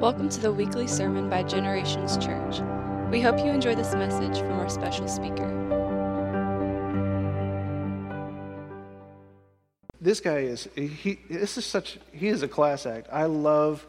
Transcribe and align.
Welcome 0.00 0.28
to 0.28 0.40
the 0.40 0.52
weekly 0.52 0.86
sermon 0.86 1.28
by 1.28 1.42
Generations 1.42 2.16
Church. 2.18 2.60
We 3.10 3.20
hope 3.20 3.40
you 3.40 3.46
enjoy 3.46 3.74
this 3.74 3.94
message 3.94 4.38
from 4.38 4.52
our 4.52 4.68
special 4.68 5.08
speaker. 5.08 5.48
This 10.00 10.20
guy 10.20 10.38
is 10.38 10.68
he 10.76 11.18
this 11.28 11.58
is 11.58 11.66
such 11.66 11.98
he 12.12 12.28
is 12.28 12.44
a 12.44 12.48
class 12.48 12.86
act. 12.86 13.08
I 13.10 13.24
love 13.24 13.84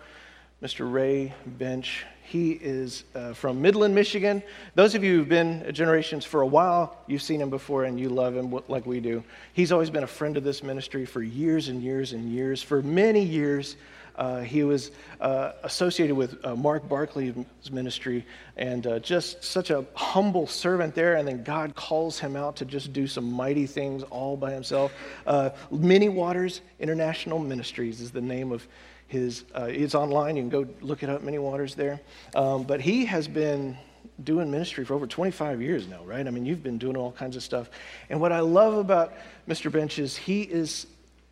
Mr. 0.63 0.91
Ray 0.91 1.31
Bensch. 1.47 2.01
He 2.23 2.53
is 2.53 3.03
uh, 3.13 3.33
from 3.33 3.61
Midland, 3.61 3.93
Michigan. 3.93 4.41
Those 4.73 4.95
of 4.95 5.03
you 5.03 5.17
who've 5.17 5.29
been 5.29 5.61
at 5.61 5.75
Generations 5.75 6.25
for 6.25 6.41
a 6.41 6.47
while, 6.47 6.97
you've 7.05 7.21
seen 7.21 7.39
him 7.39 7.51
before 7.51 7.83
and 7.83 7.99
you 7.99 8.09
love 8.09 8.35
him 8.35 8.51
like 8.67 8.87
we 8.87 8.99
do. 8.99 9.23
He's 9.53 9.71
always 9.71 9.91
been 9.91 10.03
a 10.03 10.07
friend 10.07 10.37
of 10.37 10.43
this 10.43 10.63
ministry 10.63 11.05
for 11.05 11.21
years 11.21 11.67
and 11.67 11.83
years 11.83 12.13
and 12.13 12.31
years. 12.31 12.63
For 12.63 12.81
many 12.81 13.23
years, 13.23 13.75
uh, 14.19 14.41
he 14.41 14.63
was 14.63 14.91
uh, 15.21 15.53
associated 15.63 16.13
with 16.13 16.45
uh, 16.45 16.53
Mark 16.53 16.87
Barclay's 16.89 17.71
ministry 17.71 18.25
and 18.57 18.85
uh, 18.85 18.99
just 18.99 19.41
such 19.43 19.69
a 19.69 19.85
humble 19.95 20.45
servant 20.45 20.93
there. 20.93 21.15
And 21.15 21.25
then 21.25 21.41
God 21.41 21.73
calls 21.73 22.19
him 22.19 22.35
out 22.35 22.57
to 22.57 22.65
just 22.65 22.91
do 22.91 23.07
some 23.07 23.31
mighty 23.31 23.65
things 23.65 24.03
all 24.03 24.35
by 24.35 24.51
himself. 24.51 24.91
Uh, 25.25 25.51
Many 25.71 26.09
Waters 26.09 26.59
International 26.81 27.39
Ministries 27.39 28.01
is 28.01 28.11
the 28.11 28.21
name 28.21 28.51
of 28.51 28.67
his. 29.07 29.45
Uh, 29.55 29.69
it's 29.69 29.95
online. 29.95 30.35
You 30.35 30.43
can 30.43 30.49
go 30.49 30.67
look 30.81 31.01
it 31.01 31.09
up. 31.09 31.23
Many 31.23 31.39
Waters 31.39 31.73
there. 31.73 32.01
Um, 32.35 32.63
but 32.63 32.81
he 32.81 33.05
has 33.05 33.25
been 33.25 33.77
doing 34.25 34.51
ministry 34.51 34.83
for 34.83 34.95
over 34.95 35.07
25 35.07 35.61
years 35.61 35.87
now, 35.87 36.03
right? 36.03 36.27
I 36.27 36.29
mean, 36.29 36.45
you've 36.45 36.61
been 36.61 36.77
doing 36.77 36.97
all 36.97 37.13
kinds 37.13 37.37
of 37.37 37.43
stuff. 37.43 37.69
And 38.09 38.19
what 38.19 38.33
I 38.33 38.41
love 38.41 38.73
about 38.73 39.13
Mr. 39.47 39.71
Bensch 39.71 39.97
is 39.97 40.17
he 40.17 40.41
is 40.41 40.87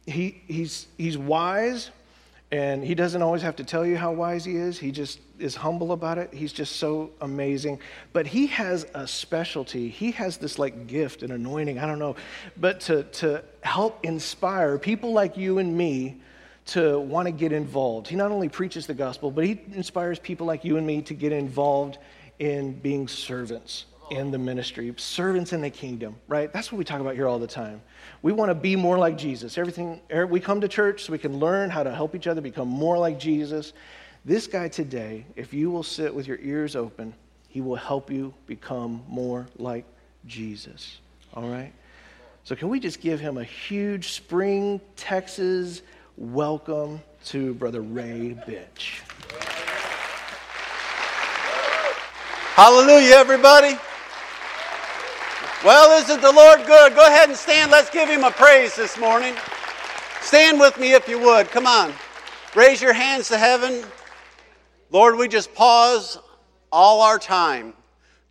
he, 0.07 0.41
he's, 0.47 0.87
he's 0.97 1.17
wise 1.17 1.91
and 2.51 2.81
he 2.83 2.95
doesn't 2.95 3.21
always 3.21 3.41
have 3.41 3.57
to 3.57 3.63
tell 3.65 3.85
you 3.85 3.97
how 3.97 4.13
wise 4.13 4.45
he 4.45 4.55
is. 4.55 4.79
He 4.79 4.91
just 4.91 5.19
is 5.37 5.53
humble 5.53 5.91
about 5.91 6.17
it. 6.17 6.33
He's 6.33 6.53
just 6.53 6.77
so 6.77 7.11
amazing. 7.19 7.79
But 8.13 8.25
he 8.25 8.47
has 8.47 8.85
a 8.93 9.05
specialty. 9.05 9.89
He 9.89 10.11
has 10.11 10.37
this 10.37 10.57
like 10.57 10.87
gift 10.87 11.23
and 11.23 11.33
anointing, 11.33 11.77
I 11.77 11.85
don't 11.85 11.99
know, 11.99 12.15
but 12.55 12.79
to, 12.81 13.03
to 13.03 13.43
help 13.61 14.05
inspire 14.05 14.77
people 14.77 15.11
like 15.11 15.35
you 15.35 15.57
and 15.57 15.77
me 15.77 16.21
to 16.67 16.99
want 16.99 17.25
to 17.25 17.31
get 17.31 17.51
involved. 17.51 18.07
He 18.07 18.15
not 18.15 18.31
only 18.31 18.47
preaches 18.47 18.87
the 18.87 18.93
gospel, 18.93 19.29
but 19.29 19.43
he 19.45 19.59
inspires 19.73 20.17
people 20.17 20.47
like 20.47 20.63
you 20.63 20.77
and 20.77 20.87
me 20.87 21.01
to 21.03 21.13
get 21.13 21.33
involved 21.33 21.97
in 22.39 22.73
being 22.79 23.07
servants 23.07 23.85
in 24.09 24.31
the 24.31 24.37
ministry, 24.37 24.93
servants 24.97 25.53
in 25.53 25.61
the 25.61 25.69
kingdom, 25.69 26.15
right? 26.27 26.51
That's 26.51 26.71
what 26.71 26.77
we 26.77 26.85
talk 26.85 27.01
about 27.01 27.15
here 27.15 27.27
all 27.27 27.39
the 27.39 27.47
time. 27.47 27.81
We 28.21 28.31
want 28.31 28.49
to 28.49 28.55
be 28.55 28.75
more 28.75 28.97
like 28.97 29.17
Jesus. 29.17 29.57
Everything 29.57 30.01
er, 30.11 30.25
we 30.25 30.39
come 30.39 30.61
to 30.61 30.67
church 30.67 31.03
so 31.03 31.11
we 31.11 31.17
can 31.17 31.39
learn 31.39 31.69
how 31.69 31.83
to 31.83 31.93
help 31.93 32.15
each 32.15 32.27
other 32.27 32.41
become 32.41 32.67
more 32.67 32.97
like 32.97 33.19
Jesus. 33.19 33.73
This 34.25 34.47
guy 34.47 34.67
today, 34.67 35.25
if 35.35 35.53
you 35.53 35.71
will 35.71 35.83
sit 35.83 36.13
with 36.13 36.27
your 36.27 36.39
ears 36.41 36.75
open, 36.75 37.13
he 37.49 37.61
will 37.61 37.75
help 37.75 38.11
you 38.11 38.33
become 38.45 39.03
more 39.07 39.47
like 39.57 39.85
Jesus. 40.25 40.99
All 41.33 41.49
right? 41.49 41.71
So 42.43 42.55
can 42.55 42.69
we 42.69 42.79
just 42.79 43.01
give 43.01 43.19
him 43.19 43.37
a 43.37 43.43
huge 43.43 44.11
spring 44.11 44.79
Texas 44.95 45.81
welcome 46.17 46.99
to 47.25 47.53
brother 47.53 47.81
Ray 47.81 48.37
Bensch. 48.47 49.01
Hallelujah, 52.55 53.15
everybody. 53.15 53.77
Well, 55.67 56.01
isn't 56.01 56.21
the 56.21 56.31
Lord 56.31 56.65
good? 56.65 56.95
Go 56.95 57.05
ahead 57.05 57.27
and 57.27 57.37
stand. 57.37 57.71
Let's 57.71 57.89
give 57.89 58.07
him 58.07 58.23
a 58.23 58.31
praise 58.31 58.73
this 58.73 58.97
morning. 58.97 59.35
Stand 60.21 60.61
with 60.61 60.79
me 60.79 60.93
if 60.93 61.09
you 61.09 61.19
would. 61.19 61.49
Come 61.49 61.67
on. 61.67 61.91
Raise 62.55 62.81
your 62.81 62.93
hands 62.93 63.27
to 63.27 63.37
heaven. 63.37 63.83
Lord, 64.91 65.17
we 65.17 65.27
just 65.27 65.53
pause 65.53 66.19
all 66.71 67.01
our 67.01 67.19
time. 67.19 67.73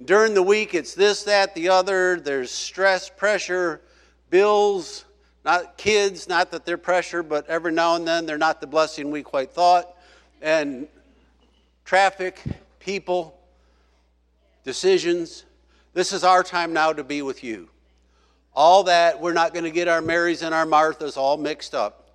During 0.02 0.32
the 0.32 0.42
week, 0.42 0.72
it's 0.72 0.94
this, 0.94 1.24
that, 1.24 1.54
the 1.54 1.68
other. 1.68 2.18
There's 2.18 2.50
stress, 2.50 3.10
pressure, 3.10 3.82
bills, 4.30 5.04
not 5.44 5.76
kids, 5.76 6.30
not 6.30 6.50
that 6.52 6.64
they're 6.64 6.78
pressure, 6.78 7.22
but 7.22 7.46
every 7.48 7.72
now 7.72 7.96
and 7.96 8.08
then 8.08 8.24
they're 8.24 8.38
not 8.38 8.62
the 8.62 8.66
blessing 8.66 9.10
we 9.10 9.22
quite 9.22 9.50
thought. 9.50 9.94
And 10.40 10.88
traffic, 11.84 12.40
people, 12.80 13.38
decisions. 14.64 15.44
This 15.96 16.12
is 16.12 16.24
our 16.24 16.42
time 16.42 16.74
now 16.74 16.92
to 16.92 17.02
be 17.02 17.22
with 17.22 17.42
you. 17.42 17.70
All 18.52 18.82
that, 18.82 19.18
we're 19.18 19.32
not 19.32 19.54
going 19.54 19.64
to 19.64 19.70
get 19.70 19.88
our 19.88 20.02
Marys 20.02 20.42
and 20.42 20.54
our 20.54 20.66
Marthas 20.66 21.16
all 21.16 21.38
mixed 21.38 21.74
up. 21.74 22.10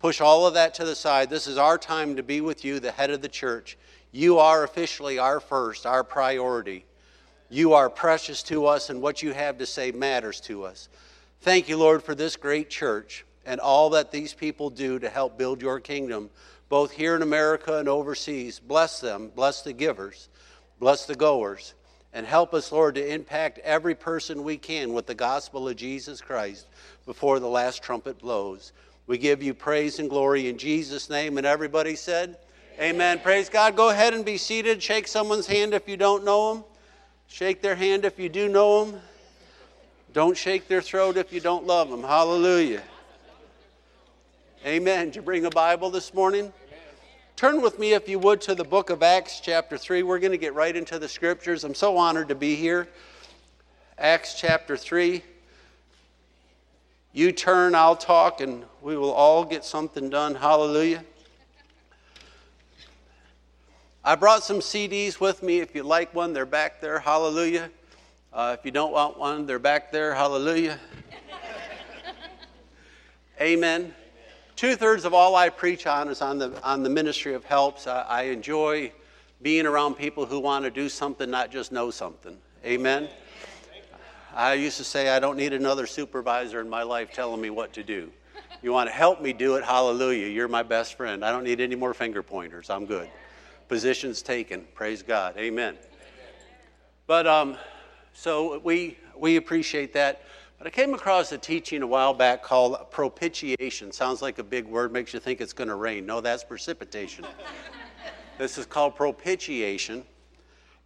Push 0.00 0.20
all 0.20 0.44
of 0.44 0.54
that 0.54 0.74
to 0.74 0.84
the 0.84 0.96
side. 0.96 1.30
This 1.30 1.46
is 1.46 1.56
our 1.56 1.78
time 1.78 2.16
to 2.16 2.24
be 2.24 2.40
with 2.40 2.64
you, 2.64 2.80
the 2.80 2.90
head 2.90 3.10
of 3.10 3.22
the 3.22 3.28
church. 3.28 3.78
You 4.10 4.40
are 4.40 4.64
officially 4.64 5.20
our 5.20 5.38
first, 5.38 5.86
our 5.86 6.02
priority. 6.02 6.84
You 7.48 7.74
are 7.74 7.88
precious 7.88 8.42
to 8.42 8.66
us, 8.66 8.90
and 8.90 9.00
what 9.00 9.22
you 9.22 9.32
have 9.32 9.56
to 9.58 9.66
say 9.66 9.92
matters 9.92 10.40
to 10.40 10.64
us. 10.64 10.88
Thank 11.42 11.68
you, 11.68 11.76
Lord, 11.76 12.02
for 12.02 12.16
this 12.16 12.34
great 12.34 12.70
church 12.70 13.24
and 13.46 13.60
all 13.60 13.90
that 13.90 14.10
these 14.10 14.34
people 14.34 14.68
do 14.68 14.98
to 14.98 15.08
help 15.08 15.38
build 15.38 15.62
your 15.62 15.78
kingdom, 15.78 16.28
both 16.68 16.90
here 16.90 17.14
in 17.14 17.22
America 17.22 17.78
and 17.78 17.88
overseas. 17.88 18.58
Bless 18.58 18.98
them, 18.98 19.30
bless 19.32 19.62
the 19.62 19.72
givers, 19.72 20.28
bless 20.80 21.06
the 21.06 21.14
goers 21.14 21.74
and 22.12 22.26
help 22.26 22.52
us, 22.54 22.70
Lord, 22.70 22.94
to 22.96 23.06
impact 23.12 23.58
every 23.60 23.94
person 23.94 24.44
we 24.44 24.58
can 24.58 24.92
with 24.92 25.06
the 25.06 25.14
gospel 25.14 25.68
of 25.68 25.76
Jesus 25.76 26.20
Christ 26.20 26.66
before 27.06 27.40
the 27.40 27.48
last 27.48 27.82
trumpet 27.82 28.18
blows. 28.18 28.72
We 29.06 29.18
give 29.18 29.42
you 29.42 29.54
praise 29.54 29.98
and 29.98 30.08
glory 30.08 30.48
in 30.48 30.58
Jesus' 30.58 31.10
name. 31.10 31.38
And 31.38 31.46
everybody 31.46 31.96
said, 31.96 32.36
Amen. 32.74 32.94
Amen. 32.94 33.20
Praise 33.20 33.48
God. 33.48 33.76
Go 33.76 33.90
ahead 33.90 34.14
and 34.14 34.24
be 34.24 34.38
seated. 34.38 34.82
Shake 34.82 35.06
someone's 35.06 35.46
hand 35.46 35.74
if 35.74 35.88
you 35.88 35.96
don't 35.96 36.24
know 36.24 36.54
them. 36.54 36.64
Shake 37.28 37.62
their 37.62 37.74
hand 37.74 38.04
if 38.04 38.18
you 38.18 38.28
do 38.28 38.48
know 38.48 38.84
them. 38.84 39.00
Don't 40.12 40.36
shake 40.36 40.68
their 40.68 40.82
throat 40.82 41.16
if 41.16 41.32
you 41.32 41.40
don't 41.40 41.66
love 41.66 41.90
them. 41.90 42.02
Hallelujah. 42.02 42.82
Amen. 44.64 45.06
Did 45.06 45.16
you 45.16 45.22
bring 45.22 45.44
a 45.46 45.50
Bible 45.50 45.90
this 45.90 46.12
morning? 46.14 46.52
Turn 47.36 47.60
with 47.60 47.78
me, 47.78 47.92
if 47.92 48.08
you 48.08 48.18
would, 48.20 48.40
to 48.42 48.54
the 48.54 48.64
book 48.64 48.90
of 48.90 49.02
Acts, 49.02 49.40
chapter 49.40 49.76
3. 49.76 50.02
We're 50.02 50.20
going 50.20 50.32
to 50.32 50.38
get 50.38 50.54
right 50.54 50.74
into 50.76 50.98
the 50.98 51.08
scriptures. 51.08 51.64
I'm 51.64 51.74
so 51.74 51.96
honored 51.96 52.28
to 52.28 52.34
be 52.34 52.54
here. 52.54 52.88
Acts 53.98 54.38
chapter 54.38 54.76
3. 54.76 55.22
You 57.12 57.32
turn, 57.32 57.74
I'll 57.74 57.96
talk, 57.96 58.40
and 58.40 58.64
we 58.80 58.96
will 58.96 59.12
all 59.12 59.44
get 59.44 59.64
something 59.64 60.08
done. 60.08 60.34
Hallelujah. 60.34 61.04
I 64.04 64.14
brought 64.14 64.44
some 64.44 64.60
CDs 64.60 65.20
with 65.20 65.42
me. 65.42 65.60
If 65.60 65.74
you 65.74 65.82
like 65.82 66.14
one, 66.14 66.32
they're 66.32 66.46
back 66.46 66.80
there. 66.80 66.98
Hallelujah. 66.98 67.70
Uh, 68.32 68.56
if 68.58 68.64
you 68.64 68.70
don't 68.70 68.92
want 68.92 69.18
one, 69.18 69.46
they're 69.46 69.58
back 69.58 69.92
there. 69.92 70.14
Hallelujah. 70.14 70.78
Amen. 73.40 73.94
Two 74.62 74.76
thirds 74.76 75.04
of 75.04 75.12
all 75.12 75.34
I 75.34 75.48
preach 75.48 75.88
on 75.88 76.06
is 76.06 76.22
on 76.22 76.38
the, 76.38 76.52
on 76.62 76.84
the 76.84 76.88
ministry 76.88 77.34
of 77.34 77.44
helps. 77.44 77.88
I, 77.88 78.02
I 78.02 78.22
enjoy 78.26 78.92
being 79.42 79.66
around 79.66 79.94
people 79.96 80.24
who 80.24 80.38
want 80.38 80.64
to 80.64 80.70
do 80.70 80.88
something, 80.88 81.28
not 81.28 81.50
just 81.50 81.72
know 81.72 81.90
something. 81.90 82.38
Amen. 82.64 83.08
I 84.32 84.54
used 84.54 84.76
to 84.76 84.84
say, 84.84 85.08
I 85.08 85.18
don't 85.18 85.36
need 85.36 85.52
another 85.52 85.84
supervisor 85.84 86.60
in 86.60 86.70
my 86.70 86.84
life 86.84 87.12
telling 87.12 87.40
me 87.40 87.50
what 87.50 87.72
to 87.72 87.82
do. 87.82 88.12
You 88.62 88.70
want 88.70 88.88
to 88.88 88.94
help 88.94 89.20
me 89.20 89.32
do 89.32 89.56
it? 89.56 89.64
Hallelujah. 89.64 90.28
You're 90.28 90.46
my 90.46 90.62
best 90.62 90.94
friend. 90.94 91.24
I 91.24 91.32
don't 91.32 91.42
need 91.42 91.60
any 91.60 91.74
more 91.74 91.92
finger 91.92 92.22
pointers. 92.22 92.70
I'm 92.70 92.86
good. 92.86 93.10
Positions 93.66 94.22
taken. 94.22 94.64
Praise 94.76 95.02
God. 95.02 95.36
Amen. 95.38 95.76
But 97.08 97.26
um, 97.26 97.56
so 98.12 98.60
we, 98.60 98.96
we 99.16 99.38
appreciate 99.38 99.92
that. 99.94 100.22
But 100.62 100.72
I 100.72 100.76
came 100.76 100.94
across 100.94 101.32
a 101.32 101.38
teaching 101.38 101.82
a 101.82 101.86
while 101.88 102.14
back 102.14 102.44
called 102.44 102.88
propitiation. 102.92 103.90
Sounds 103.90 104.22
like 104.22 104.38
a 104.38 104.44
big 104.44 104.64
word, 104.64 104.92
makes 104.92 105.12
you 105.12 105.18
think 105.18 105.40
it's 105.40 105.52
going 105.52 105.66
to 105.66 105.74
rain. 105.74 106.06
No, 106.06 106.20
that's 106.20 106.44
precipitation. 106.44 107.26
this 108.38 108.58
is 108.58 108.64
called 108.64 108.94
propitiation. 108.94 110.04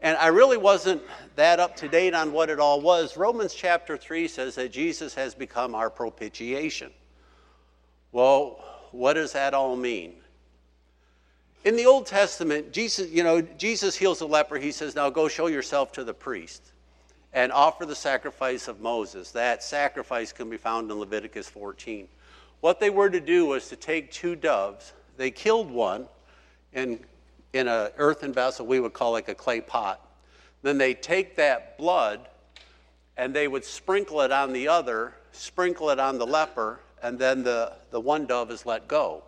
And 0.01 0.17
I 0.17 0.29
really 0.29 0.57
wasn't 0.57 1.03
that 1.35 1.61
up 1.61 1.77
to 1.77 1.89
date 1.89 2.15
on 2.15 2.33
what 2.33 2.49
it 2.49 2.59
all 2.59 2.81
was. 2.81 3.19
Romans 3.19 3.53
chapter 3.53 3.99
3 3.99 4.29
says 4.29 4.55
that 4.55 4.73
Jesus 4.73 5.15
has 5.15 5.35
become 5.35 5.75
our 5.75 5.91
propitiation. 5.91 6.91
Well, 8.13 8.65
what 8.93 9.13
does 9.13 9.35
that 9.35 9.53
all 9.53 9.77
mean? 9.77 10.15
In 11.65 11.77
the 11.77 11.85
Old 11.85 12.07
Testament, 12.07 12.73
Jesus, 12.73 13.11
you 13.11 13.23
know, 13.23 13.43
Jesus 13.43 13.95
heals 13.95 14.23
a 14.23 14.27
leper. 14.27 14.57
He 14.57 14.73
says, 14.73 14.95
Now 14.95 15.11
go 15.11 15.29
show 15.29 15.49
yourself 15.49 15.93
to 15.93 16.03
the 16.03 16.15
priest 16.15 16.73
and 17.37 17.53
offer 17.53 17.85
the 17.85 17.95
sacrifice 17.95 18.67
of 18.67 18.81
Moses. 18.81 19.31
That 19.31 19.63
sacrifice 19.63 20.33
can 20.33 20.49
be 20.49 20.57
found 20.57 20.91
in 20.91 20.99
Leviticus 20.99 21.47
14. 21.51 22.09
What 22.63 22.81
they 22.81 22.89
were 22.89 23.11
to 23.11 23.21
do 23.21 23.45
was 23.45 23.69
to 23.69 23.77
take 23.77 24.11
two 24.11 24.35
doves. 24.35 24.95
They 25.19 25.31
killed 25.31 25.71
one 25.71 26.09
in, 26.73 26.99
in 27.53 27.69
an 27.69 27.91
earthen 27.99 28.33
vessel, 28.33 28.67
we 28.67 28.81
would 28.81 28.95
call 28.95 29.13
like 29.13 29.29
a 29.29 29.35
clay 29.35 29.61
pot. 29.61 30.01
Then 30.63 30.79
they 30.79 30.95
take 30.95 31.37
that 31.37 31.77
blood 31.77 32.27
and 33.19 33.35
they 33.35 33.49
would 33.49 33.67
sprinkle 33.67 34.23
it 34.23 34.33
on 34.33 34.55
the 34.55 34.69
other, 34.69 35.13
sprinkle 35.33 35.91
it 35.91 36.01
on 36.01 36.17
the 36.17 36.27
leper, 36.27 36.81
and 37.03 37.19
then 37.19 37.43
the, 37.43 37.75
the 37.91 38.01
one 38.01 38.25
dove 38.25 38.51
is 38.51 38.65
let 38.65 38.89
go. 38.89 39.23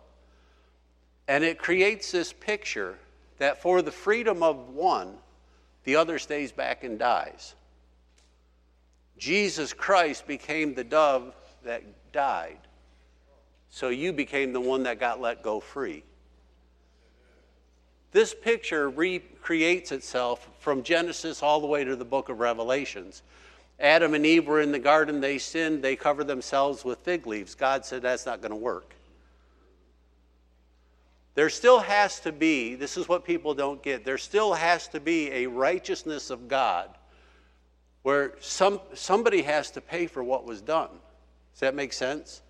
And 1.27 1.43
it 1.43 1.59
creates 1.59 2.11
this 2.11 2.33
picture 2.33 2.97
that 3.37 3.61
for 3.61 3.83
the 3.83 3.91
freedom 3.91 4.41
of 4.41 4.69
one, 4.69 5.13
the 5.83 5.95
other 5.95 6.17
stays 6.17 6.51
back 6.51 6.83
and 6.83 6.97
dies. 6.97 7.53
Jesus 9.19 9.73
Christ 9.73 10.25
became 10.25 10.73
the 10.73 10.83
dove 10.83 11.35
that 11.63 11.83
died. 12.11 12.57
So 13.69 13.89
you 13.89 14.13
became 14.13 14.53
the 14.53 14.61
one 14.61 14.83
that 14.83 14.99
got 14.99 15.21
let 15.21 15.43
go 15.43 15.59
free. 15.59 16.03
This 18.11 18.33
picture 18.33 18.89
recreates 18.89 19.91
itself 19.91 20.49
from 20.57 20.81
Genesis 20.81 21.43
all 21.43 21.59
the 21.59 21.67
way 21.67 21.83
to 21.83 21.95
the 21.95 22.05
book 22.05 22.29
of 22.29 22.39
Revelations. 22.39 23.21
Adam 23.79 24.13
and 24.13 24.25
Eve 24.25 24.47
were 24.47 24.61
in 24.61 24.71
the 24.71 24.79
garden, 24.79 25.21
they 25.21 25.37
sinned, 25.37 25.83
they 25.83 25.95
covered 25.95 26.25
themselves 26.25 26.83
with 26.83 26.99
fig 26.99 27.27
leaves. 27.27 27.53
God 27.53 27.85
said 27.85 28.01
that's 28.01 28.25
not 28.25 28.41
going 28.41 28.51
to 28.51 28.57
work. 28.57 28.95
There 31.35 31.49
still 31.49 31.79
has 31.79 32.19
to 32.21 32.31
be, 32.31 32.75
this 32.75 32.97
is 32.97 33.07
what 33.07 33.23
people 33.23 33.53
don't 33.53 33.81
get, 33.83 34.03
there 34.03 34.17
still 34.17 34.53
has 34.53 34.87
to 34.89 34.99
be 34.99 35.31
a 35.31 35.45
righteousness 35.45 36.31
of 36.31 36.47
God 36.47 36.89
where 38.03 38.33
some, 38.39 38.79
somebody 38.93 39.41
has 39.41 39.71
to 39.71 39.81
pay 39.81 40.07
for 40.07 40.23
what 40.23 40.45
was 40.45 40.61
done. 40.61 40.89
Does 41.53 41.59
that 41.61 41.75
make 41.75 41.93
sense? 41.93 42.41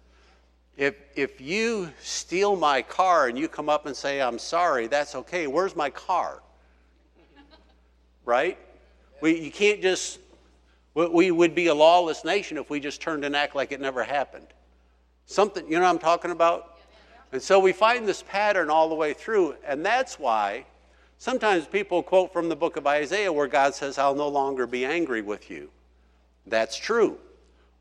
If, 0.78 0.96
if 1.16 1.42
you 1.42 1.92
steal 2.02 2.56
my 2.56 2.82
car 2.82 3.28
and 3.28 3.38
you 3.38 3.48
come 3.48 3.68
up 3.68 3.86
and 3.86 3.96
say, 3.96 4.22
I'm 4.22 4.40
sorry, 4.40 4.88
that's 4.88 5.16
okay. 5.16 5.48
Where's 5.48 5.76
my 5.76 5.90
car? 5.90 6.42
right? 8.30 8.60
We, 9.22 9.40
you 9.40 9.52
can't 9.52 9.82
just, 9.82 10.20
we 10.94 11.32
would 11.32 11.56
be 11.56 11.66
a 11.68 11.74
lawless 11.74 12.24
nation 12.24 12.58
if 12.58 12.70
we 12.70 12.80
just 12.80 13.02
turned 13.02 13.26
and 13.26 13.36
act 13.36 13.56
like 13.56 13.72
it 13.72 13.82
never 13.82 14.04
happened. 14.04 14.46
Something, 15.26 15.66
you 15.66 15.78
know 15.78 15.82
what 15.82 15.90
I'm 15.90 16.00
talking 16.00 16.30
about? 16.30 16.78
And 17.32 17.42
so 17.42 17.60
we 17.60 17.74
find 17.74 18.08
this 18.08 18.22
pattern 18.22 18.70
all 18.70 18.88
the 18.88 18.96
way 18.96 19.14
through, 19.14 19.56
and 19.66 19.84
that's 19.84 20.20
why 20.20 20.66
sometimes 21.20 21.68
people 21.68 22.02
quote 22.02 22.34
from 22.34 22.50
the 22.50 22.56
book 22.56 22.76
of 22.76 22.88
Isaiah 22.88 23.32
where 23.32 23.48
God 23.48 23.76
says, 23.76 24.00
I'll 24.00 24.16
no 24.16 24.28
longer 24.28 24.66
be 24.66 24.84
angry 24.84 25.22
with 25.22 25.52
you. 25.52 25.70
That's 26.48 26.76
true. 26.76 27.20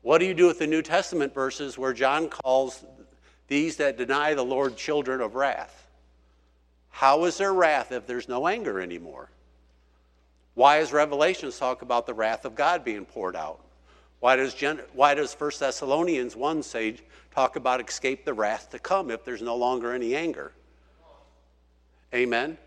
What 0.03 0.19
do 0.19 0.25
you 0.25 0.35
do 0.35 0.45
with 0.45 0.59
the 0.59 0.67
New 0.67 0.83
Testament 0.83 1.33
verses 1.33 1.77
where 1.77 1.93
John 1.93 2.29
calls 2.29 2.85
these 3.47 3.77
that 3.77 3.97
deny 3.97 4.35
the 4.35 4.45
Lord 4.45 4.77
children 4.77 5.19
of 5.21 5.33
wrath? 5.33 5.87
How 6.89 7.25
is 7.25 7.37
there 7.37 7.53
wrath 7.53 7.91
if 7.91 8.05
there's 8.05 8.29
no 8.29 8.47
anger 8.47 8.79
anymore? 8.79 9.29
Why 10.53 10.79
does 10.79 10.91
Revelations 10.91 11.57
talk 11.57 11.81
about 11.81 12.05
the 12.05 12.13
wrath 12.13 12.45
of 12.45 12.55
God 12.55 12.83
being 12.83 13.05
poured 13.05 13.35
out? 13.35 13.59
Why 14.19 14.35
does, 14.35 14.53
Gen- 14.53 14.81
why 14.93 15.13
does 15.13 15.33
1 15.33 15.51
Thessalonians 15.59 16.35
1 16.35 16.63
say, 16.63 16.97
talk 17.33 17.55
about 17.55 17.87
escape 17.87 18.25
the 18.25 18.33
wrath 18.33 18.69
to 18.71 18.79
come 18.79 19.11
if 19.11 19.23
there's 19.23 19.41
no 19.41 19.55
longer 19.55 19.93
any 19.93 20.15
anger? 20.15 20.51
Amen? 22.13 22.57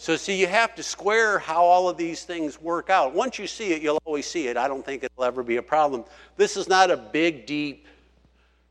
So, 0.00 0.14
see, 0.14 0.40
you 0.40 0.46
have 0.46 0.76
to 0.76 0.82
square 0.84 1.40
how 1.40 1.64
all 1.64 1.88
of 1.88 1.96
these 1.96 2.22
things 2.22 2.62
work 2.62 2.88
out. 2.88 3.14
Once 3.14 3.36
you 3.36 3.48
see 3.48 3.72
it, 3.72 3.82
you'll 3.82 3.98
always 4.04 4.28
see 4.28 4.46
it. 4.46 4.56
I 4.56 4.68
don't 4.68 4.86
think 4.86 5.02
it'll 5.02 5.24
ever 5.24 5.42
be 5.42 5.56
a 5.56 5.62
problem. 5.62 6.04
This 6.36 6.56
is 6.56 6.68
not 6.68 6.92
a 6.92 6.96
big, 6.96 7.46
deep, 7.46 7.84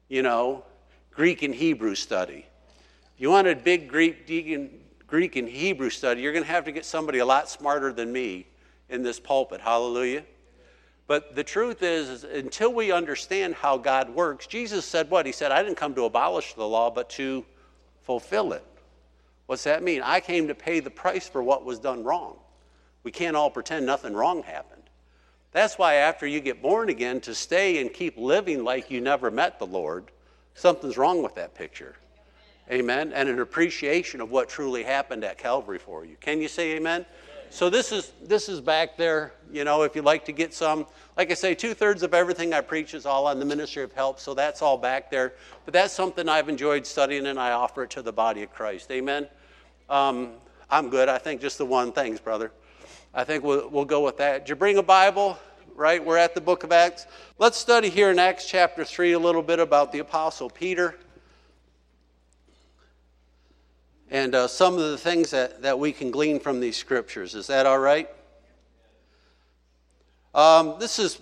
you 0.08 0.24
know, 0.24 0.64
Greek 1.12 1.44
and 1.44 1.54
Hebrew 1.54 1.96
study. 1.96 2.46
If 3.14 3.22
you 3.22 3.30
want 3.30 3.46
a 3.46 3.58
big 3.58 3.90
Greek, 3.90 4.26
Greek 5.06 5.36
and 5.36 5.50
Hebrew 5.50 5.90
study, 5.90 6.22
you're 6.22 6.32
going 6.32 6.46
to 6.46 6.50
have 6.50 6.64
to 6.64 6.72
get 6.72 6.86
somebody 6.86 7.20
a 7.20 7.26
lot 7.26 7.50
smarter 7.50 7.92
than 7.92 8.10
me 8.10 8.48
in 8.88 9.04
this 9.04 9.20
pulpit. 9.20 9.60
Hallelujah. 9.60 10.24
But 11.08 11.36
the 11.36 11.44
truth 11.44 11.84
is, 11.84 12.08
is, 12.08 12.24
until 12.24 12.74
we 12.74 12.94
understand 12.94 13.54
how 13.54 13.78
God 13.78 14.10
works, 14.10 14.48
Jesus 14.48 14.86
said 14.86 15.10
what? 15.10 15.26
He 15.26 15.34
said, 15.34 15.52
I 15.52 15.62
didn't 15.62 15.78
come 15.78 15.94
to 15.96 16.06
abolish 16.06 16.54
the 16.54 16.66
law, 16.66 16.90
but 16.90 17.10
to 17.12 17.46
fulfill 18.04 18.54
it. 18.54 18.64
What's 19.48 19.64
that 19.64 19.82
mean? 19.82 20.02
I 20.04 20.20
came 20.20 20.48
to 20.50 20.56
pay 20.56 20.80
the 20.80 20.92
price 20.92 21.28
for 21.28 21.42
what 21.42 21.66
was 21.66 21.80
done 21.80 22.04
wrong. 22.04 22.38
We 23.04 23.12
can't 23.12 23.36
all 23.36 23.50
pretend 23.50 23.86
nothing 23.86 24.14
wrong 24.14 24.44
happened. 24.44 24.84
That's 25.52 25.78
why, 25.78 25.96
after 25.96 26.28
you 26.28 26.42
get 26.42 26.62
born 26.62 26.90
again, 26.90 27.22
to 27.22 27.34
stay 27.34 27.82
and 27.82 27.92
keep 27.92 28.18
living 28.18 28.64
like 28.64 28.92
you 28.92 29.02
never 29.02 29.32
met 29.32 29.58
the 29.58 29.66
Lord, 29.66 30.12
something's 30.54 30.98
wrong 30.98 31.24
with 31.24 31.36
that 31.36 31.56
picture. 31.56 31.96
Amen. 32.70 33.14
And 33.14 33.30
an 33.30 33.40
appreciation 33.40 34.20
of 34.20 34.30
what 34.30 34.50
truly 34.50 34.84
happened 34.84 35.24
at 35.24 35.38
Calvary 35.38 35.80
for 35.80 36.04
you. 36.04 36.18
Can 36.20 36.42
you 36.42 36.50
say 36.50 36.76
amen? 36.76 37.06
So 37.50 37.70
this 37.70 37.94
is 37.94 38.12
this 38.24 38.50
is 38.50 38.60
back 38.60 38.98
there. 38.98 39.32
You 39.52 39.64
know, 39.64 39.84
if 39.84 39.96
you'd 39.96 40.04
like 40.04 40.26
to 40.26 40.34
get 40.34 40.54
some, 40.54 40.86
like 41.16 41.32
I 41.32 41.34
say, 41.34 41.56
two 41.56 41.74
thirds 41.74 42.04
of 42.04 42.14
everything 42.14 42.54
I 42.54 42.60
preach 42.60 42.94
is 42.94 43.06
all 43.06 43.26
on 43.28 43.40
the 43.40 43.46
ministry 43.46 43.84
of 43.84 43.94
help. 43.94 44.20
So 44.20 44.34
that's 44.34 44.62
all 44.62 44.78
back 44.78 45.10
there. 45.10 45.34
But 45.64 45.74
that's 45.74 45.94
something 45.94 46.28
I've 46.28 46.50
enjoyed 46.50 46.86
studying, 46.86 47.28
and 47.28 47.40
I 47.40 47.52
offer 47.52 47.84
it 47.84 47.90
to 47.92 48.02
the 48.02 48.12
body 48.12 48.44
of 48.44 48.54
Christ. 48.54 48.92
Amen. 48.92 49.28
Um, 49.90 50.32
I'm 50.70 50.90
good. 50.90 51.08
I 51.08 51.18
think 51.18 51.40
just 51.40 51.58
the 51.58 51.66
one. 51.66 51.94
Thanks, 51.94 52.20
brother. 52.20 52.52
I 53.14 53.24
think 53.24 53.44
we'll, 53.44 53.70
we'll 53.70 53.86
go 53.86 54.04
with 54.04 54.18
that. 54.18 54.40
Did 54.40 54.50
you 54.50 54.56
bring 54.56 54.78
a 54.78 54.84
Bible? 54.84 55.40
Right? 55.76 56.04
We're 56.04 56.18
at 56.18 56.36
the 56.36 56.42
book 56.42 56.64
of 56.64 56.74
Acts. 56.74 57.06
Let's 57.40 57.58
study 57.58 57.90
here 57.90 58.12
in 58.12 58.20
Acts 58.20 58.46
chapter 58.50 58.84
3 58.84 59.14
a 59.14 59.20
little 59.20 59.42
bit 59.42 59.60
about 59.60 59.94
the 59.94 60.00
Apostle 60.00 60.50
Peter 60.50 60.96
and 64.10 64.36
uh, 64.36 64.48
some 64.48 64.74
of 64.74 64.80
the 64.80 64.98
things 64.98 65.32
that, 65.32 65.62
that 65.62 65.78
we 65.78 65.92
can 65.94 66.12
glean 66.12 66.40
from 66.40 66.60
these 66.60 66.76
scriptures. 66.76 67.34
Is 67.36 67.48
that 67.48 67.66
all 67.66 67.80
right? 67.80 68.10
Um, 70.36 70.76
this 70.80 71.00
is 71.00 71.20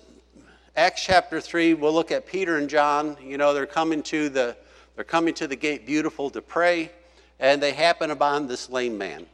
Acts 0.76 1.04
chapter 1.04 1.40
3. 1.40 1.76
We'll 1.76 1.94
look 1.94 2.12
at 2.12 2.26
Peter 2.26 2.58
and 2.58 2.68
John. 2.68 3.16
You 3.22 3.38
know, 3.38 3.54
they're 3.54 3.66
coming 3.68 4.02
to 4.04 4.30
the, 4.30 4.58
they're 4.96 5.04
coming 5.04 5.36
to 5.36 5.48
the 5.48 5.56
gate 5.56 5.86
beautiful 5.86 6.32
to 6.32 6.42
pray 6.42 6.92
and 7.40 7.62
they 7.62 7.72
happen 7.72 8.12
upon 8.12 8.48
this 8.48 8.70
lame 8.70 8.98
man. 8.98 9.26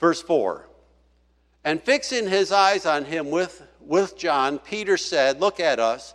Verse 0.00 0.22
4 0.22 0.66
And 1.64 1.82
fixing 1.82 2.28
his 2.28 2.52
eyes 2.52 2.86
on 2.86 3.04
him 3.04 3.30
with, 3.30 3.62
with 3.80 4.16
John, 4.16 4.58
Peter 4.58 4.96
said, 4.96 5.40
Look 5.40 5.60
at 5.60 5.78
us. 5.78 6.14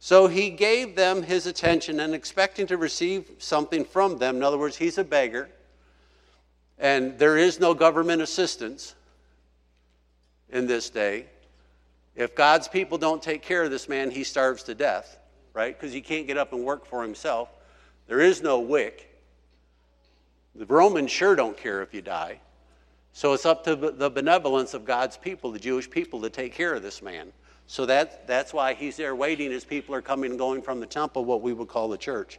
So 0.00 0.26
he 0.26 0.50
gave 0.50 0.96
them 0.96 1.22
his 1.22 1.46
attention 1.46 1.98
and 1.98 2.14
expecting 2.14 2.66
to 2.66 2.76
receive 2.76 3.30
something 3.38 3.86
from 3.86 4.18
them. 4.18 4.36
In 4.36 4.42
other 4.42 4.58
words, 4.58 4.76
he's 4.76 4.98
a 4.98 5.04
beggar, 5.04 5.48
and 6.78 7.18
there 7.18 7.38
is 7.38 7.58
no 7.58 7.72
government 7.72 8.20
assistance 8.20 8.94
in 10.50 10.66
this 10.66 10.90
day. 10.90 11.24
If 12.14 12.34
God's 12.34 12.68
people 12.68 12.98
don't 12.98 13.22
take 13.22 13.40
care 13.40 13.62
of 13.62 13.70
this 13.70 13.88
man, 13.88 14.10
he 14.10 14.24
starves 14.24 14.62
to 14.64 14.74
death, 14.74 15.18
right? 15.54 15.74
Because 15.74 15.94
he 15.94 16.02
can't 16.02 16.26
get 16.26 16.36
up 16.36 16.52
and 16.52 16.64
work 16.64 16.84
for 16.84 17.02
himself. 17.02 17.48
There 18.06 18.20
is 18.20 18.42
no 18.42 18.60
WIC. 18.60 19.13
The 20.56 20.66
Romans 20.66 21.10
sure 21.10 21.34
don't 21.34 21.56
care 21.56 21.82
if 21.82 21.92
you 21.92 22.02
die. 22.02 22.40
So 23.12 23.32
it's 23.32 23.46
up 23.46 23.64
to 23.64 23.76
the 23.76 24.10
benevolence 24.10 24.74
of 24.74 24.84
God's 24.84 25.16
people, 25.16 25.52
the 25.52 25.58
Jewish 25.58 25.88
people, 25.88 26.20
to 26.22 26.30
take 26.30 26.52
care 26.52 26.74
of 26.74 26.82
this 26.82 27.00
man. 27.00 27.32
So 27.66 27.86
that, 27.86 28.26
that's 28.26 28.52
why 28.52 28.74
he's 28.74 28.96
there 28.96 29.14
waiting 29.14 29.52
as 29.52 29.64
people 29.64 29.94
are 29.94 30.02
coming 30.02 30.30
and 30.30 30.38
going 30.38 30.62
from 30.62 30.80
the 30.80 30.86
temple, 30.86 31.24
what 31.24 31.40
we 31.40 31.52
would 31.52 31.68
call 31.68 31.88
the 31.88 31.96
church. 31.96 32.38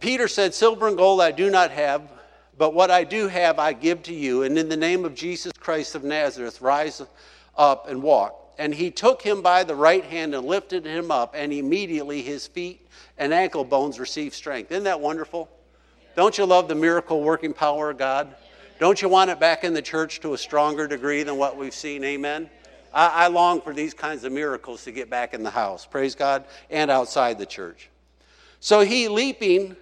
Peter 0.00 0.28
said, 0.28 0.54
Silver 0.54 0.88
and 0.88 0.96
gold 0.96 1.20
I 1.20 1.30
do 1.30 1.50
not 1.50 1.70
have, 1.70 2.10
but 2.56 2.72
what 2.72 2.90
I 2.90 3.04
do 3.04 3.28
have 3.28 3.58
I 3.58 3.74
give 3.74 4.02
to 4.04 4.14
you. 4.14 4.42
And 4.42 4.58
in 4.58 4.68
the 4.68 4.76
name 4.76 5.04
of 5.04 5.14
Jesus 5.14 5.52
Christ 5.52 5.94
of 5.94 6.02
Nazareth, 6.02 6.60
rise 6.60 7.02
up 7.56 7.88
and 7.88 8.02
walk. 8.02 8.54
And 8.58 8.74
he 8.74 8.90
took 8.90 9.20
him 9.20 9.42
by 9.42 9.64
the 9.64 9.74
right 9.74 10.04
hand 10.04 10.34
and 10.34 10.46
lifted 10.46 10.86
him 10.86 11.10
up, 11.10 11.34
and 11.36 11.52
immediately 11.52 12.22
his 12.22 12.46
feet 12.46 12.88
and 13.18 13.34
ankle 13.34 13.64
bones 13.64 14.00
received 14.00 14.34
strength. 14.34 14.72
Isn't 14.72 14.84
that 14.84 15.00
wonderful? 15.00 15.50
Don't 16.16 16.38
you 16.38 16.46
love 16.46 16.66
the 16.66 16.74
miracle 16.74 17.22
working 17.22 17.52
power 17.52 17.90
of 17.90 17.98
God? 17.98 18.34
Don't 18.80 19.00
you 19.02 19.08
want 19.08 19.30
it 19.30 19.38
back 19.38 19.64
in 19.64 19.74
the 19.74 19.82
church 19.82 20.20
to 20.20 20.32
a 20.32 20.38
stronger 20.38 20.88
degree 20.88 21.22
than 21.22 21.36
what 21.36 21.58
we've 21.58 21.74
seen? 21.74 22.02
Amen. 22.04 22.48
I, 22.92 23.24
I 23.24 23.26
long 23.28 23.60
for 23.60 23.74
these 23.74 23.92
kinds 23.92 24.24
of 24.24 24.32
miracles 24.32 24.84
to 24.84 24.92
get 24.92 25.10
back 25.10 25.34
in 25.34 25.42
the 25.42 25.50
house, 25.50 25.84
praise 25.84 26.14
God, 26.14 26.44
and 26.70 26.90
outside 26.90 27.38
the 27.38 27.44
church. 27.44 27.90
So 28.60 28.80
he, 28.80 29.08
leaping 29.08 29.76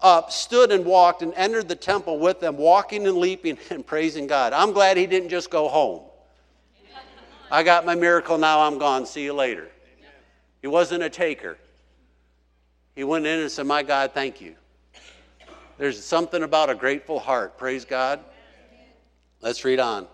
up, 0.00 0.32
stood 0.32 0.72
and 0.72 0.86
walked 0.86 1.20
and 1.20 1.34
entered 1.34 1.68
the 1.68 1.76
temple 1.76 2.18
with 2.18 2.40
them, 2.40 2.56
walking 2.56 3.06
and 3.06 3.18
leaping 3.18 3.58
and 3.70 3.86
praising 3.86 4.26
God. 4.26 4.54
I'm 4.54 4.72
glad 4.72 4.96
he 4.96 5.06
didn't 5.06 5.28
just 5.28 5.50
go 5.50 5.68
home. 5.68 6.00
I 7.50 7.62
got 7.62 7.84
my 7.84 7.94
miracle, 7.94 8.38
now 8.38 8.60
I'm 8.60 8.78
gone. 8.78 9.04
See 9.04 9.22
you 9.22 9.34
later. 9.34 9.68
He 10.62 10.66
wasn't 10.66 11.02
a 11.02 11.10
taker. 11.10 11.58
He 12.96 13.04
went 13.04 13.26
in 13.26 13.40
and 13.40 13.50
said, 13.50 13.66
My 13.66 13.82
God, 13.82 14.12
thank 14.14 14.40
you. 14.40 14.54
There's 15.76 16.02
something 16.04 16.42
about 16.42 16.70
a 16.70 16.74
grateful 16.74 17.18
heart. 17.18 17.58
Praise 17.58 17.84
God. 17.84 18.20
Let's 19.40 19.64
read 19.64 19.80
on. 19.80 20.06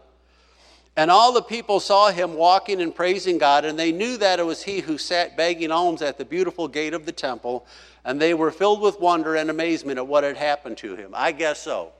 And 0.96 1.10
all 1.10 1.32
the 1.32 1.42
people 1.42 1.80
saw 1.80 2.10
him 2.10 2.34
walking 2.34 2.82
and 2.82 2.94
praising 2.94 3.38
God, 3.38 3.64
and 3.64 3.78
they 3.78 3.92
knew 3.92 4.16
that 4.16 4.40
it 4.40 4.44
was 4.44 4.62
he 4.62 4.80
who 4.80 4.98
sat 4.98 5.36
begging 5.36 5.70
alms 5.70 6.02
at 6.02 6.18
the 6.18 6.24
beautiful 6.24 6.66
gate 6.66 6.94
of 6.94 7.06
the 7.06 7.12
temple, 7.12 7.66
and 8.04 8.20
they 8.20 8.34
were 8.34 8.50
filled 8.50 8.80
with 8.80 8.98
wonder 8.98 9.36
and 9.36 9.50
amazement 9.50 9.98
at 9.98 10.06
what 10.06 10.24
had 10.24 10.36
happened 10.36 10.78
to 10.78 10.96
him. 10.96 11.12
I 11.14 11.32
guess 11.32 11.60
so. 11.60 11.92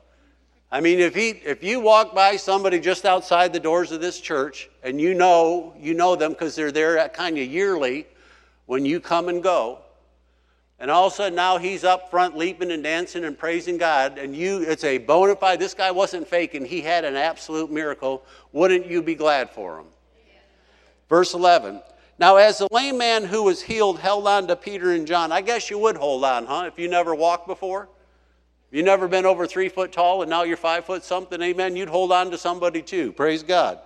I 0.73 0.81
mean, 0.81 0.99
if, 0.99 1.15
he, 1.15 1.31
if 1.31 1.63
you 1.65 1.81
walk 1.81 2.15
by 2.15 2.37
somebody 2.37 2.79
just 2.79 3.05
outside 3.05 3.53
the 3.53 3.61
doors 3.61 3.93
of 3.93 4.01
this 4.01 4.21
church, 4.21 4.71
and 4.83 5.01
you 5.01 5.15
know, 5.15 5.75
you 5.79 5.95
know 5.95 6.17
them 6.17 6.33
because 6.33 6.55
they're 6.55 6.73
there 6.73 7.09
kind 7.09 7.39
of 7.39 7.47
yearly 7.47 8.07
when 8.67 8.85
you 8.85 9.01
come 9.01 9.29
and 9.29 9.43
go, 9.43 9.81
And 10.81 10.91
all 10.91 11.09
of 11.09 11.13
a 11.13 11.17
sudden 11.17 11.37
now 11.37 11.59
he's 11.59 11.85
up 11.85 12.11
front 12.11 12.39
leaping 12.39 12.71
and 12.71 12.83
dancing 12.83 13.25
and 13.25 13.39
praising 13.39 13.77
God. 13.77 14.17
And 14.17 14.35
you, 14.35 14.63
it's 14.63 14.83
a 14.83 14.97
bona 14.97 15.37
fide, 15.37 15.61
this 15.61 15.75
guy 15.75 15.91
wasn't 15.91 16.27
faking. 16.27 16.65
He 16.65 16.81
had 16.81 17.05
an 17.05 17.17
absolute 17.17 17.71
miracle. 17.71 18.25
Wouldn't 18.53 18.87
you 18.87 19.03
be 19.03 19.15
glad 19.15 19.51
for 19.51 19.79
him? 19.79 19.87
Verse 21.11 21.35
11. 21.35 21.83
Now, 22.19 22.37
as 22.37 22.59
the 22.59 22.69
lame 22.71 22.99
man 22.99 23.25
who 23.25 23.43
was 23.43 23.63
healed 23.63 23.99
held 23.99 24.27
on 24.27 24.47
to 24.47 24.57
Peter 24.57 24.93
and 24.93 25.07
John, 25.07 25.33
I 25.33 25.43
guess 25.43 25.71
you 25.71 25.79
would 25.79 25.97
hold 25.97 26.25
on, 26.25 26.47
huh? 26.47 26.65
If 26.67 26.79
you 26.79 26.89
never 26.89 27.15
walked 27.15 27.47
before? 27.47 27.89
You 28.71 28.83
never 28.83 29.09
been 29.09 29.27
over 29.27 29.47
three 29.47 29.69
foot 29.69 29.93
tall 29.93 30.23
and 30.23 30.31
now 30.31 30.45
you're 30.45 30.57
five 30.57 30.85
foot 30.85 31.05
something, 31.05 31.43
amen? 31.43 31.77
You'd 31.77 31.89
hold 31.89 32.13
on 32.13 32.31
to 32.31 32.39
somebody 32.39 32.83
too. 32.83 33.13
Praise 33.13 33.43
God. 33.43 33.81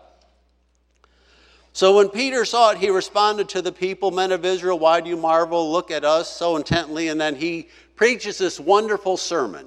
So 1.74 1.96
when 1.96 2.08
Peter 2.08 2.44
saw 2.44 2.70
it, 2.70 2.78
he 2.78 2.88
responded 2.88 3.48
to 3.48 3.60
the 3.60 3.72
people, 3.72 4.12
Men 4.12 4.30
of 4.30 4.44
Israel, 4.44 4.78
why 4.78 5.00
do 5.00 5.10
you 5.10 5.16
marvel? 5.16 5.72
Look 5.72 5.90
at 5.90 6.04
us 6.04 6.30
so 6.30 6.54
intently. 6.54 7.08
And 7.08 7.20
then 7.20 7.34
he 7.34 7.68
preaches 7.96 8.38
this 8.38 8.60
wonderful 8.60 9.16
sermon. 9.16 9.66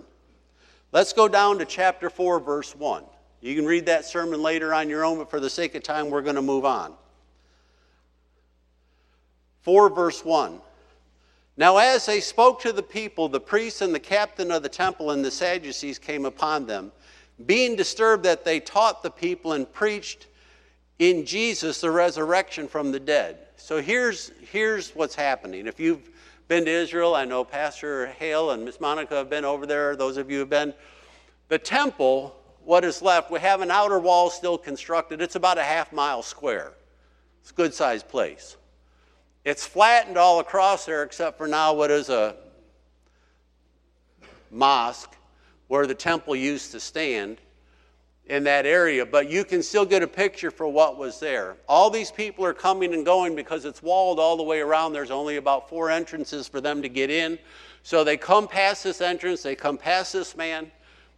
Let's 0.94 1.12
go 1.12 1.28
down 1.28 1.60
to 1.60 1.66
chapter 1.66 2.10
4, 2.10 2.40
verse 2.40 2.74
1. 2.74 3.04
You 3.42 3.56
can 3.56 3.66
read 3.66 3.88
that 3.88 4.06
sermon 4.06 4.42
later 4.42 4.74
on 4.74 4.88
your 4.88 5.04
own, 5.04 5.18
but 5.18 5.30
for 5.30 5.42
the 5.42 5.50
sake 5.50 5.76
of 5.76 5.84
time, 5.84 6.10
we're 6.10 6.22
going 6.22 6.38
to 6.38 6.42
move 6.42 6.64
on. 6.64 6.94
4, 9.64 9.90
verse 9.90 10.24
1. 10.24 10.62
Now, 11.58 11.76
as 11.76 12.06
they 12.06 12.22
spoke 12.22 12.62
to 12.62 12.72
the 12.72 12.84
people, 12.84 13.28
the 13.28 13.42
priests 13.42 13.82
and 13.82 13.94
the 13.94 14.00
captain 14.00 14.50
of 14.50 14.64
the 14.64 14.70
temple 14.70 15.12
and 15.12 15.26
the 15.26 15.32
Sadducees 15.32 16.00
came 16.00 16.24
upon 16.24 16.68
them, 16.68 16.94
being 17.46 17.76
disturbed 17.76 18.24
that 18.24 18.46
they 18.46 18.62
taught 18.62 19.04
the 19.04 19.12
people 19.12 19.52
and 19.52 19.70
preached 19.74 20.28
in 21.00 21.26
Jesus 21.26 21.82
the 21.82 21.92
resurrection 21.92 22.68
from 22.68 22.92
the 22.92 23.00
dead. 23.00 23.38
So 23.58 23.82
here's, 23.82 24.32
here's 24.52 24.92
what's 24.92 25.16
happening. 25.16 25.68
If 25.68 25.80
you've 25.80 26.10
been 26.48 26.66
to 26.66 26.72
Israel, 26.72 27.16
I 27.16 27.26
know 27.26 27.44
Pastor 27.44 28.08
Hale 28.08 28.52
and 28.52 28.64
Miss 28.64 28.80
Monica 28.80 29.16
have 29.16 29.30
been 29.30 29.46
over 29.46 29.66
there, 29.66 29.96
those 29.96 30.18
of 30.18 30.32
you 30.32 30.40
have 30.40 30.50
been. 30.50 30.74
The 31.50 31.58
temple, 31.58 32.36
what 32.64 32.84
is 32.84 33.02
left, 33.02 33.32
we 33.32 33.40
have 33.40 33.62
an 33.62 33.72
outer 33.72 34.00
wall 34.00 34.30
still 34.30 34.58
constructed. 34.58 35.22
It's 35.22 35.36
about 35.36 35.58
a 35.58 35.64
half 35.64 35.94
mile 35.94 36.22
square. 36.22 36.74
It's 37.42 37.52
a 37.52 37.54
good 37.54 37.74
sized 37.74 38.08
place. 38.08 38.58
It's 39.46 39.66
flattened 39.66 40.18
all 40.18 40.40
across 40.40 40.86
there 40.86 41.04
except 41.04 41.38
for 41.38 41.48
now 41.48 41.74
what 41.74 41.92
is 41.92 42.10
a 42.10 42.36
mosque 44.52 45.14
where 45.68 45.88
the 45.88 45.96
temple 45.96 46.36
used 46.36 46.72
to 46.72 46.80
stand 46.80 47.38
in 48.30 48.44
that 48.44 48.66
area, 48.66 49.06
but 49.06 49.30
you 49.30 49.46
can 49.46 49.64
still 49.64 49.86
get 49.86 50.04
a 50.04 50.08
picture 50.08 50.52
for 50.52 50.68
what 50.68 50.98
was 50.98 51.20
there. 51.20 51.56
All 51.68 51.90
these 51.90 52.12
people 52.12 52.46
are 52.46 52.54
coming 52.54 52.94
and 52.94 53.06
going 53.06 53.36
because 53.36 53.64
it's 53.64 53.82
walled 53.82 54.20
all 54.20 54.36
the 54.36 54.44
way 54.44 54.60
around. 54.60 54.92
There's 54.94 55.12
only 55.12 55.38
about 55.38 55.70
four 55.70 55.90
entrances 55.90 56.48
for 56.48 56.60
them 56.60 56.82
to 56.82 56.90
get 56.90 57.10
in. 57.10 57.40
So 57.84 58.04
they 58.04 58.18
come 58.18 58.48
past 58.48 58.84
this 58.84 59.00
entrance, 59.00 59.44
they 59.44 59.56
come 59.56 59.78
past 59.78 60.12
this 60.12 60.36
man, 60.36 60.70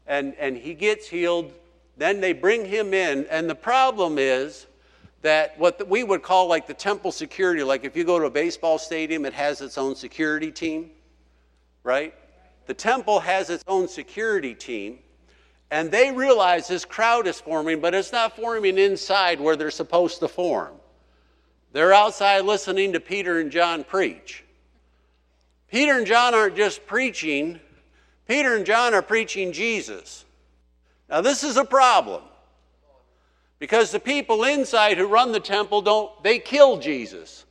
and, 0.06 0.36
and 0.36 0.56
he 0.56 0.76
gets 0.76 1.08
healed. 1.08 1.52
Then 1.98 2.22
they 2.22 2.32
bring 2.32 2.64
him 2.64 2.94
in, 2.94 3.26
and 3.32 3.50
the 3.50 3.56
problem 3.56 4.20
is 4.20 4.68
that 5.22 5.58
what 5.60 5.90
we 5.90 6.04
would 6.04 6.22
call 6.22 6.48
like 6.48 6.68
the 6.68 6.74
temple 6.74 7.12
security, 7.12 7.64
like 7.64 7.84
if 7.84 7.98
you 7.98 8.04
go 8.04 8.20
to 8.20 8.26
a 8.26 8.30
baseball 8.30 8.78
stadium, 8.78 9.26
it 9.26 9.34
has 9.34 9.62
its 9.62 9.78
own 9.78 9.96
security 9.96 10.52
team, 10.52 10.92
right? 11.84 12.14
The 12.68 12.74
temple 12.76 13.20
has 13.20 13.50
its 13.50 13.64
own 13.68 13.88
security 13.88 14.54
team 14.54 15.00
and 15.72 15.92
they 15.92 16.12
realize 16.12 16.68
this 16.68 16.86
crowd 16.86 17.28
is 17.28 17.40
forming, 17.40 17.80
but 17.80 17.94
it's 17.94 18.12
not 18.12 18.36
forming 18.36 18.78
inside 18.78 19.40
where 19.40 19.56
they're 19.56 19.72
supposed 19.72 20.20
to 20.20 20.28
form. 20.28 20.74
They're 21.72 21.94
outside 21.94 22.46
listening 22.46 22.94
to 22.94 23.00
Peter 23.00 23.40
and 23.40 23.52
John 23.52 23.84
preach. 23.84 24.44
Peter 25.70 25.98
and 25.98 26.08
John 26.08 26.34
aren't 26.34 26.56
just 26.56 26.88
preaching, 26.88 27.60
Peter 28.28 28.56
and 28.56 28.66
John 28.66 28.96
are 28.96 29.04
preaching 29.04 29.52
Jesus. 29.52 30.26
Now, 31.10 31.22
this 31.22 31.44
is 31.44 31.58
a 31.58 31.66
problem 31.66 32.24
because 33.60 33.92
the 33.92 34.00
people 34.00 34.44
inside 34.46 34.98
who 34.98 35.06
run 35.06 35.32
the 35.32 35.40
temple 35.40 35.82
don't, 35.82 36.24
they 36.24 36.40
kill 36.40 36.78
Jesus. 36.78 37.46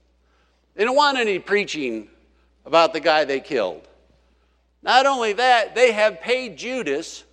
They 0.75 0.85
don't 0.85 0.97
want 0.97 1.19
any 1.19 1.39
preaching 1.39 2.09
about 2.65 2.93
the 2.93 3.01
guy 3.01 3.25
they 3.25 3.41
killed. 3.41 3.89
Not 4.83 5.07
only 5.07 5.33
that, 5.35 5.75
they 5.75 5.93
have 5.93 6.21
paid 6.21 6.57
Judas 6.57 7.25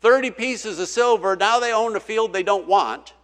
30 0.00 0.30
pieces 0.32 0.78
of 0.78 0.88
silver. 0.88 1.36
Now 1.36 1.58
they 1.60 1.72
own 1.72 1.96
a 1.96 2.00
field 2.00 2.32
they 2.32 2.42
don't 2.42 2.66
want. 2.66 3.14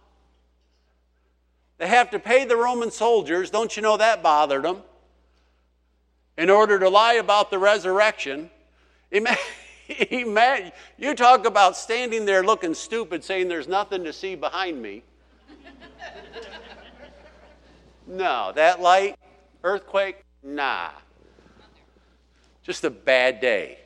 They 1.77 1.87
have 1.87 2.11
to 2.11 2.19
pay 2.19 2.45
the 2.45 2.55
Roman 2.55 2.91
soldiers. 2.91 3.49
Don't 3.49 3.75
you 3.75 3.81
know 3.81 3.97
that 3.97 4.23
bothered 4.23 4.63
them? 4.63 4.81
In 6.37 6.49
order 6.49 6.79
to 6.79 6.89
lie 6.89 7.13
about 7.13 7.51
the 7.51 7.59
resurrection. 7.59 8.49
Imagine, 9.11 10.71
you 10.97 11.15
talk 11.15 11.45
about 11.45 11.77
standing 11.77 12.25
there 12.25 12.43
looking 12.43 12.73
stupid, 12.73 13.23
saying 13.23 13.47
there's 13.47 13.67
nothing 13.67 14.03
to 14.03 14.13
see 14.13 14.35
behind 14.35 14.81
me. 14.81 15.03
no, 18.07 18.51
that 18.55 18.81
light, 18.81 19.17
earthquake, 19.63 20.23
nah. 20.43 20.89
Just 22.63 22.83
a 22.83 22.89
bad 22.89 23.39
day. 23.39 23.79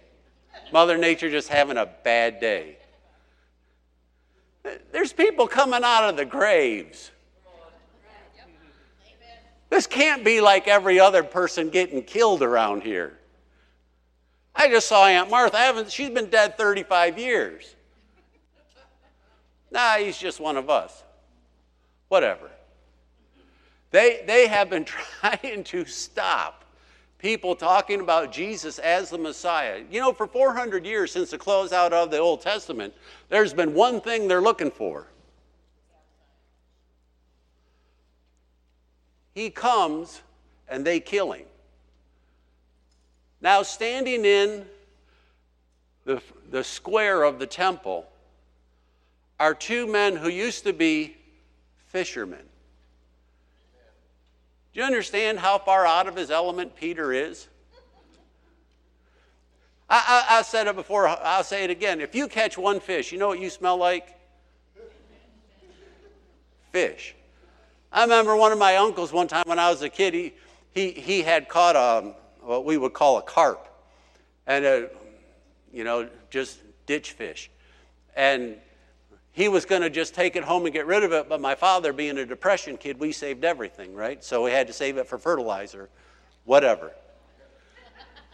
Mother 0.71 0.97
Nature 0.97 1.29
just 1.29 1.49
having 1.49 1.77
a 1.77 1.85
bad 1.85 2.39
day. 2.39 2.78
There's 4.91 5.13
people 5.13 5.47
coming 5.47 5.81
out 5.83 6.09
of 6.09 6.17
the 6.17 6.25
graves. 6.25 7.11
This 9.69 9.85
can't 9.85 10.25
be 10.25 10.41
like 10.41 10.67
every 10.67 10.99
other 10.99 11.23
person 11.23 11.69
getting 11.69 12.03
killed 12.03 12.41
around 12.41 12.83
here. 12.83 13.17
I 14.55 14.67
just 14.67 14.87
saw 14.87 15.05
Aunt 15.05 15.29
Martha. 15.29 15.57
I 15.57 15.61
haven't, 15.61 15.91
she's 15.91 16.09
been 16.09 16.29
dead 16.29 16.57
35 16.57 17.17
years. 17.19 17.75
Nah, 19.71 19.97
he's 19.97 20.17
just 20.17 20.39
one 20.39 20.57
of 20.57 20.69
us. 20.69 21.03
Whatever. 22.07 22.49
They, 23.91 24.23
they 24.25 24.47
have 24.47 24.69
been 24.69 24.85
trying 25.21 25.63
to 25.65 25.85
stop 25.85 26.65
people 27.19 27.53
talking 27.53 27.99
about 27.99 28.31
Jesus 28.31 28.79
as 28.79 29.09
the 29.09 29.17
Messiah. 29.17 29.83
You 29.91 29.99
know, 29.99 30.13
for 30.13 30.25
400 30.25 30.85
years 30.85 31.11
since 31.11 31.29
the 31.29 31.37
closeout 31.37 31.91
of 31.91 32.09
the 32.09 32.17
Old 32.17 32.41
Testament, 32.41 32.93
there's 33.27 33.53
been 33.53 33.73
one 33.73 34.01
thing 34.01 34.27
they're 34.27 34.41
looking 34.41 34.71
for. 34.71 35.05
He 39.35 39.49
comes 39.49 40.21
and 40.67 40.85
they 40.85 40.99
kill 40.99 41.33
him. 41.33 41.45
Now, 43.41 43.63
standing 43.63 44.25
in 44.25 44.65
the, 46.05 46.21
the 46.49 46.63
square 46.63 47.23
of 47.23 47.39
the 47.39 47.47
temple 47.47 48.05
are 49.39 49.53
two 49.53 49.87
men 49.87 50.15
who 50.15 50.29
used 50.29 50.63
to 50.65 50.73
be 50.73 51.15
fishermen. 51.87 52.48
Do 54.73 54.79
you 54.79 54.85
understand 54.85 55.39
how 55.39 55.57
far 55.57 55.85
out 55.85 56.07
of 56.07 56.15
his 56.15 56.29
element 56.29 56.75
Peter 56.75 57.11
is? 57.11 57.47
I, 59.89 60.25
I, 60.29 60.37
I, 60.37 60.41
said 60.43 60.67
it 60.67 60.75
before, 60.75 61.07
I'll 61.07 61.43
say 61.43 61.63
it 61.63 61.71
again. 61.71 61.99
If 61.99 62.13
you 62.13 62.27
catch 62.27 62.57
one 62.57 62.79
fish, 62.79 63.11
you 63.11 63.17
know 63.17 63.27
what 63.27 63.39
you 63.39 63.49
smell 63.49 63.77
like? 63.77 64.15
Fish. 66.71 67.15
I 67.91 68.03
remember 68.03 68.35
one 68.35 68.51
of 68.51 68.59
my 68.59 68.75
uncles 68.75 69.11
one 69.11 69.27
time 69.27 69.45
when 69.47 69.57
I 69.57 69.71
was 69.71 69.81
a 69.81 69.89
kid, 69.89 70.13
he, 70.13 70.33
he, 70.71 70.91
he 70.91 71.21
had 71.23 71.49
caught 71.49 71.75
a, 71.75 72.13
what 72.41 72.65
we 72.65 72.77
would 72.77 72.93
call 72.93 73.17
a 73.17 73.23
carp, 73.23 73.67
and 74.45 74.63
a, 74.63 74.89
you 75.73 75.83
know, 75.83 76.07
just 76.29 76.59
ditch 76.85 77.13
fish. 77.13 77.49
And 78.15 78.57
he 79.31 79.47
was 79.47 79.65
going 79.65 79.81
to 79.81 79.89
just 79.89 80.13
take 80.13 80.35
it 80.35 80.43
home 80.43 80.65
and 80.65 80.73
get 80.73 80.85
rid 80.85 81.03
of 81.03 81.11
it, 81.11 81.29
but 81.29 81.39
my 81.39 81.55
father, 81.55 81.93
being 81.93 82.17
a 82.17 82.25
depression 82.25 82.77
kid, 82.77 82.99
we 82.99 83.11
saved 83.11 83.43
everything, 83.43 83.93
right? 83.93 84.23
So 84.23 84.43
we 84.43 84.51
had 84.51 84.67
to 84.67 84.73
save 84.73 84.97
it 84.97 85.07
for 85.07 85.17
fertilizer, 85.17 85.89
whatever. 86.45 86.91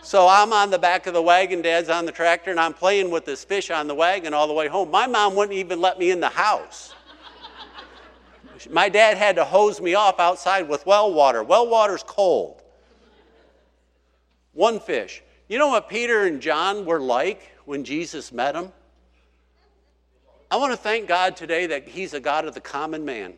So 0.01 0.27
I'm 0.27 0.53
on 0.53 0.69
the 0.69 0.79
back 0.79 1.07
of 1.07 1.13
the 1.13 1.21
wagon, 1.21 1.61
dad's 1.61 1.89
on 1.89 2.05
the 2.05 2.11
tractor, 2.11 2.51
and 2.51 2.59
I'm 2.59 2.73
playing 2.73 3.09
with 3.09 3.25
this 3.25 3.43
fish 3.43 3.71
on 3.71 3.87
the 3.87 3.95
wagon 3.95 4.33
all 4.33 4.47
the 4.47 4.53
way 4.53 4.67
home. 4.67 4.91
My 4.91 5.07
mom 5.07 5.35
wouldn't 5.35 5.57
even 5.57 5.81
let 5.81 5.97
me 5.97 6.11
in 6.11 6.19
the 6.19 6.29
house. 6.29 6.93
My 8.69 8.87
dad 8.87 9.17
had 9.17 9.35
to 9.35 9.45
hose 9.45 9.81
me 9.81 9.95
off 9.95 10.19
outside 10.19 10.69
with 10.69 10.85
well 10.85 11.13
water. 11.13 11.43
Well 11.43 11.67
water's 11.67 12.03
cold. 12.03 12.61
One 14.53 14.79
fish. 14.79 15.23
You 15.49 15.59
know 15.59 15.67
what 15.67 15.89
Peter 15.89 16.25
and 16.25 16.41
John 16.41 16.85
were 16.85 16.99
like 16.99 17.51
when 17.65 17.83
Jesus 17.83 18.31
met 18.31 18.53
them? 18.53 18.71
I 20.51 20.57
want 20.57 20.71
to 20.71 20.77
thank 20.77 21.07
God 21.07 21.35
today 21.35 21.65
that 21.67 21.87
He's 21.87 22.13
a 22.13 22.19
God 22.19 22.45
of 22.45 22.53
the 22.53 22.61
common 22.61 23.03
man. 23.03 23.33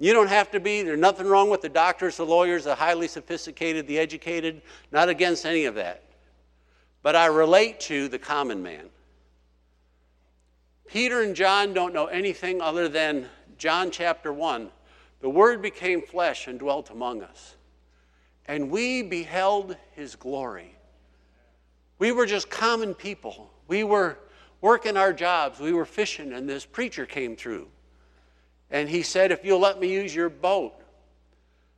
You 0.00 0.12
don't 0.12 0.28
have 0.28 0.50
to 0.50 0.60
be, 0.60 0.82
there's 0.82 0.98
nothing 0.98 1.26
wrong 1.26 1.50
with 1.50 1.62
the 1.62 1.68
doctors, 1.68 2.16
the 2.16 2.26
lawyers, 2.26 2.64
the 2.64 2.74
highly 2.74 3.06
sophisticated, 3.06 3.86
the 3.86 3.98
educated, 3.98 4.60
not 4.90 5.08
against 5.08 5.46
any 5.46 5.66
of 5.66 5.76
that. 5.76 6.02
But 7.02 7.14
I 7.14 7.26
relate 7.26 7.80
to 7.80 8.08
the 8.08 8.18
common 8.18 8.62
man. 8.62 8.86
Peter 10.88 11.22
and 11.22 11.34
John 11.36 11.72
don't 11.72 11.94
know 11.94 12.06
anything 12.06 12.60
other 12.60 12.88
than 12.88 13.28
John 13.56 13.90
chapter 13.90 14.32
1. 14.32 14.70
The 15.20 15.30
Word 15.30 15.62
became 15.62 16.02
flesh 16.02 16.48
and 16.48 16.58
dwelt 16.58 16.90
among 16.90 17.22
us. 17.22 17.54
and 18.46 18.70
we 18.70 19.02
beheld 19.02 19.76
his 19.92 20.16
glory. 20.16 20.74
We 21.98 22.12
were 22.12 22.26
just 22.26 22.50
common 22.50 22.94
people. 22.94 23.50
We 23.68 23.84
were 23.84 24.18
working 24.64 24.96
our 24.96 25.12
jobs, 25.12 25.60
we 25.60 25.74
were 25.74 25.84
fishing, 25.84 26.32
and 26.32 26.48
this 26.48 26.64
preacher 26.64 27.04
came 27.04 27.36
through. 27.36 27.68
And 28.70 28.88
he 28.88 29.02
said, 29.02 29.30
If 29.30 29.44
you'll 29.44 29.60
let 29.60 29.78
me 29.78 29.92
use 29.92 30.14
your 30.14 30.30
boat, 30.30 30.72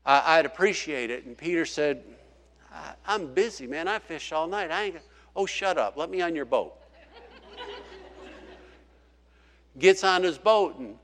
I'd 0.06 0.46
appreciate 0.46 1.10
it. 1.10 1.24
And 1.24 1.36
Peter 1.36 1.66
said, 1.66 2.04
I'm 3.04 3.34
busy, 3.34 3.66
man. 3.66 3.88
I 3.88 3.98
fish 3.98 4.30
all 4.30 4.46
night. 4.46 4.70
I 4.70 4.84
ain't. 4.84 4.96
Oh, 5.34 5.46
shut 5.46 5.78
up. 5.78 5.96
Let 5.96 6.10
me 6.10 6.20
on 6.20 6.36
your 6.36 6.44
boat. 6.44 6.74
gets 9.78 10.04
on 10.04 10.22
his 10.22 10.38
boat 10.38 10.78
and 10.78 10.96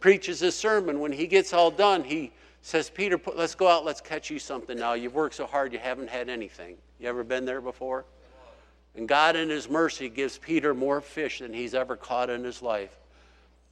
preaches 0.00 0.40
his 0.40 0.56
sermon. 0.56 0.98
When 0.98 1.12
he 1.12 1.28
gets 1.28 1.52
all 1.52 1.70
done, 1.70 2.02
he 2.02 2.32
says, 2.62 2.90
Peter, 2.90 3.20
let's 3.36 3.54
go 3.54 3.68
out, 3.68 3.84
let's 3.84 4.00
catch 4.00 4.28
you 4.28 4.40
something 4.40 4.76
now. 4.76 4.94
You've 4.94 5.14
worked 5.14 5.36
so 5.36 5.46
hard, 5.46 5.72
you 5.72 5.78
haven't 5.78 6.10
had 6.10 6.28
anything. 6.28 6.76
You 6.98 7.08
ever 7.08 7.22
been 7.22 7.44
there 7.44 7.60
before? 7.60 8.06
And 8.98 9.06
God, 9.06 9.36
in 9.36 9.48
his 9.48 9.70
mercy, 9.70 10.08
gives 10.08 10.38
Peter 10.38 10.74
more 10.74 11.00
fish 11.00 11.38
than 11.38 11.52
he's 11.52 11.72
ever 11.72 11.94
caught 11.94 12.30
in 12.30 12.42
his 12.42 12.60
life. 12.60 12.98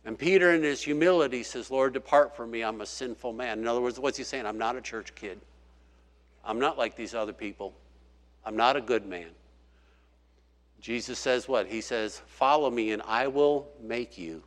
And 0.05 0.17
Peter, 0.17 0.53
in 0.53 0.63
his 0.63 0.81
humility, 0.81 1.43
says, 1.43 1.69
Lord, 1.69 1.95
depart 1.95 2.37
from 2.37 2.53
me. 2.53 2.63
I'm 2.63 2.81
a 2.81 2.87
sinful 2.87 3.33
man. 3.33 3.59
In 3.59 3.67
other 3.67 3.81
words, 3.81 3.99
what's 3.99 4.17
he 4.17 4.23
saying? 4.23 4.47
I'm 4.47 4.57
not 4.57 4.77
a 4.77 4.81
church 4.81 5.17
kid. 5.17 5.41
I'm 6.45 6.61
not 6.61 6.79
like 6.79 6.95
these 6.95 7.13
other 7.13 7.33
people. 7.33 7.75
I'm 8.45 8.57
not 8.57 8.77
a 8.77 8.81
good 8.81 9.05
man. 9.05 9.27
Jesus 10.81 11.19
says 11.19 11.49
what? 11.49 11.67
He 11.67 11.81
says, 11.81 12.23
Follow 12.29 12.71
me, 12.71 12.93
and 12.93 13.03
I 13.03 13.27
will 13.27 13.67
make 13.83 14.17
you 14.17 14.45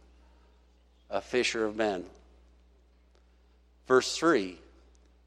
a 1.09 1.19
fisher 1.19 1.65
of 1.65 1.75
men. 1.75 2.05
Verse 3.85 4.15
3 4.15 4.57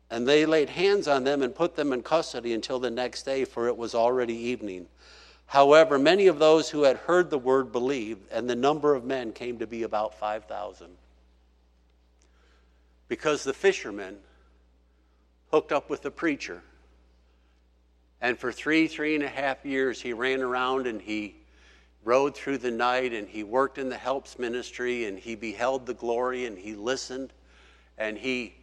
And 0.09 0.27
they 0.27 0.47
laid 0.47 0.71
hands 0.71 1.07
on 1.07 1.25
them 1.25 1.43
and 1.43 1.55
put 1.55 1.77
them 1.77 1.93
in 1.93 2.03
custody 2.03 2.55
until 2.55 2.79
the 2.79 2.91
next 2.91 3.25
day, 3.25 3.45
for 3.45 3.69
it 3.69 3.77
was 3.77 3.95
already 3.95 4.35
evening. 4.35 4.87
However, 5.53 5.99
many 5.99 6.29
of 6.29 6.39
those 6.39 6.71
who 6.71 6.85
had 6.85 6.97
heard 6.97 7.29
the 7.29 7.37
word 7.37 7.73
believed, 7.73 8.33
and 8.33 8.49
the 8.49 8.57
number 8.57 8.95
of 8.95 9.05
men 9.05 9.35
came 9.35 9.59
to 9.59 9.67
be 9.67 9.83
about 9.83 10.15
5,000. 10.15 10.89
Because 13.07 13.45
the 13.45 13.53
fishermen 13.53 14.17
hooked 15.51 15.71
up 15.71 15.91
with 15.91 16.01
the 16.01 16.11
preacher. 16.11 16.63
And 18.23 18.39
for 18.39 18.51
three, 18.51 18.89
three 18.89 19.15
and 19.15 19.23
a 19.23 19.29
half 19.29 19.63
years, 19.63 20.01
he 20.01 20.15
ran 20.15 20.41
around 20.41 20.87
and 20.87 21.03
he 21.03 21.37
rode 22.03 22.35
through 22.35 22.57
the 22.57 22.71
night 22.71 23.13
and 23.13 23.29
he 23.29 23.45
worked 23.45 23.77
in 23.77 23.91
the 23.91 23.99
helps 23.99 24.39
ministry 24.39 25.05
and 25.05 25.19
he 25.19 25.35
beheld 25.35 25.85
the 25.85 25.93
glory 25.93 26.47
and 26.47 26.57
he 26.57 26.75
listened 26.75 27.31
and 27.99 28.17
he 28.17 28.55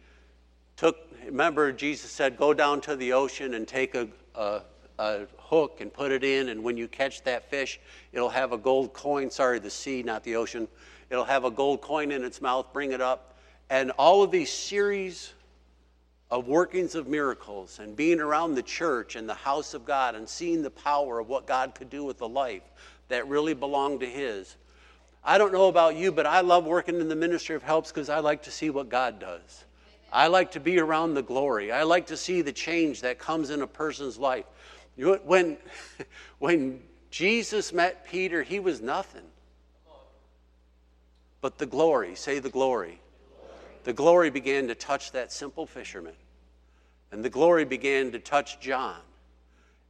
took 0.76 0.98
remember 1.24 1.72
jesus 1.72 2.10
said 2.10 2.36
go 2.36 2.52
down 2.52 2.82
to 2.82 2.94
the 2.96 3.14
ocean 3.14 3.54
and 3.54 3.66
take 3.66 3.94
a, 3.94 4.06
a, 4.34 4.60
a, 5.00 5.26
hook 5.38 5.80
and 5.80 5.92
put 5.92 6.12
it 6.12 6.22
in 6.22 6.50
and 6.50 6.62
when 6.62 6.76
you 6.76 6.86
catch 6.86 7.22
that 7.24 7.50
fish 7.50 7.80
it'll 8.12 8.28
have 8.28 8.52
a 8.52 8.58
gold 8.58 8.92
coin 8.92 9.30
sorry 9.30 9.58
the 9.58 9.70
sea 9.70 10.02
not 10.02 10.22
the 10.22 10.36
ocean 10.36 10.68
it'll 11.10 11.24
have 11.24 11.44
a 11.44 11.50
gold 11.50 11.80
coin 11.80 12.12
in 12.12 12.22
its 12.22 12.40
mouth 12.40 12.72
bring 12.72 12.92
it 12.92 13.00
up 13.00 13.36
and 13.68 13.90
all 13.92 14.22
of 14.22 14.30
these 14.30 14.52
series 14.52 15.32
of 16.30 16.46
workings 16.46 16.94
of 16.94 17.08
miracles 17.08 17.80
and 17.80 17.96
being 17.96 18.20
around 18.20 18.54
the 18.54 18.62
church 18.62 19.16
and 19.16 19.28
the 19.28 19.34
house 19.34 19.74
of 19.74 19.84
god 19.84 20.14
and 20.14 20.28
seeing 20.28 20.62
the 20.62 20.70
power 20.70 21.18
of 21.18 21.28
what 21.28 21.46
god 21.46 21.74
could 21.74 21.90
do 21.90 22.04
with 22.04 22.18
the 22.18 22.28
life 22.28 22.62
that 23.08 23.26
really 23.26 23.54
belonged 23.54 23.98
to 23.98 24.06
his 24.06 24.56
I 25.22 25.36
don't 25.36 25.52
know 25.52 25.68
about 25.68 25.96
you, 25.96 26.12
but 26.12 26.24
I 26.24 26.40
love 26.40 26.64
working 26.64 26.98
in 26.98 27.08
the 27.08 27.16
ministry 27.16 27.54
of 27.54 27.62
helps 27.62 27.90
because 27.90 28.08
I 28.08 28.20
like 28.20 28.42
to 28.44 28.50
see 28.50 28.70
what 28.70 28.88
God 28.88 29.20
does. 29.20 29.64
I 30.12 30.26
like 30.28 30.52
to 30.52 30.60
be 30.60 30.78
around 30.78 31.14
the 31.14 31.22
glory. 31.22 31.70
I 31.70 31.82
like 31.82 32.06
to 32.06 32.16
see 32.16 32.40
the 32.40 32.52
change 32.52 33.02
that 33.02 33.18
comes 33.18 33.50
in 33.50 33.62
a 33.62 33.66
person's 33.66 34.18
life. 34.18 34.46
When, 35.00 35.56
when 36.38 36.82
Jesus 37.10 37.72
met 37.72 38.06
Peter, 38.06 38.42
he 38.42 38.60
was 38.60 38.80
nothing. 38.80 39.24
But 41.40 41.58
the 41.58 41.66
glory, 41.66 42.14
say 42.14 42.38
the 42.38 42.50
glory. 42.50 43.00
The 43.84 43.92
glory 43.92 44.30
began 44.30 44.68
to 44.68 44.74
touch 44.74 45.12
that 45.12 45.32
simple 45.32 45.66
fisherman. 45.66 46.14
And 47.12 47.24
the 47.24 47.30
glory 47.30 47.64
began 47.64 48.12
to 48.12 48.18
touch 48.18 48.60
John 48.60 49.00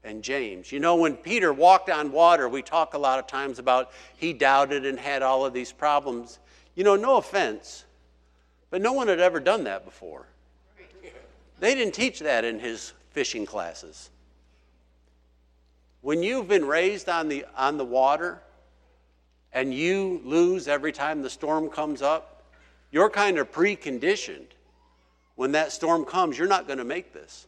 and 0.04 0.22
James. 0.22 0.72
You 0.72 0.80
know, 0.80 0.96
when 0.96 1.16
Peter 1.16 1.52
walked 1.52 1.90
on 1.90 2.12
water, 2.12 2.48
we 2.48 2.62
talk 2.62 2.94
a 2.94 2.98
lot 2.98 3.18
of 3.18 3.26
times 3.26 3.58
about 3.58 3.90
he 4.16 4.32
doubted 4.32 4.87
and 4.87 4.98
had 4.98 5.22
all 5.22 5.44
of 5.44 5.52
these 5.52 5.72
problems. 5.72 6.38
You 6.74 6.84
know, 6.84 6.96
no 6.96 7.16
offense, 7.16 7.84
but 8.70 8.80
no 8.80 8.92
one 8.92 9.08
had 9.08 9.20
ever 9.20 9.40
done 9.40 9.64
that 9.64 9.84
before. 9.84 10.26
They 11.58 11.74
didn't 11.74 11.94
teach 11.94 12.20
that 12.20 12.44
in 12.44 12.58
his 12.58 12.94
fishing 13.11 13.44
classes. 13.44 14.11
When 16.00 16.22
you've 16.22 16.48
been 16.48 16.64
raised 16.64 17.08
on 17.08 17.28
the, 17.28 17.44
on 17.56 17.76
the 17.76 17.84
water 17.84 18.40
and 19.52 19.74
you 19.74 20.20
lose 20.24 20.68
every 20.68 20.92
time 20.92 21.22
the 21.22 21.30
storm 21.30 21.68
comes 21.68 22.02
up, 22.02 22.44
you're 22.90 23.10
kind 23.10 23.38
of 23.38 23.52
preconditioned. 23.52 24.46
When 25.36 25.52
that 25.52 25.72
storm 25.72 26.04
comes, 26.04 26.38
you're 26.38 26.48
not 26.48 26.66
going 26.66 26.78
to 26.78 26.84
make 26.84 27.12
this. 27.12 27.46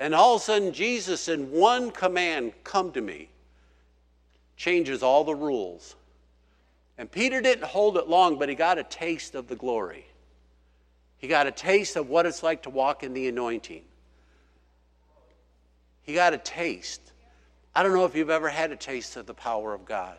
And 0.00 0.14
all 0.14 0.36
of 0.36 0.42
a 0.42 0.44
sudden, 0.44 0.72
Jesus, 0.72 1.28
in 1.28 1.50
one 1.50 1.90
command, 1.90 2.52
come 2.62 2.92
to 2.92 3.00
me, 3.00 3.28
changes 4.56 5.02
all 5.02 5.24
the 5.24 5.34
rules. 5.34 5.96
And 6.98 7.10
Peter 7.10 7.40
didn't 7.40 7.64
hold 7.64 7.96
it 7.96 8.08
long, 8.08 8.38
but 8.38 8.48
he 8.48 8.54
got 8.54 8.78
a 8.78 8.84
taste 8.84 9.34
of 9.34 9.48
the 9.48 9.56
glory. 9.56 10.04
He 11.18 11.26
got 11.26 11.46
a 11.46 11.52
taste 11.52 11.96
of 11.96 12.08
what 12.08 12.26
it's 12.26 12.42
like 12.42 12.62
to 12.62 12.70
walk 12.70 13.02
in 13.02 13.12
the 13.12 13.28
anointing. 13.28 13.82
He 16.08 16.14
got 16.14 16.32
a 16.32 16.38
taste. 16.38 17.12
I 17.74 17.82
don't 17.82 17.92
know 17.92 18.06
if 18.06 18.16
you've 18.16 18.30
ever 18.30 18.48
had 18.48 18.72
a 18.72 18.76
taste 18.76 19.18
of 19.18 19.26
the 19.26 19.34
power 19.34 19.74
of 19.74 19.84
God. 19.84 20.16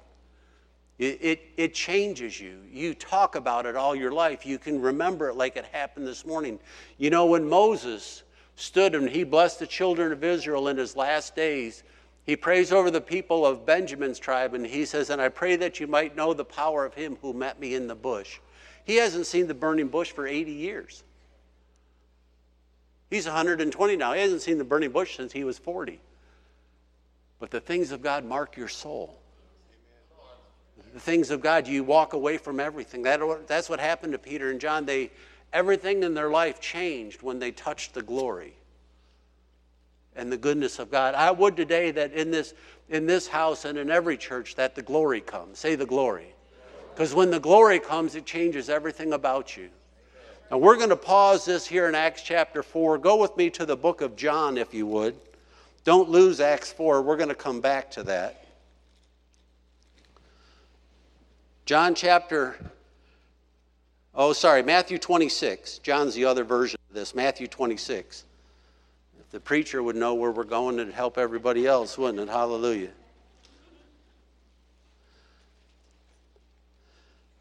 It, 1.00 1.18
it, 1.20 1.42
it, 1.58 1.74
changes 1.74 2.40
you. 2.40 2.60
You 2.72 2.94
talk 2.94 3.34
about 3.34 3.66
it 3.66 3.76
all 3.76 3.96
your 3.96 4.12
life. 4.12 4.46
You 4.46 4.60
can 4.60 4.80
remember 4.80 5.30
it 5.30 5.36
like 5.36 5.58
it 5.58 5.66
happened 5.66 6.06
this 6.06 6.28
morning. 6.28 6.60
You 7.00 7.10
know, 7.10 7.26
when 7.26 7.50
Moses 7.50 8.22
stood 8.56 8.94
and 8.94 9.10
he 9.10 9.24
blessed 9.24 9.58
the 9.58 9.66
children 9.66 10.12
of 10.12 10.24
Israel 10.24 10.68
in 10.68 10.78
his 10.78 10.96
last 10.96 11.36
days. 11.36 11.82
He 12.24 12.36
prays 12.36 12.72
over 12.72 12.92
the 12.92 13.02
people 13.02 13.44
of 13.44 13.66
Benjamin's 13.66 14.20
tribe 14.20 14.54
and 14.54 14.68
he 14.68 14.86
says, 14.86 15.10
And 15.10 15.20
I 15.20 15.30
pray 15.30 15.56
that 15.56 15.80
you 15.80 15.88
might 15.88 16.16
know 16.16 16.36
the 16.36 16.46
power 16.46 16.86
of 16.86 16.94
him 16.94 17.18
who 17.24 17.34
met 17.34 17.60
me 17.60 17.74
in 17.74 17.88
the 17.88 17.96
bush. 17.96 18.40
He 18.86 18.98
hasn't 18.98 19.26
seen 19.26 19.48
the 19.48 19.56
burning 19.56 19.88
bush 19.88 20.12
for 20.12 20.28
80 20.28 20.52
years. 20.52 21.04
He's 23.10 23.26
120 23.26 23.96
now. 23.96 24.14
He 24.14 24.22
hasn't 24.22 24.42
seen 24.42 24.58
the 24.58 24.64
burning 24.64 24.92
bush 24.92 25.18
since 25.18 25.32
he 25.32 25.44
was 25.44 25.58
40. 25.58 26.00
But 27.40 27.52
the 27.52 27.60
things 27.60 27.92
of 27.92 28.02
God 28.02 28.26
mark 28.26 28.58
your 28.58 28.68
soul. 28.68 29.18
The 30.94 31.00
things 31.00 31.30
of 31.30 31.42
God, 31.42 31.68
you 31.68 31.84
walk 31.84 32.14
away 32.14 32.38
from 32.38 32.60
everything. 32.60 33.04
That, 33.04 33.48
that's 33.48 33.70
what 33.70 33.80
happened 33.80 34.14
to 34.14 34.20
Peter 34.20 34.50
and 34.50 34.60
John. 34.60 34.86
They, 34.86 35.12
Everything 35.52 36.04
in 36.04 36.14
their 36.14 36.30
life 36.30 36.60
changed 36.60 37.24
when 37.24 37.40
they 37.40 37.52
touched 37.52 37.94
the 37.94 38.04
glory 38.04 38.54
and 40.16 40.32
the 40.32 40.38
goodness 40.38 40.80
of 40.80 40.92
God. 40.92 41.16
I 41.16 41.32
would 41.32 41.56
today 41.56 41.92
that 41.92 42.14
in 42.14 42.30
this, 42.30 42.54
in 42.90 43.08
this 43.08 43.28
house 43.28 43.66
and 43.66 43.78
in 43.78 43.90
every 43.90 44.18
church 44.18 44.56
that 44.56 44.76
the 44.76 44.82
glory 44.82 45.22
comes. 45.22 45.58
Say 45.58 45.76
the 45.76 45.86
glory. 45.86 46.36
Because 46.94 47.16
when 47.16 47.32
the 47.32 47.40
glory 47.40 47.80
comes, 47.80 48.16
it 48.16 48.26
changes 48.26 48.70
everything 48.70 49.14
about 49.14 49.58
you. 49.58 49.70
Now 50.50 50.58
we're 50.58 50.78
going 50.78 50.90
to 50.90 50.96
pause 50.96 51.46
this 51.46 51.68
here 51.68 51.88
in 51.88 51.96
Acts 51.96 52.24
chapter 52.24 52.64
4. 52.64 52.98
Go 52.98 53.18
with 53.18 53.36
me 53.38 53.50
to 53.52 53.66
the 53.66 53.78
book 53.78 54.02
of 54.02 54.16
John, 54.16 54.58
if 54.58 54.74
you 54.74 54.86
would. 54.88 55.16
Don't 55.84 56.10
lose 56.10 56.40
Acts 56.40 56.72
4. 56.72 57.02
We're 57.02 57.18
going 57.18 57.30
to 57.30 57.36
come 57.36 57.62
back 57.62 57.92
to 57.92 58.04
that. 58.04 58.46
John 61.66 61.94
chapter 61.94 62.58
Oh, 64.16 64.34
sorry, 64.34 64.64
Matthew 64.64 64.98
26. 64.98 65.80
John's 65.80 66.14
the 66.14 66.26
other 66.26 66.44
version 66.44 66.78
of 66.90 66.94
this, 66.94 67.16
Matthew 67.16 67.48
26. 67.48 68.26
If 69.18 69.30
the 69.30 69.40
preacher 69.40 69.82
would 69.82 69.96
know 69.96 70.16
where 70.16 70.32
we're 70.32 70.44
going, 70.44 70.80
it'd 70.80 70.94
help 70.94 71.18
everybody 71.18 71.68
else, 71.68 71.98
wouldn't 71.98 72.20
it? 72.20 72.30
Hallelujah. 72.30 72.90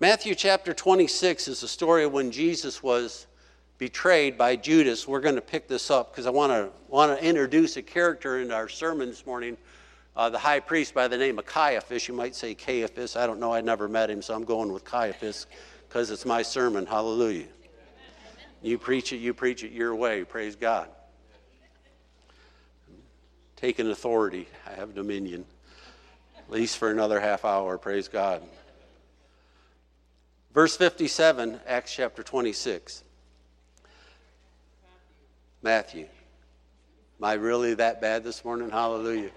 Matthew 0.01 0.37
chapter 0.37 0.73
26 0.73 1.49
is 1.49 1.61
the 1.61 1.67
story 1.67 2.05
of 2.05 2.13
when 2.13 2.31
Jesus 2.31 2.85
was 2.85 3.27
betrayed 3.79 4.39
by 4.39 4.55
Judas. 4.55 5.09
We're 5.09 5.21
going 5.21 5.35
to 5.35 5.41
pick 5.41 5.67
this 5.67 5.91
up 5.91 6.13
because 6.13 6.25
I 6.25 6.31
want 6.31 6.53
to 6.53 6.71
want 6.87 7.19
to 7.19 7.25
introduce 7.25 7.77
a 7.77 7.83
character 7.83 8.39
in 8.39 8.53
our 8.53 8.69
sermon 8.69 9.09
this 9.09 9.27
morning. 9.27 9.57
Uh, 10.15 10.31
the 10.31 10.39
high 10.39 10.61
priest 10.61 10.95
by 10.95 11.09
the 11.09 11.19
name 11.19 11.37
of 11.37 11.47
Caiaphas. 11.47 12.07
You 12.07 12.15
might 12.15 12.37
say 12.37 12.55
Caiaphas. 12.55 13.17
I 13.17 13.27
don't 13.27 13.41
know. 13.41 13.53
I 13.53 13.61
never 13.61 13.89
met 13.89 14.09
him, 14.09 14.23
so 14.23 14.35
I'm 14.35 14.45
going 14.45 14.73
with 14.73 14.85
Caiaphas 14.85 15.49
because 15.89 16.13
it's 16.13 16.25
my 16.25 16.43
sermon. 16.43 16.87
Hallelujah. 16.87 17.49
You 18.63 18.79
preach 18.79 19.13
it, 19.13 19.17
you 19.17 19.35
preach 19.35 19.65
it 19.65 19.73
your 19.73 19.97
way. 19.97 20.23
Praise 20.23 20.55
God. 20.55 20.89
Taking 23.57 23.91
authority, 23.91 24.47
I 24.65 24.75
have 24.75 24.95
dominion, 24.95 25.45
at 26.39 26.49
least 26.49 26.79
for 26.79 26.93
another 26.93 27.19
half 27.19 27.45
hour. 27.45 27.79
Praise 27.79 28.07
God. 28.07 28.43
Verse 30.55 30.77
57, 30.77 31.61
Acts 31.67 31.95
chapter 31.95 32.23
26. 32.23 33.05
Matthew. 35.63 36.07
Am 37.21 37.25
I 37.25 37.35
really 37.35 37.75
that 37.75 38.01
bad 38.01 38.25
this 38.25 38.45
morning? 38.45 38.71
Hallelujah. 38.71 39.31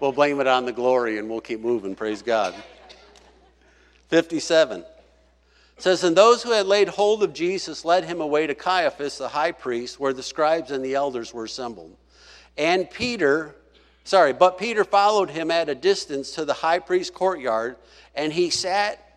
We'll 0.00 0.12
blame 0.12 0.40
it 0.40 0.46
on 0.48 0.64
the 0.64 0.72
glory 0.72 1.18
and 1.18 1.30
we'll 1.30 1.40
keep 1.40 1.60
moving. 1.60 1.94
Praise 1.94 2.22
God. 2.22 2.54
57 4.08 4.84
says, 5.78 6.04
And 6.04 6.16
those 6.16 6.42
who 6.42 6.50
had 6.50 6.66
laid 6.66 6.88
hold 6.88 7.22
of 7.22 7.32
Jesus 7.32 7.84
led 7.84 8.04
him 8.04 8.20
away 8.20 8.46
to 8.46 8.54
Caiaphas, 8.54 9.18
the 9.18 9.28
high 9.28 9.52
priest, 9.52 9.98
where 9.98 10.12
the 10.12 10.22
scribes 10.22 10.70
and 10.70 10.84
the 10.84 10.94
elders 10.94 11.32
were 11.32 11.44
assembled. 11.44 11.96
And 12.58 12.90
Peter, 12.90 13.54
sorry, 14.04 14.32
but 14.32 14.58
Peter 14.58 14.84
followed 14.84 15.30
him 15.30 15.50
at 15.50 15.68
a 15.68 15.74
distance 15.74 16.32
to 16.32 16.44
the 16.44 16.52
high 16.52 16.80
priest's 16.80 17.10
courtyard, 17.10 17.76
and 18.14 18.32
he 18.32 18.50
sat 18.50 19.11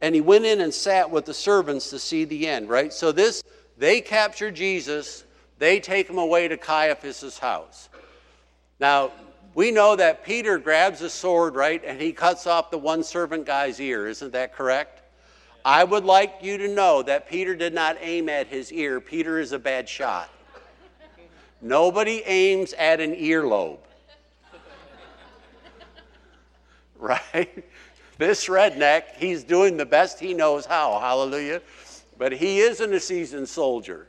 and 0.00 0.14
he 0.14 0.20
went 0.20 0.44
in 0.44 0.60
and 0.60 0.72
sat 0.72 1.10
with 1.10 1.24
the 1.24 1.34
servants 1.34 1.90
to 1.90 1.98
see 1.98 2.24
the 2.24 2.46
end, 2.46 2.68
right? 2.68 2.92
So 2.92 3.12
this, 3.12 3.42
they 3.76 4.00
capture 4.00 4.50
Jesus, 4.50 5.24
they 5.58 5.80
take 5.80 6.08
him 6.08 6.18
away 6.18 6.48
to 6.48 6.56
Caiaphas's 6.56 7.38
house. 7.38 7.88
Now, 8.80 9.10
we 9.54 9.72
know 9.72 9.96
that 9.96 10.24
Peter 10.24 10.58
grabs 10.58 11.02
a 11.02 11.10
sword, 11.10 11.56
right, 11.56 11.82
and 11.84 12.00
he 12.00 12.12
cuts 12.12 12.46
off 12.46 12.70
the 12.70 12.78
one 12.78 13.02
servant 13.02 13.44
guy's 13.44 13.80
ear. 13.80 14.06
Isn't 14.06 14.32
that 14.32 14.54
correct? 14.54 15.02
I 15.64 15.82
would 15.82 16.04
like 16.04 16.36
you 16.42 16.58
to 16.58 16.68
know 16.68 17.02
that 17.02 17.28
Peter 17.28 17.56
did 17.56 17.74
not 17.74 17.96
aim 18.00 18.28
at 18.28 18.46
his 18.46 18.72
ear. 18.72 19.00
Peter 19.00 19.40
is 19.40 19.52
a 19.52 19.58
bad 19.58 19.88
shot. 19.88 20.30
Nobody 21.60 22.22
aims 22.24 22.72
at 22.74 23.00
an 23.00 23.14
earlobe. 23.14 23.78
Right? 27.00 27.64
This 28.18 28.46
redneck, 28.46 29.14
he's 29.16 29.44
doing 29.44 29.76
the 29.76 29.86
best 29.86 30.18
he 30.18 30.34
knows 30.34 30.66
how. 30.66 30.98
Hallelujah. 30.98 31.62
But 32.18 32.32
he 32.32 32.58
isn't 32.58 32.92
a 32.92 33.00
seasoned 33.00 33.48
soldier. 33.48 34.08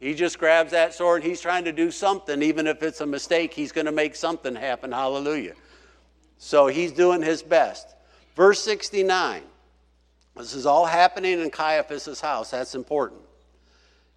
He 0.00 0.14
just 0.14 0.38
grabs 0.38 0.72
that 0.72 0.94
sword 0.94 1.22
he's 1.22 1.40
trying 1.40 1.64
to 1.66 1.72
do 1.72 1.90
something. 1.90 2.42
Even 2.42 2.66
if 2.66 2.82
it's 2.82 3.02
a 3.02 3.06
mistake, 3.06 3.52
he's 3.52 3.70
going 3.70 3.86
to 3.86 3.92
make 3.92 4.16
something 4.16 4.54
happen. 4.54 4.90
Hallelujah. 4.90 5.54
So 6.38 6.66
he's 6.66 6.92
doing 6.92 7.22
his 7.22 7.42
best. 7.42 7.94
Verse 8.34 8.60
69. 8.62 9.42
This 10.36 10.54
is 10.54 10.64
all 10.64 10.86
happening 10.86 11.40
in 11.40 11.50
Caiaphas' 11.50 12.20
house. 12.20 12.50
That's 12.50 12.74
important. 12.74 13.20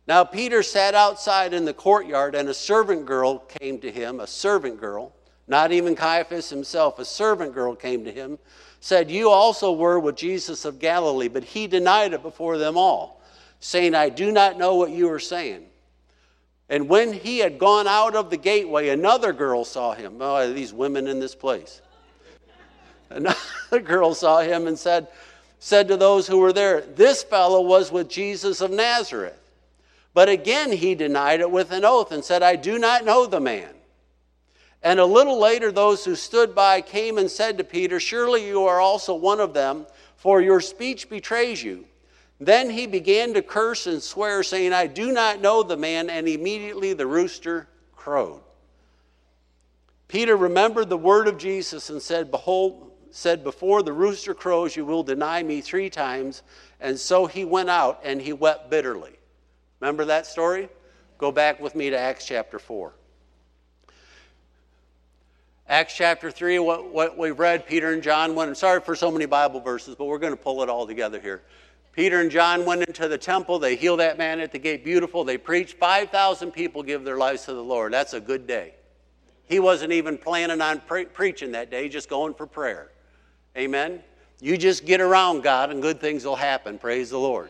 Now, 0.08 0.24
Peter 0.24 0.64
sat 0.64 0.96
outside 0.96 1.54
in 1.54 1.66
the 1.66 1.74
courtyard, 1.74 2.36
and 2.36 2.48
a 2.48 2.54
servant 2.54 3.06
girl 3.06 3.40
came 3.40 3.80
to 3.80 3.92
him, 3.92 4.20
a 4.20 4.28
servant 4.28 4.80
girl, 4.80 5.14
not 5.48 5.72
even 5.72 5.96
Caiaphas 5.96 6.50
himself, 6.50 7.00
a 7.00 7.06
servant 7.06 7.54
girl 7.54 7.76
came 7.76 8.06
to 8.06 8.12
him, 8.12 8.38
said, 8.86 9.10
You 9.10 9.32
also 9.32 9.74
were 9.74 10.00
with 10.00 10.16
Jesus 10.16 10.64
of 10.64 10.78
Galilee, 10.78 11.28
but 11.28 11.44
he 11.44 11.66
denied 11.66 12.14
it 12.14 12.22
before 12.22 12.60
them 12.60 12.78
all, 12.78 13.20
saying, 13.60 13.96
I 13.96 14.10
do 14.10 14.32
not 14.32 14.60
know 14.60 14.76
what 14.76 14.92
you 14.92 15.10
are 15.10 15.20
saying. 15.20 15.66
And 16.70 16.88
when 16.88 17.12
he 17.12 17.40
had 17.40 17.58
gone 17.58 17.88
out 17.88 18.16
of 18.16 18.30
the 18.30 18.38
gateway, 18.38 18.90
another 18.90 19.34
girl 19.34 19.66
saw 19.66 19.96
him. 19.96 20.18
Oh, 20.22 20.54
these 20.54 20.72
women 20.72 21.08
in 21.08 21.20
this 21.20 21.34
place. 21.34 21.82
Another 23.10 23.40
girl 23.84 24.14
saw 24.14 24.42
him 24.42 24.68
and 24.68 24.78
said, 24.78 25.08
said 25.58 25.88
to 25.88 25.98
those 25.98 26.28
who 26.28 26.38
were 26.38 26.54
there, 26.54 26.82
This 26.82 27.24
fellow 27.24 27.62
was 27.62 27.92
with 27.92 28.08
Jesus 28.08 28.62
of 28.62 28.70
Nazareth. 28.70 29.40
But 30.14 30.30
again 30.30 30.72
he 30.72 30.94
denied 30.94 31.40
it 31.40 31.50
with 31.50 31.72
an 31.72 31.86
oath 31.86 32.12
and 32.12 32.24
said, 32.24 32.44
I 32.44 32.56
do 32.56 32.78
not 32.78 33.04
know 33.04 33.26
the 33.26 33.42
man. 33.42 33.75
And 34.86 35.00
a 35.00 35.06
little 35.06 35.40
later, 35.40 35.72
those 35.72 36.06
who 36.06 36.14
stood 36.16 36.54
by 36.54 36.80
came 36.80 37.18
and 37.18 37.30
said 37.30 37.58
to 37.58 37.64
Peter, 37.64 38.00
Surely 38.00 38.46
you 38.46 38.66
are 38.66 38.80
also 38.80 39.16
one 39.16 39.40
of 39.40 39.52
them, 39.52 39.88
for 40.16 40.42
your 40.42 40.62
speech 40.62 41.10
betrays 41.10 41.64
you. 41.64 41.86
Then 42.40 42.70
he 42.70 42.86
began 42.86 43.34
to 43.34 43.42
curse 43.42 43.88
and 43.88 44.02
swear, 44.02 44.44
saying, 44.44 44.74
I 44.74 44.86
do 44.86 45.12
not 45.12 45.42
know 45.42 45.64
the 45.64 45.76
man. 45.76 46.12
And 46.12 46.28
immediately 46.28 46.94
the 46.94 47.08
rooster 47.08 47.68
crowed. 47.96 48.42
Peter 50.08 50.38
remembered 50.38 50.90
the 50.90 50.98
word 50.98 51.28
of 51.28 51.40
Jesus 51.40 51.90
and 51.90 52.00
said, 52.00 52.30
Behold, 52.30 52.92
said, 53.10 53.44
Before 53.44 53.82
the 53.82 53.92
rooster 53.92 54.36
crows, 54.36 54.76
you 54.76 54.86
will 54.86 55.02
deny 55.02 55.42
me 55.42 55.62
three 55.62 55.90
times. 55.90 56.44
And 56.80 57.00
so 57.00 57.26
he 57.26 57.44
went 57.44 57.72
out 57.72 58.02
and 58.04 58.22
he 58.22 58.34
wept 58.34 58.70
bitterly. 58.70 59.18
Remember 59.80 60.06
that 60.06 60.28
story? 60.28 60.70
Go 61.18 61.32
back 61.32 61.60
with 61.60 61.74
me 61.74 61.90
to 61.90 61.98
Acts 61.98 62.28
chapter 62.28 62.60
4. 62.60 62.94
Acts 65.68 65.96
chapter 65.96 66.30
3, 66.30 66.60
what, 66.60 66.94
what 66.94 67.18
we've 67.18 67.40
read, 67.40 67.66
Peter 67.66 67.92
and 67.92 68.04
John 68.04 68.36
went. 68.36 68.50
I'm 68.50 68.56
sorry 68.56 68.82
for 68.82 68.96
so 68.96 69.10
many 69.10 69.26
Bible 69.26 69.60
verses, 69.60 69.96
but 69.96 70.06
we're 70.06 70.20
going 70.20 70.34
to 70.36 70.42
pull 70.42 70.62
it 70.62 70.70
all 70.70 70.86
together 70.86 71.20
here. 71.20 71.42
Peter 71.92 72.20
and 72.20 72.30
John 72.30 72.66
went 72.66 72.84
into 72.88 73.08
the 73.08 73.18
temple. 73.18 73.58
They 73.58 73.76
healed 73.76 74.00
that 74.00 74.18
man 74.20 74.40
at 74.42 74.52
the 74.52 74.60
gate. 74.60 74.84
Beautiful. 74.84 75.24
They 75.24 75.40
preached. 75.40 75.78
5,000 75.78 76.52
people 76.52 76.84
give 76.84 77.04
their 77.04 77.18
lives 77.18 77.46
to 77.46 77.54
the 77.54 77.64
Lord. 77.64 77.94
That's 77.94 78.14
a 78.14 78.20
good 78.20 78.46
day. 78.46 78.76
He 79.48 79.60
wasn't 79.60 79.92
even 79.92 80.20
planning 80.20 80.62
on 80.62 80.82
pre- 80.82 81.06
preaching 81.06 81.54
that 81.54 81.72
day, 81.72 81.90
just 81.90 82.10
going 82.10 82.36
for 82.36 82.46
prayer. 82.46 82.92
Amen. 83.58 84.04
You 84.42 84.58
just 84.58 84.86
get 84.86 85.02
around 85.02 85.42
God 85.42 85.72
and 85.72 85.82
good 85.82 86.00
things 86.00 86.26
will 86.26 86.36
happen. 86.36 86.78
Praise 86.78 87.10
the 87.10 87.18
Lord. 87.18 87.50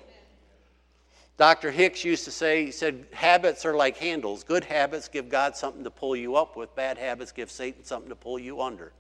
Dr. 1.38 1.70
Hicks 1.70 2.06
used 2.06 2.24
to 2.26 2.32
say, 2.32 2.66
he 2.66 2.72
said, 2.72 3.06
habits 3.12 3.66
are 3.66 3.76
like 3.76 3.98
handles. 3.98 4.44
Good 4.44 4.64
habits 4.64 5.10
give 5.10 5.28
God 5.28 5.58
something 5.58 5.84
to 5.84 5.92
pull 5.92 6.16
you 6.16 6.36
up 6.36 6.56
with, 6.56 6.74
bad 6.76 6.98
habits 6.98 7.32
give 7.32 7.52
Satan 7.52 7.84
something 7.84 8.10
to 8.10 8.16
pull 8.16 8.40
you 8.40 8.62
under. 8.62 8.94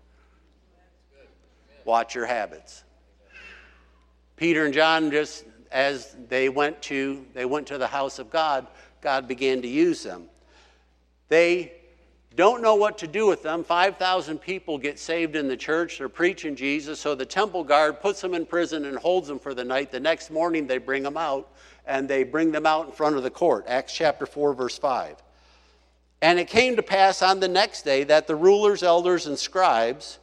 Watch 1.85 2.13
your 2.15 2.25
habits. 2.25 2.83
Peter 4.35 4.65
and 4.65 4.73
John 4.73 5.11
just 5.11 5.45
as 5.71 6.15
they 6.27 6.49
went 6.49 6.81
to 6.81 7.25
they 7.33 7.45
went 7.45 7.67
to 7.67 7.77
the 7.77 7.87
house 7.87 8.19
of 8.19 8.29
God, 8.29 8.67
God 9.01 9.27
began 9.27 9.61
to 9.61 9.67
use 9.67 10.03
them. 10.03 10.25
They 11.29 11.73
don't 12.35 12.61
know 12.61 12.75
what 12.75 12.97
to 12.97 13.07
do 13.07 13.27
with 13.27 13.43
them. 13.43 13.63
5,000 13.63 14.39
people 14.39 14.77
get 14.77 14.99
saved 14.99 15.35
in 15.35 15.47
the 15.47 15.55
church. 15.55 15.97
They're 15.97 16.09
preaching 16.09 16.55
Jesus. 16.55 16.99
So 16.99 17.15
the 17.15 17.25
temple 17.25 17.63
guard 17.63 18.01
puts 18.01 18.19
them 18.19 18.33
in 18.33 18.45
prison 18.45 18.85
and 18.85 18.97
holds 18.97 19.27
them 19.27 19.39
for 19.39 19.53
the 19.53 19.63
night. 19.63 19.91
The 19.91 19.99
next 19.99 20.31
morning, 20.31 20.67
they 20.67 20.77
bring 20.77 21.03
them 21.03 21.17
out 21.17 21.49
and 21.85 22.09
they 22.09 22.23
bring 22.23 22.51
them 22.51 22.65
out 22.65 22.87
in 22.87 22.91
front 22.91 23.15
of 23.15 23.23
the 23.23 23.29
court. 23.29 23.65
Acts 23.67 23.93
chapter 23.93 24.25
4, 24.25 24.53
verse 24.53 24.77
5. 24.77 25.15
And 26.21 26.39
it 26.39 26.47
came 26.47 26.75
to 26.75 26.83
pass 26.83 27.21
on 27.21 27.39
the 27.39 27.47
next 27.47 27.83
day 27.83 28.03
that 28.05 28.27
the 28.27 28.35
rulers, 28.35 28.83
elders, 28.83 29.27
and 29.27 29.37
scribes, 29.37 30.19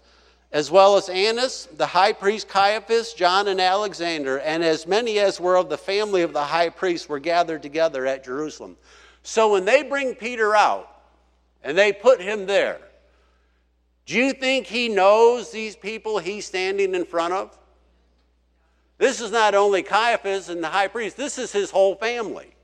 as 0.50 0.70
well 0.70 0.96
as 0.96 1.08
Annas, 1.08 1.68
the 1.76 1.86
high 1.86 2.12
priest 2.12 2.48
Caiaphas, 2.48 3.14
John, 3.14 3.48
and 3.48 3.60
Alexander, 3.60 4.38
and 4.40 4.62
as 4.64 4.86
many 4.86 5.18
as 5.18 5.40
were 5.40 5.56
of 5.56 5.68
the 5.68 5.78
family 5.78 6.22
of 6.22 6.32
the 6.32 6.42
high 6.42 6.68
priest, 6.68 7.08
were 7.08 7.20
gathered 7.20 7.62
together 7.62 8.06
at 8.06 8.24
Jerusalem. 8.24 8.76
So 9.22 9.52
when 9.52 9.64
they 9.64 9.82
bring 9.82 10.14
Peter 10.14 10.54
out 10.54 10.91
and 11.62 11.76
they 11.76 11.92
put 11.92 12.20
him 12.20 12.46
there, 12.46 12.80
do 14.06 14.16
you 14.16 14.32
think 14.32 14.66
he 14.66 14.88
knows 14.88 15.50
these 15.50 15.76
people 15.76 16.18
he's 16.18 16.46
standing 16.46 16.94
in 16.94 17.04
front 17.04 17.34
of? 17.34 17.56
This 18.98 19.20
is 19.20 19.30
not 19.30 19.54
only 19.54 19.82
Caiaphas 19.82 20.48
and 20.48 20.62
the 20.62 20.68
high 20.68 20.88
priest, 20.88 21.16
this 21.16 21.38
is 21.38 21.52
his 21.52 21.70
whole 21.70 21.94
family. 21.94 22.54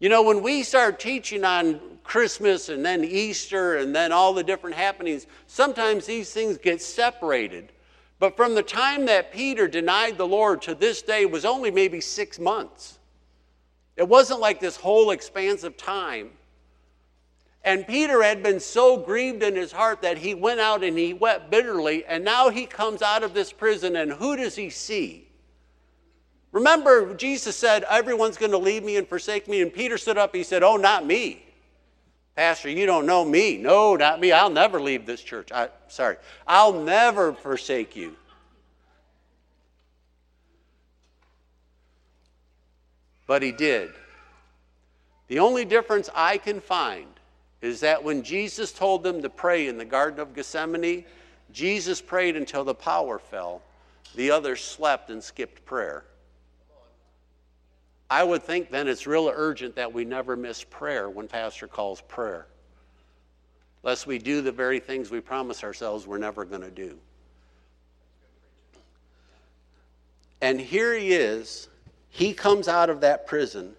You 0.00 0.08
know, 0.08 0.22
when 0.22 0.42
we 0.42 0.62
start 0.62 1.00
teaching 1.00 1.44
on 1.44 1.80
Christmas 2.04 2.68
and 2.68 2.84
then 2.84 3.04
Easter 3.04 3.76
and 3.76 3.94
then 3.94 4.12
all 4.12 4.32
the 4.32 4.44
different 4.44 4.76
happenings, 4.76 5.26
sometimes 5.46 6.06
these 6.06 6.32
things 6.32 6.56
get 6.56 6.80
separated. 6.80 7.72
But 8.18 8.36
from 8.36 8.54
the 8.54 8.62
time 8.62 9.06
that 9.06 9.32
Peter 9.32 9.68
denied 9.68 10.16
the 10.16 10.26
Lord 10.26 10.62
to 10.62 10.74
this 10.74 11.02
day 11.02 11.26
was 11.26 11.44
only 11.44 11.70
maybe 11.70 12.00
six 12.00 12.38
months. 12.38 12.98
It 13.96 14.08
wasn't 14.08 14.40
like 14.40 14.60
this 14.60 14.76
whole 14.76 15.10
expanse 15.10 15.64
of 15.64 15.76
time. 15.76 16.30
And 17.68 17.86
Peter 17.86 18.22
had 18.22 18.42
been 18.42 18.60
so 18.60 18.96
grieved 18.96 19.42
in 19.42 19.54
his 19.54 19.72
heart 19.72 20.00
that 20.00 20.16
he 20.16 20.32
went 20.32 20.58
out 20.58 20.82
and 20.82 20.96
he 20.96 21.12
wept 21.12 21.50
bitterly. 21.50 22.02
And 22.06 22.24
now 22.24 22.48
he 22.48 22.64
comes 22.64 23.02
out 23.02 23.22
of 23.22 23.34
this 23.34 23.52
prison, 23.52 23.94
and 23.94 24.10
who 24.10 24.38
does 24.38 24.56
he 24.56 24.70
see? 24.70 25.28
Remember, 26.50 27.12
Jesus 27.12 27.56
said, 27.56 27.84
Everyone's 27.84 28.38
going 28.38 28.52
to 28.52 28.58
leave 28.58 28.82
me 28.82 28.96
and 28.96 29.06
forsake 29.06 29.48
me. 29.48 29.60
And 29.60 29.70
Peter 29.70 29.98
stood 29.98 30.16
up. 30.16 30.34
He 30.34 30.44
said, 30.44 30.62
Oh, 30.62 30.78
not 30.78 31.04
me. 31.04 31.44
Pastor, 32.34 32.70
you 32.70 32.86
don't 32.86 33.04
know 33.04 33.22
me. 33.22 33.58
No, 33.58 33.96
not 33.96 34.18
me. 34.18 34.32
I'll 34.32 34.48
never 34.48 34.80
leave 34.80 35.04
this 35.04 35.20
church. 35.20 35.52
I, 35.52 35.68
sorry. 35.88 36.16
I'll 36.46 36.72
never 36.72 37.34
forsake 37.34 37.94
you. 37.94 38.16
But 43.26 43.42
he 43.42 43.52
did. 43.52 43.90
The 45.26 45.40
only 45.40 45.66
difference 45.66 46.08
I 46.14 46.38
can 46.38 46.62
find 46.62 47.17
is 47.60 47.80
that 47.80 48.02
when 48.02 48.22
Jesus 48.22 48.72
told 48.72 49.02
them 49.02 49.22
to 49.22 49.30
pray 49.30 49.66
in 49.68 49.78
the 49.78 49.84
Garden 49.84 50.20
of 50.20 50.34
Gethsemane, 50.34 51.04
Jesus 51.52 52.00
prayed 52.00 52.36
until 52.36 52.64
the 52.64 52.74
power 52.74 53.18
fell. 53.18 53.62
The 54.14 54.30
others 54.30 54.62
slept 54.62 55.10
and 55.10 55.22
skipped 55.22 55.64
prayer. 55.64 56.04
I 58.10 58.24
would 58.24 58.42
think 58.42 58.70
then 58.70 58.88
it's 58.88 59.06
real 59.06 59.30
urgent 59.34 59.74
that 59.76 59.92
we 59.92 60.04
never 60.04 60.36
miss 60.36 60.64
prayer 60.64 61.10
when 61.10 61.28
Pastor 61.28 61.66
calls 61.66 62.00
prayer, 62.02 62.46
lest 63.82 64.06
we 64.06 64.18
do 64.18 64.40
the 64.40 64.52
very 64.52 64.80
things 64.80 65.10
we 65.10 65.20
promise 65.20 65.62
ourselves 65.62 66.06
we're 66.06 66.18
never 66.18 66.44
going 66.44 66.62
to 66.62 66.70
do. 66.70 66.98
And 70.40 70.60
here 70.60 70.94
he 70.94 71.12
is. 71.12 71.68
He 72.08 72.32
comes 72.32 72.68
out 72.68 72.88
of 72.88 73.00
that 73.02 73.26
prison 73.26 73.74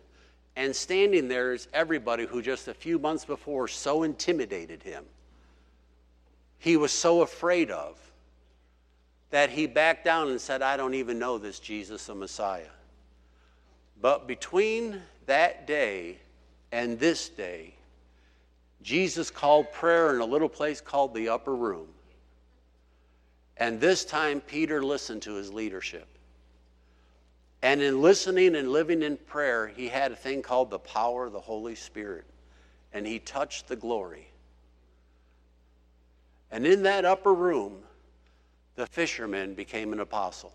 And 0.60 0.76
standing 0.76 1.30
there 1.30 1.54
is 1.54 1.70
everybody 1.74 2.26
who 2.26 2.42
just 2.42 2.68
a 2.68 2.74
few 2.74 3.00
months 3.00 3.24
before 3.24 3.70
so 3.70 4.04
intimidated 4.04 4.84
him. 4.84 5.06
He 6.58 6.76
was 6.76 6.92
so 6.92 7.22
afraid 7.22 7.72
of 7.72 7.98
that 9.30 9.52
he 9.52 9.68
backed 9.68 10.04
down 10.04 10.28
and 10.28 10.42
said, 10.42 10.62
I 10.62 10.76
don't 10.76 10.96
even 10.96 11.18
know 11.18 11.38
this 11.38 11.60
Jesus, 11.60 12.08
the 12.08 12.14
Messiah. 12.14 12.74
But 14.02 14.28
between 14.28 15.02
that 15.28 15.66
day 15.66 16.18
and 16.74 17.00
this 17.00 17.30
day, 17.30 17.74
Jesus 18.82 19.32
called 19.32 19.72
prayer 19.72 20.14
in 20.14 20.20
a 20.20 20.26
little 20.26 20.50
place 20.50 20.82
called 20.82 21.14
the 21.14 21.30
upper 21.30 21.56
room. 21.56 21.88
And 23.56 23.80
this 23.80 24.04
time, 24.04 24.42
Peter 24.42 24.84
listened 24.84 25.22
to 25.22 25.36
his 25.36 25.54
leadership. 25.54 26.10
And 27.62 27.82
in 27.82 28.02
listening 28.02 28.56
and 28.56 28.72
living 28.72 29.02
in 29.02 29.18
prayer, 29.18 29.68
he 29.68 29.88
had 29.88 30.12
a 30.12 30.16
thing 30.16 30.42
called 30.42 30.70
the 30.70 30.80
power 30.80 31.26
of 31.26 31.34
the 31.34 31.40
Holy 31.40 31.76
Spirit. 31.76 32.26
And 32.94 33.06
he 33.06 33.20
touched 33.20 33.68
the 33.68 33.76
glory. 33.76 34.28
And 36.52 36.66
in 36.66 36.84
that 36.84 37.06
upper 37.06 37.34
room, 37.34 37.78
the 38.76 38.88
fisherman 38.88 39.54
became 39.54 39.94
an 39.94 40.00
apostle. 40.00 40.54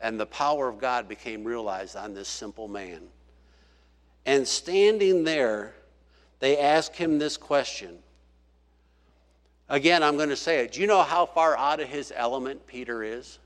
And 0.00 0.20
the 0.20 0.26
power 0.26 0.68
of 0.68 0.78
God 0.78 1.08
became 1.08 1.44
realized 1.44 1.96
on 1.96 2.14
this 2.14 2.28
simple 2.28 2.68
man. 2.68 3.02
And 4.26 4.46
standing 4.46 5.24
there, 5.24 5.74
they 6.38 6.58
asked 6.58 6.96
him 6.96 7.18
this 7.18 7.36
question. 7.36 7.98
Again, 9.68 10.02
I'm 10.02 10.16
going 10.16 10.28
to 10.28 10.36
say 10.36 10.64
it. 10.64 10.72
Do 10.72 10.80
you 10.80 10.86
know 10.86 11.02
how 11.02 11.26
far 11.26 11.56
out 11.56 11.80
of 11.80 11.88
his 11.88 12.12
element 12.14 12.66
Peter 12.66 13.02
is? 13.02 13.38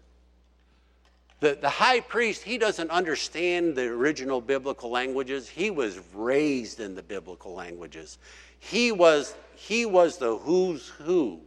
The, 1.45 1.59
the 1.61 1.69
high 1.69 2.01
priest, 2.01 2.43
he 2.43 2.57
doesn't 2.57 2.91
understand 2.91 3.77
the 3.77 3.83
original 3.83 4.41
biblical 4.41 4.89
languages. 4.89 5.47
He 5.47 5.71
was 5.71 6.01
raised 6.15 6.81
in 6.81 6.95
the 6.95 7.03
biblical 7.03 7.53
languages. 7.53 8.17
He 8.61 8.93
was, 8.93 9.35
he 9.55 9.85
was 9.85 10.17
the 10.17 10.39
who's 10.39 10.89
who. 10.89 11.41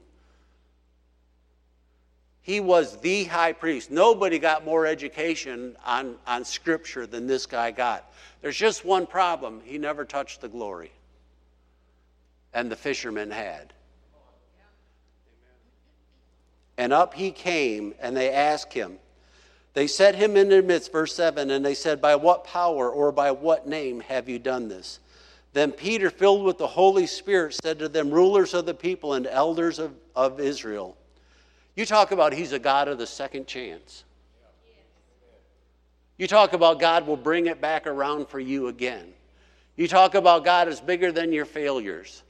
He 2.43 2.59
was 2.59 2.97
the 2.97 3.23
high 3.23 3.53
priest. 3.53 3.89
Nobody 3.89 4.37
got 4.37 4.63
more 4.63 4.85
education 4.85 5.75
on, 5.83 6.17
on 6.27 6.45
Scripture 6.45 7.07
than 7.07 7.25
this 7.25 7.47
guy 7.47 7.71
got. 7.71 8.13
There's 8.43 8.55
just 8.55 8.85
one 8.85 9.07
problem 9.07 9.61
he 9.65 9.79
never 9.79 10.05
touched 10.05 10.41
the 10.41 10.47
glory. 10.47 10.91
And 12.53 12.71
the 12.71 12.75
fishermen 12.75 13.31
had. 13.31 13.73
And 16.77 16.93
up 16.93 17.15
he 17.15 17.31
came, 17.31 17.95
and 17.99 18.15
they 18.15 18.31
asked 18.31 18.73
him, 18.73 18.99
they 19.77 19.85
set 19.85 20.15
him 20.15 20.35
in 20.35 20.49
their 20.49 20.63
midst, 20.63 20.91
verse 20.91 21.13
7, 21.13 21.51
and 21.51 21.63
they 21.63 21.75
said, 21.75 22.01
By 22.01 22.15
what 22.15 22.43
power 22.43 22.89
or 22.89 23.11
by 23.11 23.29
what 23.29 23.67
name 23.67 23.99
have 23.99 24.27
you 24.27 24.39
done 24.39 24.69
this? 24.69 24.99
Then 25.53 25.71
Peter, 25.71 26.09
filled 26.09 26.43
with 26.43 26.57
the 26.57 26.65
Holy 26.65 27.05
Spirit, 27.05 27.53
said 27.53 27.77
to 27.77 27.87
them, 27.87 28.09
Rulers 28.09 28.55
of 28.55 28.65
the 28.65 28.73
people 28.73 29.13
and 29.13 29.27
elders 29.27 29.77
of, 29.77 29.93
of 30.15 30.39
Israel, 30.39 30.97
you 31.75 31.85
talk 31.85 32.11
about 32.11 32.33
he's 32.33 32.53
a 32.53 32.57
God 32.57 32.87
of 32.87 32.97
the 32.97 33.05
second 33.05 33.45
chance. 33.45 34.03
You 36.17 36.25
talk 36.25 36.53
about 36.53 36.79
God 36.79 37.05
will 37.05 37.15
bring 37.15 37.45
it 37.45 37.61
back 37.61 37.85
around 37.85 38.29
for 38.29 38.39
you 38.39 38.69
again. 38.69 39.13
You 39.75 39.87
talk 39.87 40.15
about 40.15 40.43
God 40.43 40.67
is 40.67 40.81
bigger 40.81 41.11
than 41.11 41.31
your 41.31 41.45
failures. 41.45 42.23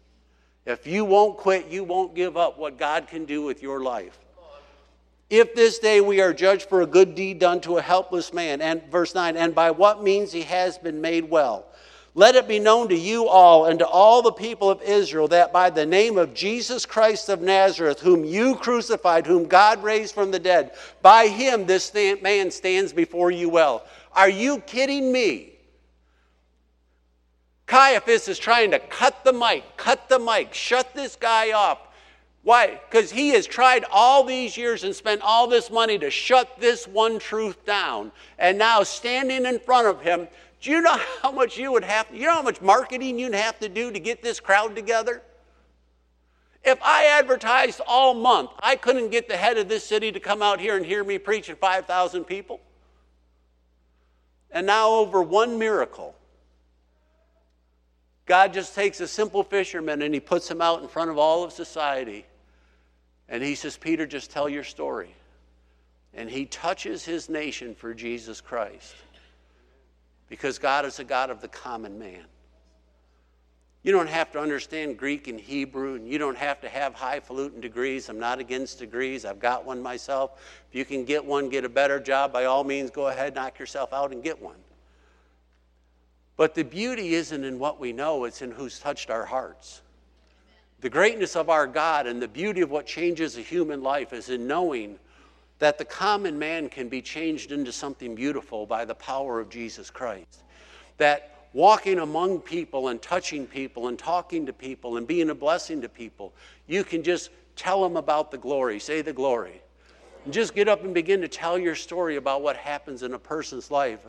If 0.66 0.86
you 0.86 1.06
won't 1.06 1.38
quit, 1.38 1.70
you 1.70 1.86
won't 1.86 2.14
give 2.14 2.36
up 2.36 2.60
what 2.60 2.78
God 2.78 3.08
can 3.08 3.24
do 3.24 3.42
with 3.42 3.64
your 3.64 3.82
life. 3.82 4.20
If 5.30 5.56
this 5.56 5.80
day 5.80 6.00
we 6.00 6.22
are 6.22 6.34
judged 6.34 6.70
for 6.70 6.82
a 6.82 6.88
good 6.88 7.14
deed 7.14 7.40
done 7.40 7.60
to 7.62 7.78
a 7.78 7.82
helpless 7.82 8.32
man, 8.34 8.62
and 8.62 8.82
verse 8.90 9.14
9, 9.14 9.36
and 9.36 9.54
by 9.54 9.72
what 9.72 10.02
means 10.02 10.32
he 10.32 10.44
has 10.44 10.78
been 10.78 11.02
made 11.02 11.30
well, 11.30 11.66
let 12.16 12.36
it 12.36 12.48
be 12.48 12.60
known 12.60 12.88
to 12.90 12.96
you 12.96 13.28
all 13.28 13.66
and 13.66 13.78
to 13.80 13.86
all 13.86 14.22
the 14.22 14.32
people 14.32 14.72
of 14.72 14.82
Israel 14.82 15.28
that 15.28 15.54
by 15.54 15.70
the 15.70 15.86
name 15.86 16.18
of 16.18 16.34
Jesus 16.34 16.86
Christ 16.86 17.30
of 17.30 17.42
Nazareth, 17.42 18.00
whom 18.00 18.24
you 18.24 18.56
crucified, 18.56 19.28
whom 19.28 19.46
God 19.46 19.84
raised 19.84 20.16
from 20.16 20.32
the 20.32 20.40
dead, 20.40 20.72
by 21.02 21.28
him 21.28 21.66
this 21.66 21.94
man 21.94 22.50
stands 22.50 22.94
before 22.94 23.30
you 23.30 23.50
well. 23.50 23.86
Are 24.14 24.30
you 24.30 24.62
kidding 24.62 25.12
me? 25.12 25.54
Caiaphas 27.68 28.30
is 28.30 28.40
trying 28.40 28.72
to 28.72 28.80
cut 28.80 29.26
the 29.26 29.34
mic, 29.34 29.64
cut 29.76 30.08
the 30.08 30.18
mic, 30.20 30.54
shut 30.54 30.96
this 30.96 31.18
guy 31.18 31.52
up. 31.52 31.87
Why? 32.48 32.80
Because 32.90 33.12
he 33.12 33.32
has 33.32 33.46
tried 33.46 33.84
all 33.92 34.24
these 34.24 34.56
years 34.56 34.86
and 34.86 34.96
spent 34.96 35.22
all 35.22 35.48
this 35.48 35.70
money 35.70 36.00
to 36.00 36.10
shut 36.10 36.58
this 36.62 36.88
one 36.88 37.20
truth 37.20 37.66
down. 37.66 38.14
And 38.40 38.58
now, 38.58 38.84
standing 38.84 39.46
in 39.46 39.60
front 39.60 39.86
of 39.86 40.00
him, 40.00 40.30
do 40.62 40.72
you 40.72 40.80
know 40.80 40.96
how 41.22 41.34
much 41.34 41.58
you 41.58 41.74
would 41.74 41.84
have, 41.84 42.08
you 42.10 42.26
know 42.26 42.36
how 42.36 42.42
much 42.42 42.62
marketing 42.62 43.20
you'd 43.20 43.34
have 43.34 43.60
to 43.60 43.68
do 43.68 43.92
to 43.92 44.00
get 44.00 44.24
this 44.24 44.40
crowd 44.40 44.78
together? 44.78 45.22
If 46.64 46.82
I 46.82 47.08
advertised 47.20 47.82
all 47.86 48.14
month, 48.14 48.52
I 48.62 48.78
couldn't 48.78 49.10
get 49.10 49.28
the 49.28 49.36
head 49.36 49.58
of 49.58 49.68
this 49.68 49.84
city 49.84 50.14
to 50.14 50.20
come 50.22 50.42
out 50.42 50.62
here 50.62 50.78
and 50.78 50.86
hear 50.86 51.04
me 51.04 51.18
preach 51.18 51.50
at 51.50 51.60
5,000 51.60 52.24
people. 52.24 52.62
And 54.52 54.66
now, 54.66 54.92
over 54.92 55.22
one 55.22 55.60
miracle, 55.60 56.16
God 58.26 58.54
just 58.54 58.74
takes 58.74 59.02
a 59.02 59.08
simple 59.08 59.44
fisherman 59.44 60.02
and 60.02 60.14
he 60.14 60.22
puts 60.22 60.50
him 60.50 60.62
out 60.62 60.82
in 60.82 60.88
front 60.88 61.12
of 61.12 61.18
all 61.18 61.44
of 61.44 61.52
society 61.52 62.26
and 63.30 63.44
he 63.44 63.56
says, 63.56 63.78
Peter, 63.78 64.06
just 64.06 64.32
tell 64.32 64.48
your 64.48 64.64
story. 64.64 65.14
And 66.14 66.30
he 66.30 66.46
touches 66.46 67.06
his 67.06 67.30
nation 67.30 67.76
for 67.76 67.94
Jesus 67.94 68.42
Christ 68.42 68.96
because 70.30 70.58
God 70.58 70.86
is 70.86 71.00
a 71.00 71.04
God 71.04 71.30
of 71.30 71.42
the 71.42 71.48
common 71.48 72.00
man. 72.00 72.24
You 73.84 73.94
don't 73.94 74.10
have 74.10 74.32
to 74.34 74.40
understand 74.40 74.98
Greek 74.98 75.28
and 75.28 75.40
Hebrew, 75.40 75.96
and 75.96 76.08
you 76.08 76.18
don't 76.18 76.38
have 76.38 76.60
to 76.62 76.70
have 76.70 76.94
highfalutin 76.94 77.62
degrees. 77.62 78.10
I'm 78.10 78.20
not 78.20 78.40
against 78.40 78.80
degrees. 78.80 79.24
I've 79.24 79.40
got 79.40 79.66
one 79.66 79.82
myself. 79.82 80.42
If 80.70 80.76
you 80.76 80.84
can 80.84 81.06
get 81.06 81.24
one, 81.24 81.48
get 81.48 81.64
a 81.64 81.70
better 81.70 82.00
job, 82.00 82.34
by 82.34 82.46
all 82.46 82.64
means, 82.66 82.90
go 82.90 83.08
ahead, 83.08 83.36
knock 83.36 83.60
yourself 83.60 83.94
out, 83.94 84.12
and 84.12 84.22
get 84.22 84.42
one. 84.42 84.58
But 86.36 86.54
the 86.54 86.64
beauty 86.64 87.16
isn't 87.16 87.44
in 87.44 87.60
what 87.60 87.80
we 87.80 87.94
know, 87.94 88.26
it's 88.26 88.42
in 88.42 88.52
who's 88.52 88.80
touched 88.80 89.10
our 89.10 89.26
hearts. 89.26 89.82
The 90.80 90.90
greatness 90.90 91.36
of 91.36 91.50
our 91.50 91.66
God 91.66 92.06
and 92.06 92.22
the 92.22 92.28
beauty 92.28 92.62
of 92.62 92.70
what 92.70 92.86
changes 92.86 93.38
a 93.38 93.42
human 93.42 93.82
life 93.82 94.14
is 94.14 94.30
in 94.30 94.46
knowing 94.46 95.00
that 95.60 95.80
the 95.80 95.86
common 95.86 96.38
man 96.38 96.70
can 96.70 96.88
be 96.88 97.02
changed 97.02 97.52
into 97.52 97.72
something 97.72 98.14
beautiful 98.14 98.68
by 98.68 98.86
the 98.86 98.94
power 98.94 99.40
of 99.40 99.50
Jesus 99.50 99.90
Christ. 99.90 100.44
That 100.98 101.48
walking 101.54 101.98
among 101.98 102.42
people 102.42 102.90
and 102.90 103.02
touching 103.02 103.48
people 103.48 103.88
and 103.88 103.98
talking 103.98 104.46
to 104.46 104.54
people 104.54 104.98
and 104.98 105.08
being 105.08 105.32
a 105.32 105.36
blessing 105.36 105.82
to 105.82 105.90
people, 105.90 106.32
you 106.68 106.84
can 106.84 107.02
just 107.02 107.32
tell 107.56 107.82
them 107.82 107.98
about 107.98 108.30
the 108.30 108.38
glory, 108.38 108.80
say 108.80 109.02
the 109.02 109.14
glory. 109.14 109.62
And 110.26 110.34
just 110.34 110.54
get 110.54 110.68
up 110.68 110.84
and 110.84 110.94
begin 110.94 111.22
to 111.22 111.28
tell 111.28 111.58
your 111.58 111.74
story 111.74 112.18
about 112.18 112.44
what 112.44 112.56
happens 112.56 113.02
in 113.02 113.16
a 113.16 113.20
person's 113.20 113.72
life. 113.72 114.00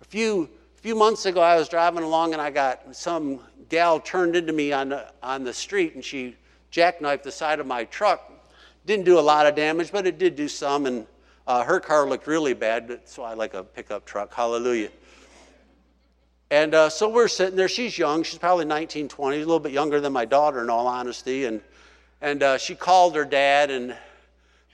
A 0.00 0.04
few, 0.04 0.48
few 0.76 0.94
months 0.94 1.26
ago, 1.26 1.40
I 1.40 1.56
was 1.56 1.68
driving 1.68 2.04
along 2.04 2.34
and 2.34 2.40
I 2.40 2.50
got 2.50 2.94
some 2.94 3.40
gal 3.74 3.98
turned 3.98 4.36
into 4.36 4.52
me 4.52 4.72
on 4.72 4.90
the, 4.90 5.04
on 5.20 5.42
the 5.42 5.52
street 5.52 5.96
and 5.96 6.04
she 6.04 6.36
jackknifed 6.70 7.24
the 7.24 7.32
side 7.32 7.58
of 7.58 7.66
my 7.66 7.82
truck. 7.82 8.30
Didn't 8.86 9.04
do 9.04 9.18
a 9.18 9.20
lot 9.20 9.48
of 9.48 9.56
damage, 9.56 9.90
but 9.90 10.06
it 10.06 10.16
did 10.16 10.36
do 10.36 10.46
some. 10.46 10.86
And 10.86 11.08
uh, 11.44 11.64
her 11.64 11.80
car 11.80 12.08
looked 12.08 12.28
really 12.28 12.54
bad, 12.54 13.00
so 13.04 13.24
I 13.24 13.34
like 13.34 13.52
a 13.52 13.64
pickup 13.64 14.04
truck. 14.04 14.32
Hallelujah. 14.32 14.90
And 16.52 16.72
uh, 16.72 16.88
so 16.88 17.08
we're 17.08 17.26
sitting 17.26 17.56
there. 17.56 17.68
She's 17.68 17.98
young. 17.98 18.22
She's 18.22 18.38
probably 18.38 18.64
19, 18.64 19.08
20, 19.08 19.38
a 19.38 19.40
little 19.40 19.58
bit 19.58 19.72
younger 19.72 20.00
than 20.00 20.12
my 20.12 20.24
daughter, 20.24 20.62
in 20.62 20.70
all 20.70 20.86
honesty. 20.86 21.46
And, 21.46 21.60
and 22.20 22.44
uh, 22.44 22.58
she 22.58 22.76
called 22.76 23.16
her 23.16 23.24
dad, 23.24 23.72
and 23.72 23.96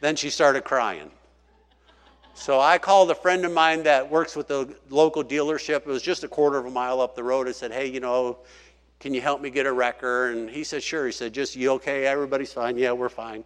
then 0.03 0.15
she 0.15 0.29
started 0.29 0.65
crying. 0.65 1.11
So 2.35 2.61
I 2.61 2.77
called 2.77 3.11
a 3.11 3.15
friend 3.15 3.47
of 3.47 3.53
mine 3.53 3.83
that 3.85 4.11
works 4.11 4.37
with 4.37 4.49
the 4.49 4.75
local 4.91 5.25
dealership. 5.25 5.77
It 5.77 5.87
was 5.87 6.03
just 6.03 6.23
a 6.23 6.29
quarter 6.29 6.59
of 6.59 6.67
a 6.67 6.71
mile 6.71 7.01
up 7.01 7.17
the 7.17 7.25
road. 7.25 7.49
I 7.49 7.53
said, 7.53 7.73
hey, 7.73 7.87
you 7.87 8.01
know, 8.01 8.39
can 9.01 9.15
you 9.15 9.23
help 9.23 9.41
me 9.41 9.49
get 9.49 9.67
a 9.67 9.73
wrecker? 9.73 10.29
And 10.29 10.49
he 10.49 10.63
said, 10.63 10.83
Sure. 10.83 11.07
He 11.07 11.13
said, 11.13 11.33
Just 11.33 11.57
you 11.57 11.73
okay? 11.73 12.07
Everybody's 12.07 12.53
fine. 12.53 12.77
Yeah, 12.77 12.93
we're 12.93 13.09
fine. 13.09 13.43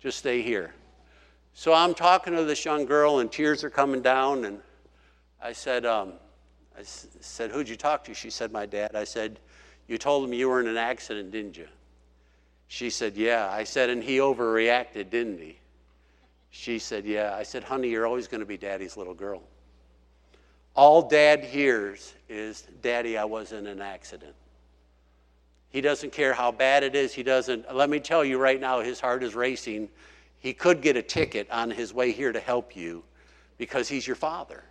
Just 0.00 0.18
stay 0.18 0.42
here. 0.42 0.74
So 1.54 1.72
I'm 1.72 1.94
talking 1.94 2.34
to 2.34 2.44
this 2.44 2.64
young 2.64 2.84
girl, 2.84 3.20
and 3.20 3.32
tears 3.32 3.64
are 3.64 3.70
coming 3.70 4.02
down. 4.02 4.44
And 4.44 4.60
I 5.40 5.52
said, 5.52 5.86
um, 5.86 6.14
I 6.76 6.82
said, 6.82 7.50
Who'd 7.52 7.68
you 7.68 7.76
talk 7.76 8.04
to? 8.04 8.14
She 8.14 8.30
said, 8.30 8.50
My 8.50 8.66
dad. 8.66 8.96
I 8.96 9.04
said, 9.04 9.38
You 9.86 9.96
told 9.96 10.24
him 10.24 10.34
you 10.34 10.48
were 10.48 10.60
in 10.60 10.66
an 10.66 10.76
accident, 10.76 11.30
didn't 11.30 11.56
you? 11.56 11.68
She 12.66 12.90
said, 12.90 13.16
Yeah. 13.16 13.48
I 13.50 13.62
said, 13.62 13.90
And 13.90 14.02
he 14.02 14.18
overreacted, 14.18 15.08
didn't 15.10 15.38
he? 15.38 15.56
She 16.50 16.80
said, 16.80 17.06
Yeah. 17.06 17.32
I 17.32 17.44
said, 17.44 17.62
Honey, 17.62 17.88
you're 17.90 18.06
always 18.06 18.26
going 18.26 18.40
to 18.40 18.46
be 18.46 18.56
daddy's 18.56 18.96
little 18.96 19.14
girl. 19.14 19.42
All 20.74 21.08
dad 21.08 21.44
hears 21.44 22.12
is, 22.28 22.66
Daddy, 22.82 23.16
I 23.16 23.24
was 23.24 23.52
in 23.52 23.66
an 23.66 23.80
accident. 23.80 24.34
He 25.76 25.82
doesn't 25.82 26.10
care 26.10 26.32
how 26.32 26.52
bad 26.52 26.84
it 26.84 26.94
is. 26.94 27.12
He 27.12 27.22
doesn't, 27.22 27.70
let 27.74 27.90
me 27.90 28.00
tell 28.00 28.24
you 28.24 28.38
right 28.38 28.58
now, 28.58 28.80
his 28.80 28.98
heart 28.98 29.22
is 29.22 29.34
racing. 29.34 29.90
He 30.38 30.54
could 30.54 30.80
get 30.80 30.96
a 30.96 31.02
ticket 31.02 31.50
on 31.50 31.70
his 31.70 31.92
way 31.92 32.12
here 32.12 32.32
to 32.32 32.40
help 32.40 32.74
you 32.74 33.04
because 33.58 33.86
he's 33.86 34.06
your 34.06 34.16
father. 34.16 34.64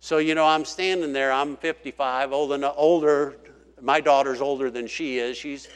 So, 0.00 0.18
you 0.18 0.34
know, 0.34 0.44
I'm 0.44 0.66
standing 0.66 1.14
there, 1.14 1.32
I'm 1.32 1.56
55, 1.56 2.30
old 2.34 2.62
older, 2.76 3.36
my 3.80 3.98
daughter's 4.02 4.42
older 4.42 4.70
than 4.70 4.86
she 4.86 5.16
is. 5.16 5.38
She's 5.38 5.66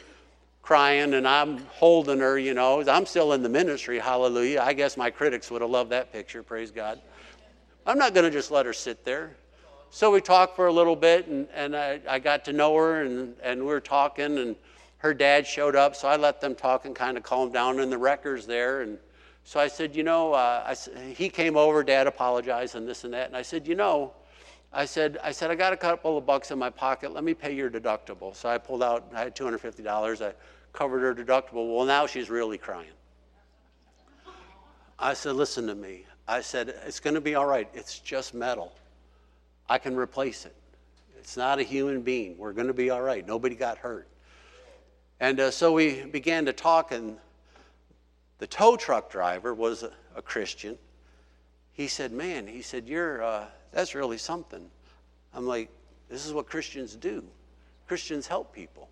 crying 0.61 1.15
and 1.15 1.27
I'm 1.27 1.57
holding 1.69 2.19
her, 2.19 2.37
you 2.37 2.53
know. 2.53 2.87
I'm 2.87 3.07
still 3.07 3.33
in 3.33 3.41
the 3.41 3.49
ministry, 3.49 3.97
hallelujah. 3.97 4.61
I 4.61 4.73
guess 4.73 4.97
my 4.97 5.09
critics 5.09 5.49
would 5.49 5.63
have 5.63 5.71
loved 5.71 5.89
that 5.89 6.13
picture, 6.13 6.43
praise 6.43 6.69
God. 6.69 7.01
I'm 7.87 7.97
not 7.97 8.13
going 8.13 8.25
to 8.25 8.31
just 8.31 8.51
let 8.51 8.67
her 8.67 8.73
sit 8.73 9.03
there. 9.03 9.35
So 9.93 10.09
we 10.09 10.21
talked 10.21 10.55
for 10.55 10.67
a 10.67 10.71
little 10.71 10.95
bit 10.95 11.27
and, 11.27 11.49
and 11.53 11.75
I, 11.75 11.99
I 12.07 12.17
got 12.19 12.45
to 12.45 12.53
know 12.53 12.73
her 12.77 13.01
and, 13.01 13.35
and 13.43 13.59
we 13.59 13.67
were 13.67 13.81
talking 13.81 14.37
and 14.37 14.55
her 14.99 15.13
dad 15.13 15.45
showed 15.45 15.75
up. 15.75 15.97
So 15.97 16.07
I 16.07 16.15
let 16.15 16.39
them 16.39 16.55
talk 16.55 16.85
and 16.85 16.95
kind 16.95 17.17
of 17.17 17.23
calm 17.23 17.51
down 17.51 17.77
and 17.81 17.91
the 17.91 17.97
wrecker's 17.97 18.47
there. 18.47 18.83
And 18.83 18.97
so 19.43 19.59
I 19.59 19.67
said, 19.67 19.93
you 19.93 20.03
know, 20.03 20.31
uh, 20.31 20.63
I, 20.65 20.99
he 21.11 21.27
came 21.27 21.57
over, 21.57 21.83
dad 21.83 22.07
apologized 22.07 22.75
and 22.75 22.87
this 22.87 23.03
and 23.03 23.13
that. 23.13 23.27
And 23.27 23.35
I 23.35 23.41
said, 23.41 23.67
you 23.67 23.75
know, 23.75 24.13
I 24.71 24.85
said, 24.85 25.17
I 25.21 25.33
said, 25.33 25.51
I 25.51 25.55
got 25.55 25.73
a 25.73 25.77
couple 25.77 26.17
of 26.17 26.25
bucks 26.25 26.51
in 26.51 26.57
my 26.57 26.69
pocket. 26.69 27.11
Let 27.11 27.25
me 27.25 27.33
pay 27.33 27.53
your 27.53 27.69
deductible. 27.69 28.33
So 28.33 28.47
I 28.47 28.57
pulled 28.57 28.83
out, 28.83 29.11
I 29.13 29.19
had 29.19 29.35
$250. 29.35 30.25
I 30.25 30.33
covered 30.71 30.99
her 30.99 31.13
deductible. 31.13 31.75
Well, 31.75 31.85
now 31.85 32.07
she's 32.07 32.29
really 32.29 32.57
crying. 32.57 32.93
I 34.97 35.15
said, 35.15 35.35
listen 35.35 35.67
to 35.67 35.75
me. 35.75 36.05
I 36.29 36.39
said, 36.39 36.75
it's 36.85 37.01
going 37.01 37.15
to 37.15 37.21
be 37.21 37.35
all 37.35 37.45
right. 37.45 37.67
It's 37.73 37.99
just 37.99 38.33
metal. 38.33 38.71
I 39.69 39.77
can 39.77 39.95
replace 39.95 40.45
it. 40.45 40.55
It's 41.17 41.37
not 41.37 41.59
a 41.59 41.63
human 41.63 42.01
being. 42.01 42.37
We're 42.37 42.53
going 42.53 42.67
to 42.67 42.73
be 42.73 42.89
all 42.89 43.01
right. 43.01 43.25
Nobody 43.25 43.55
got 43.55 43.77
hurt. 43.77 44.07
And 45.19 45.39
uh, 45.39 45.51
so 45.51 45.71
we 45.71 46.03
began 46.03 46.45
to 46.45 46.53
talk, 46.53 46.91
and 46.91 47.17
the 48.39 48.47
tow 48.47 48.75
truck 48.75 49.11
driver 49.11 49.53
was 49.53 49.83
a, 49.83 49.91
a 50.15 50.21
Christian. 50.21 50.77
He 51.73 51.87
said, 51.87 52.11
Man, 52.11 52.47
he 52.47 52.61
said, 52.63 52.87
You're, 52.87 53.23
uh, 53.23 53.45
that's 53.71 53.93
really 53.93 54.17
something. 54.17 54.67
I'm 55.33 55.45
like, 55.45 55.69
This 56.09 56.25
is 56.25 56.33
what 56.33 56.47
Christians 56.47 56.95
do. 56.95 57.23
Christians 57.87 58.25
help 58.25 58.53
people. 58.53 58.89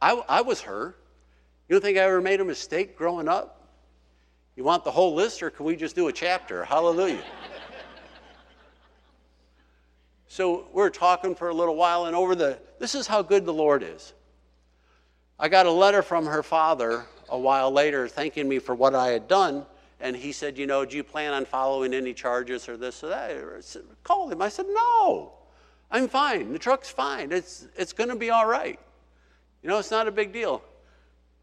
I, 0.00 0.22
I 0.28 0.40
was 0.42 0.60
her. 0.60 0.94
You 1.68 1.74
don't 1.74 1.82
think 1.82 1.98
I 1.98 2.02
ever 2.02 2.20
made 2.20 2.40
a 2.40 2.44
mistake 2.44 2.96
growing 2.96 3.28
up? 3.28 3.68
You 4.56 4.64
want 4.64 4.84
the 4.84 4.90
whole 4.90 5.14
list, 5.14 5.42
or 5.42 5.50
can 5.50 5.64
we 5.64 5.76
just 5.76 5.96
do 5.96 6.08
a 6.08 6.12
chapter? 6.12 6.64
Hallelujah. 6.64 7.22
So 10.32 10.66
we're 10.72 10.88
talking 10.88 11.34
for 11.34 11.50
a 11.50 11.54
little 11.54 11.76
while, 11.76 12.06
and 12.06 12.16
over 12.16 12.34
the, 12.34 12.58
this 12.78 12.94
is 12.94 13.06
how 13.06 13.20
good 13.20 13.44
the 13.44 13.52
Lord 13.52 13.82
is. 13.82 14.14
I 15.38 15.50
got 15.50 15.66
a 15.66 15.70
letter 15.70 16.00
from 16.00 16.24
her 16.24 16.42
father 16.42 17.04
a 17.28 17.38
while 17.38 17.70
later 17.70 18.08
thanking 18.08 18.48
me 18.48 18.58
for 18.58 18.74
what 18.74 18.94
I 18.94 19.08
had 19.08 19.28
done. 19.28 19.66
And 20.00 20.16
he 20.16 20.32
said, 20.32 20.56
You 20.56 20.66
know, 20.66 20.86
do 20.86 20.96
you 20.96 21.04
plan 21.04 21.34
on 21.34 21.44
following 21.44 21.92
any 21.92 22.14
charges 22.14 22.66
or 22.66 22.78
this 22.78 23.04
or 23.04 23.08
that? 23.08 23.30
I 23.30 23.60
said, 23.60 23.82
called 24.04 24.32
him. 24.32 24.40
I 24.40 24.48
said, 24.48 24.64
No, 24.70 25.34
I'm 25.90 26.08
fine. 26.08 26.50
The 26.54 26.58
truck's 26.58 26.88
fine. 26.88 27.30
It's, 27.30 27.68
it's 27.76 27.92
going 27.92 28.08
to 28.08 28.16
be 28.16 28.30
all 28.30 28.46
right. 28.46 28.80
You 29.62 29.68
know, 29.68 29.78
it's 29.78 29.90
not 29.90 30.08
a 30.08 30.12
big 30.12 30.32
deal. 30.32 30.62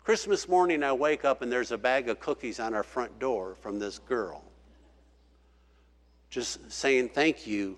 Christmas 0.03 0.49
morning, 0.49 0.81
I 0.81 0.93
wake 0.93 1.25
up 1.25 1.43
and 1.43 1.51
there's 1.51 1.71
a 1.71 1.77
bag 1.77 2.09
of 2.09 2.19
cookies 2.19 2.59
on 2.59 2.73
our 2.73 2.81
front 2.81 3.19
door 3.19 3.53
from 3.61 3.77
this 3.77 3.99
girl. 3.99 4.43
Just 6.31 6.71
saying 6.71 7.09
thank 7.09 7.45
you 7.45 7.77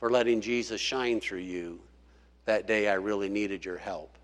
for 0.00 0.10
letting 0.10 0.40
Jesus 0.40 0.80
shine 0.80 1.20
through 1.20 1.38
you 1.38 1.78
that 2.46 2.66
day 2.66 2.88
I 2.88 2.94
really 2.94 3.28
needed 3.28 3.64
your 3.64 3.76
help. 3.76 4.16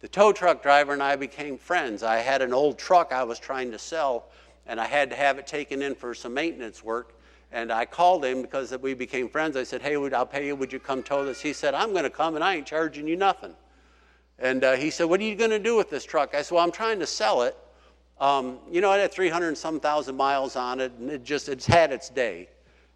The 0.00 0.08
tow 0.08 0.32
truck 0.32 0.62
driver 0.62 0.92
and 0.92 1.02
I 1.02 1.16
became 1.16 1.56
friends. 1.56 2.02
I 2.02 2.18
had 2.18 2.42
an 2.42 2.52
old 2.52 2.78
truck 2.78 3.12
I 3.12 3.24
was 3.24 3.38
trying 3.38 3.72
to 3.72 3.78
sell, 3.78 4.26
and 4.66 4.78
I 4.78 4.84
had 4.84 5.10
to 5.10 5.16
have 5.16 5.38
it 5.38 5.46
taken 5.46 5.82
in 5.82 5.94
for 5.94 6.14
some 6.14 6.34
maintenance 6.34 6.84
work. 6.84 7.18
And 7.50 7.72
I 7.72 7.86
called 7.86 8.24
him 8.24 8.42
because 8.42 8.76
we 8.78 8.94
became 8.94 9.28
friends. 9.28 9.56
I 9.56 9.62
said, 9.62 9.80
Hey, 9.80 9.96
I'll 9.96 10.26
pay 10.26 10.46
you. 10.46 10.54
Would 10.56 10.72
you 10.72 10.78
come 10.78 11.02
tow 11.02 11.24
this? 11.24 11.40
He 11.40 11.52
said, 11.52 11.72
I'm 11.72 11.92
going 11.92 12.04
to 12.04 12.10
come 12.10 12.34
and 12.34 12.44
I 12.44 12.56
ain't 12.56 12.66
charging 12.66 13.08
you 13.08 13.16
nothing. 13.16 13.54
And 14.38 14.62
uh, 14.62 14.72
he 14.74 14.90
said, 14.90 15.04
What 15.04 15.20
are 15.20 15.24
you 15.24 15.36
going 15.36 15.50
to 15.50 15.58
do 15.58 15.76
with 15.76 15.88
this 15.88 16.04
truck? 16.04 16.34
I 16.34 16.42
said, 16.42 16.54
Well, 16.54 16.64
I'm 16.64 16.72
trying 16.72 17.00
to 17.00 17.06
sell 17.06 17.42
it. 17.42 17.56
Um, 18.20 18.58
you 18.70 18.80
know, 18.80 18.92
it 18.92 19.00
had 19.00 19.12
300 19.12 19.48
and 19.48 19.58
some 19.58 19.80
thousand 19.80 20.16
miles 20.16 20.54
on 20.54 20.80
it, 20.80 20.92
and 21.00 21.10
it 21.10 21.24
just, 21.24 21.48
it's 21.48 21.66
had 21.66 21.90
its 21.90 22.10
day. 22.10 22.48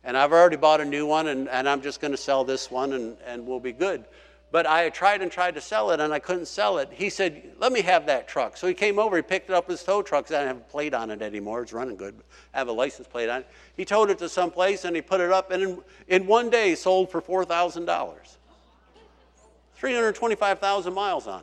And 0.08 0.16
I've 0.16 0.32
already 0.32 0.56
bought 0.56 0.80
a 0.80 0.86
new 0.86 1.04
one, 1.04 1.26
and, 1.26 1.50
and 1.50 1.68
I'm 1.68 1.82
just 1.82 2.00
going 2.00 2.12
to 2.12 2.16
sell 2.16 2.42
this 2.42 2.70
one, 2.70 2.94
and, 2.94 3.18
and 3.26 3.46
we'll 3.46 3.60
be 3.60 3.72
good. 3.72 4.06
But 4.50 4.64
I 4.66 4.88
tried 4.88 5.20
and 5.20 5.30
tried 5.30 5.54
to 5.56 5.60
sell 5.60 5.90
it, 5.90 6.00
and 6.00 6.14
I 6.14 6.18
couldn't 6.18 6.46
sell 6.46 6.78
it. 6.78 6.88
He 6.90 7.10
said, 7.10 7.52
Let 7.58 7.72
me 7.72 7.82
have 7.82 8.06
that 8.06 8.26
truck. 8.26 8.56
So 8.56 8.66
he 8.66 8.72
came 8.72 8.98
over, 8.98 9.16
he 9.16 9.22
picked 9.22 9.50
it 9.50 9.52
up 9.54 9.68
his 9.68 9.82
tow 9.82 10.00
truck, 10.00 10.32
I 10.32 10.38
don't 10.38 10.46
have 10.46 10.56
a 10.56 10.60
plate 10.60 10.94
on 10.94 11.10
it 11.10 11.20
anymore. 11.20 11.60
It's 11.60 11.74
running 11.74 11.98
good. 11.98 12.14
I 12.54 12.58
have 12.58 12.68
a 12.68 12.72
license 12.72 13.06
plate 13.06 13.28
on 13.28 13.40
it. 13.40 13.48
He 13.76 13.84
towed 13.84 14.08
it 14.08 14.16
to 14.20 14.30
some 14.30 14.50
place, 14.50 14.86
and 14.86 14.96
he 14.96 15.02
put 15.02 15.20
it 15.20 15.30
up, 15.30 15.50
and 15.50 15.62
in, 15.62 15.78
in 16.08 16.26
one 16.26 16.48
day 16.48 16.74
sold 16.74 17.10
for 17.10 17.20
$4,000. 17.20 17.84
325,000 19.74 20.94
miles 20.94 21.26
on 21.26 21.42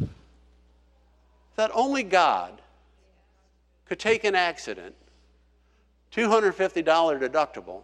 it. 0.00 0.08
That 1.56 1.70
only 1.74 2.04
God 2.04 2.62
could 3.84 3.98
take 3.98 4.24
an 4.24 4.34
accident, 4.34 4.94
$250 6.12 6.84
deductible, 6.84 7.82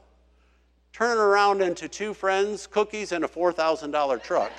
turn 0.93 1.19
around 1.19 1.63
into 1.63 1.89
two 1.89 2.15
friends, 2.15 2.67
cookies, 2.67 3.13
and 3.13 3.25
a 3.25 3.29
$4,000 3.29 4.23
truck. 4.23 4.53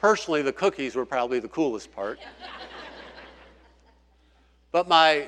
Personally, 0.00 0.42
the 0.42 0.52
cookies 0.52 0.94
were 0.94 1.04
probably 1.04 1.40
the 1.40 1.48
coolest 1.48 1.92
part. 1.92 2.20
But 4.70 4.86
my, 4.86 5.26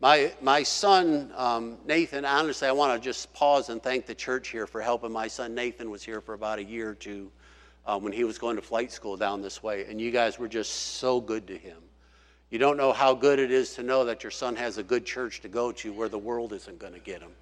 my, 0.00 0.32
my 0.40 0.62
son, 0.62 1.32
um, 1.34 1.78
Nathan, 1.84 2.24
honestly, 2.24 2.68
I 2.68 2.72
want 2.72 3.00
to 3.00 3.04
just 3.04 3.32
pause 3.32 3.70
and 3.70 3.82
thank 3.82 4.06
the 4.06 4.14
church 4.14 4.48
here 4.48 4.66
for 4.66 4.80
helping. 4.80 5.10
My 5.10 5.26
son 5.26 5.54
Nathan 5.54 5.90
was 5.90 6.02
here 6.02 6.20
for 6.20 6.34
about 6.34 6.58
a 6.58 6.64
year 6.64 6.90
or 6.90 6.94
two 6.94 7.30
um, 7.86 8.02
when 8.02 8.12
he 8.12 8.24
was 8.24 8.38
going 8.38 8.56
to 8.56 8.62
flight 8.62 8.90
school 8.90 9.16
down 9.16 9.42
this 9.42 9.62
way, 9.62 9.84
and 9.86 10.00
you 10.00 10.10
guys 10.10 10.38
were 10.38 10.48
just 10.48 10.96
so 10.96 11.20
good 11.20 11.46
to 11.46 11.56
him. 11.56 11.78
You 12.50 12.58
don't 12.58 12.76
know 12.76 12.92
how 12.92 13.14
good 13.14 13.38
it 13.38 13.50
is 13.50 13.74
to 13.74 13.82
know 13.82 14.04
that 14.04 14.22
your 14.22 14.30
son 14.30 14.54
has 14.56 14.78
a 14.78 14.82
good 14.82 15.04
church 15.04 15.40
to 15.40 15.48
go 15.48 15.72
to 15.72 15.92
where 15.92 16.08
the 16.08 16.18
world 16.18 16.52
isn't 16.52 16.78
going 16.78 16.92
to 16.92 17.00
get 17.00 17.20
him. 17.20 17.32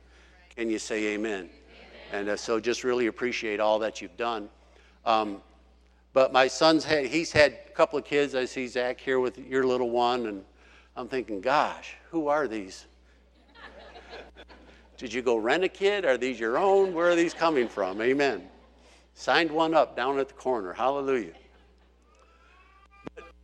Can 0.57 0.71
you 0.71 0.79
say 0.79 1.15
amen? 1.15 1.35
amen. 1.35 1.51
And 2.13 2.29
uh, 2.31 2.37
so 2.37 2.59
just 2.59 2.83
really 2.83 3.07
appreciate 3.07 3.61
all 3.61 3.79
that 3.81 4.01
you've 4.01 4.17
done. 4.17 4.49
Um, 5.05 5.43
but 6.13 6.33
my 6.33 6.47
son's 6.47 6.85
had, 6.85 7.07
he's 7.07 7.33
had 7.33 7.59
a 7.67 7.71
couple 7.73 7.99
of 7.99 8.05
kids. 8.05 8.35
I 8.35 8.45
see 8.45 8.67
Zach 8.69 9.01
here 9.01 9.19
with 9.21 9.39
your 9.39 9.65
little 9.65 9.91
one, 9.91 10.27
and 10.27 10.45
I'm 10.97 11.09
thinking, 11.09 11.41
gosh, 11.41 11.95
who 12.11 12.29
are 12.29 12.47
these? 12.47 12.87
Did 14.99 15.13
you 15.13 15.23
go 15.23 15.37
rent 15.37 15.65
a 15.65 15.69
kid? 15.69 16.05
Are 16.05 16.19
these 16.19 16.39
your 16.39 16.59
own? 16.59 16.95
Where 16.95 17.11
are 17.11 17.17
these 17.17 17.35
coming 17.35 17.69
from? 17.69 18.01
Amen. 18.03 18.47
Signed 19.15 19.51
one 19.51 19.75
up 19.75 19.97
down 19.97 20.19
at 20.19 20.29
the 20.29 20.35
corner. 20.35 20.73
Hallelujah 20.73 21.33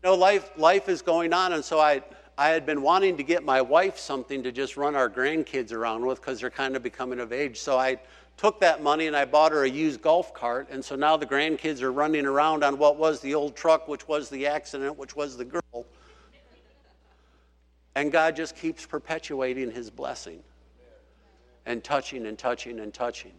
you 0.03 0.11
know, 0.11 0.15
life, 0.15 0.51
life 0.57 0.89
is 0.89 1.03
going 1.03 1.33
on, 1.33 1.53
and 1.55 1.65
so 1.65 1.81
I, 1.81 2.03
I 2.37 2.51
had 2.51 2.65
been 2.65 2.83
wanting 2.83 3.17
to 3.17 3.25
get 3.25 3.45
my 3.45 3.61
wife 3.61 3.99
something 3.99 4.45
to 4.45 4.53
just 4.53 4.77
run 4.77 4.95
our 4.95 5.11
grandkids 5.11 5.73
around 5.73 6.07
with 6.07 6.21
because 6.21 6.41
they're 6.41 6.51
kind 6.51 6.77
of 6.77 6.85
becoming 6.85 7.19
of 7.19 7.33
age. 7.33 7.59
So 7.59 7.79
I 7.79 7.99
took 8.37 8.61
that 8.61 8.81
money 8.81 9.09
and 9.09 9.17
I 9.17 9.25
bought 9.25 9.51
her 9.51 9.65
a 9.65 9.69
used 9.69 10.01
golf 10.01 10.33
cart, 10.33 10.69
and 10.71 10.85
so 10.85 10.95
now 10.95 11.17
the 11.17 11.27
grandkids 11.27 11.83
are 11.83 11.91
running 11.91 12.27
around 12.27 12.63
on 12.63 12.79
what 12.79 12.97
was 12.97 13.21
the 13.21 13.35
old 13.35 13.57
truck, 13.57 13.89
which 13.89 14.07
was 14.07 14.29
the 14.31 14.47
accident, 14.47 14.97
which 14.97 15.17
was 15.17 15.37
the 15.37 15.45
girl. 15.45 15.85
And 17.97 18.13
God 18.13 18.37
just 18.37 18.55
keeps 18.55 18.87
perpetuating 18.87 19.73
his 19.73 19.91
blessing 19.91 20.45
and 21.67 21.83
touching 21.83 22.27
and 22.27 22.39
touching 22.39 22.79
and 22.79 22.95
touching. 22.95 23.33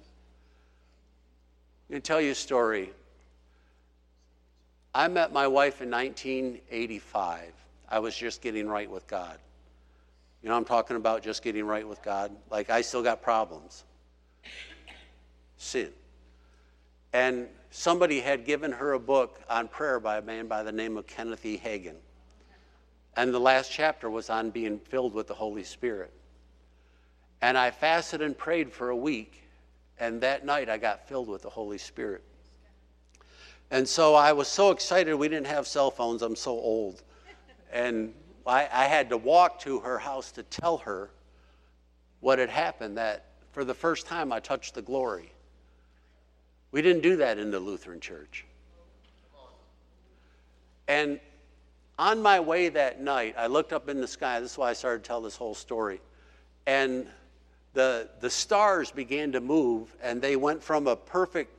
I'm 1.89 1.93
going 1.93 2.01
to 2.03 2.07
tell 2.07 2.21
you 2.21 2.33
a 2.33 2.35
story. 2.35 2.91
I 4.93 5.07
met 5.07 5.33
my 5.33 5.47
wife 5.47 5.81
in 5.81 5.89
1985. 5.89 7.51
I 7.89 7.97
was 7.97 8.15
just 8.15 8.43
getting 8.43 8.67
right 8.67 8.87
with 8.87 9.07
God. 9.07 9.39
You 10.43 10.49
know, 10.49 10.55
I'm 10.55 10.65
talking 10.65 10.97
about 10.97 11.23
just 11.23 11.41
getting 11.41 11.65
right 11.65 11.87
with 11.87 12.03
God. 12.03 12.31
Like, 12.51 12.69
I 12.69 12.81
still 12.81 13.01
got 13.01 13.23
problems. 13.23 13.85
Sin. 15.57 15.89
And 17.11 17.47
somebody 17.71 18.19
had 18.19 18.45
given 18.45 18.71
her 18.71 18.93
a 18.93 18.99
book 18.99 19.41
on 19.49 19.67
prayer 19.67 19.99
by 19.99 20.19
a 20.19 20.21
man 20.21 20.45
by 20.45 20.61
the 20.61 20.71
name 20.71 20.95
of 20.95 21.07
Kenneth 21.07 21.43
E. 21.43 21.57
Hagin. 21.57 21.95
And 23.17 23.33
the 23.33 23.39
last 23.39 23.71
chapter 23.71 24.11
was 24.11 24.29
on 24.29 24.51
being 24.51 24.77
filled 24.77 25.15
with 25.15 25.25
the 25.25 25.33
Holy 25.33 25.63
Spirit. 25.63 26.13
And 27.41 27.57
I 27.57 27.71
fasted 27.71 28.21
and 28.21 28.37
prayed 28.37 28.71
for 28.71 28.89
a 28.89 28.95
week. 28.95 29.41
And 29.99 30.21
that 30.21 30.45
night 30.45 30.69
I 30.69 30.77
got 30.77 31.07
filled 31.07 31.27
with 31.27 31.41
the 31.41 31.49
Holy 31.49 31.77
Spirit. 31.77 32.23
And 33.71 33.87
so 33.87 34.15
I 34.15 34.33
was 34.33 34.47
so 34.47 34.71
excited. 34.71 35.13
We 35.13 35.27
didn't 35.27 35.47
have 35.47 35.67
cell 35.67 35.91
phones. 35.91 36.21
I'm 36.21 36.35
so 36.35 36.51
old. 36.51 37.03
And 37.71 38.13
I, 38.47 38.67
I, 38.71 38.85
had 38.85 39.09
to 39.09 39.17
walk 39.17 39.59
to 39.59 39.79
her 39.81 39.99
house 39.99 40.31
to 40.31 40.43
tell 40.43 40.77
her 40.77 41.11
what 42.19 42.39
had 42.39 42.49
happened 42.49 42.97
that 42.97 43.25
for 43.51 43.63
the 43.63 43.75
first 43.75 44.07
time 44.07 44.33
I 44.33 44.39
touched 44.39 44.73
the 44.73 44.81
glory. 44.81 45.31
We 46.71 46.81
didn't 46.81 47.03
do 47.03 47.17
that 47.17 47.37
in 47.37 47.51
the 47.51 47.59
Lutheran 47.59 47.99
church. 47.99 48.45
And 50.87 51.19
on 51.99 52.21
my 52.21 52.39
way 52.39 52.69
that 52.69 53.01
night, 53.01 53.35
I 53.37 53.45
looked 53.45 53.73
up 53.73 53.89
in 53.89 54.01
the 54.01 54.07
sky. 54.07 54.39
This 54.39 54.53
is 54.53 54.57
why 54.57 54.71
I 54.71 54.73
started 54.73 55.03
to 55.03 55.07
tell 55.07 55.21
this 55.21 55.35
whole 55.35 55.53
story. 55.53 56.01
And 56.65 57.07
the, 57.79 58.09
the 58.19 58.29
stars 58.29 58.91
began 58.91 59.31
to 59.31 59.39
move, 59.39 59.95
and 60.03 60.21
they 60.21 60.35
went 60.35 60.61
from 60.61 60.85
a 60.85 60.97
perfect, 60.97 61.49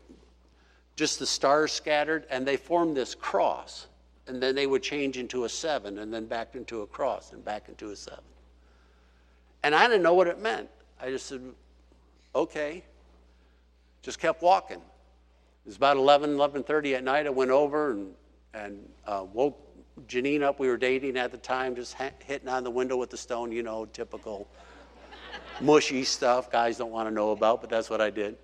just 0.94 1.18
the 1.18 1.24
stars 1.24 1.72
scattered, 1.72 2.26
and 2.28 2.46
they 2.46 2.58
formed 2.58 2.94
this 2.94 3.14
cross. 3.14 3.86
And 4.26 4.42
then 4.42 4.54
they 4.54 4.66
would 4.66 4.82
change 4.82 5.16
into 5.16 5.44
a 5.44 5.48
seven, 5.48 5.98
and 5.98 6.12
then 6.12 6.26
back 6.26 6.54
into 6.54 6.82
a 6.82 6.86
cross, 6.86 7.32
and 7.32 7.42
back 7.42 7.70
into 7.70 7.88
a 7.88 7.96
seven. 7.96 8.22
And 9.62 9.74
I 9.74 9.86
didn't 9.86 10.02
know 10.02 10.12
what 10.12 10.26
it 10.26 10.38
meant. 10.38 10.68
I 11.00 11.08
just 11.08 11.24
said, 11.24 11.40
okay. 12.34 12.84
Just 14.02 14.18
kept 14.18 14.42
walking. 14.42 14.76
It 14.76 15.68
was 15.68 15.76
about 15.76 15.96
11, 15.96 16.36
11.30 16.36 16.96
at 16.96 17.02
night. 17.02 17.26
I 17.26 17.30
went 17.30 17.50
over 17.50 17.92
and, 17.92 18.14
and 18.52 18.88
uh, 19.06 19.24
woke 19.32 19.58
Janine 20.06 20.42
up. 20.42 20.60
We 20.60 20.68
were 20.68 20.76
dating 20.76 21.16
at 21.16 21.32
the 21.32 21.38
time, 21.38 21.74
just 21.74 21.94
ha- 21.94 22.10
hitting 22.22 22.48
on 22.48 22.62
the 22.62 22.70
window 22.70 22.98
with 22.98 23.08
the 23.08 23.16
stone, 23.16 23.52
you 23.52 23.62
know, 23.62 23.86
typical 23.86 24.46
mushy 25.61 26.04
stuff 26.04 26.50
guys 26.50 26.78
don't 26.78 26.90
want 26.90 27.08
to 27.08 27.14
know 27.14 27.30
about, 27.30 27.61
but 27.61 27.70
that's 27.70 27.90
what 27.90 28.00
I 28.00 28.11
did. 28.11 28.36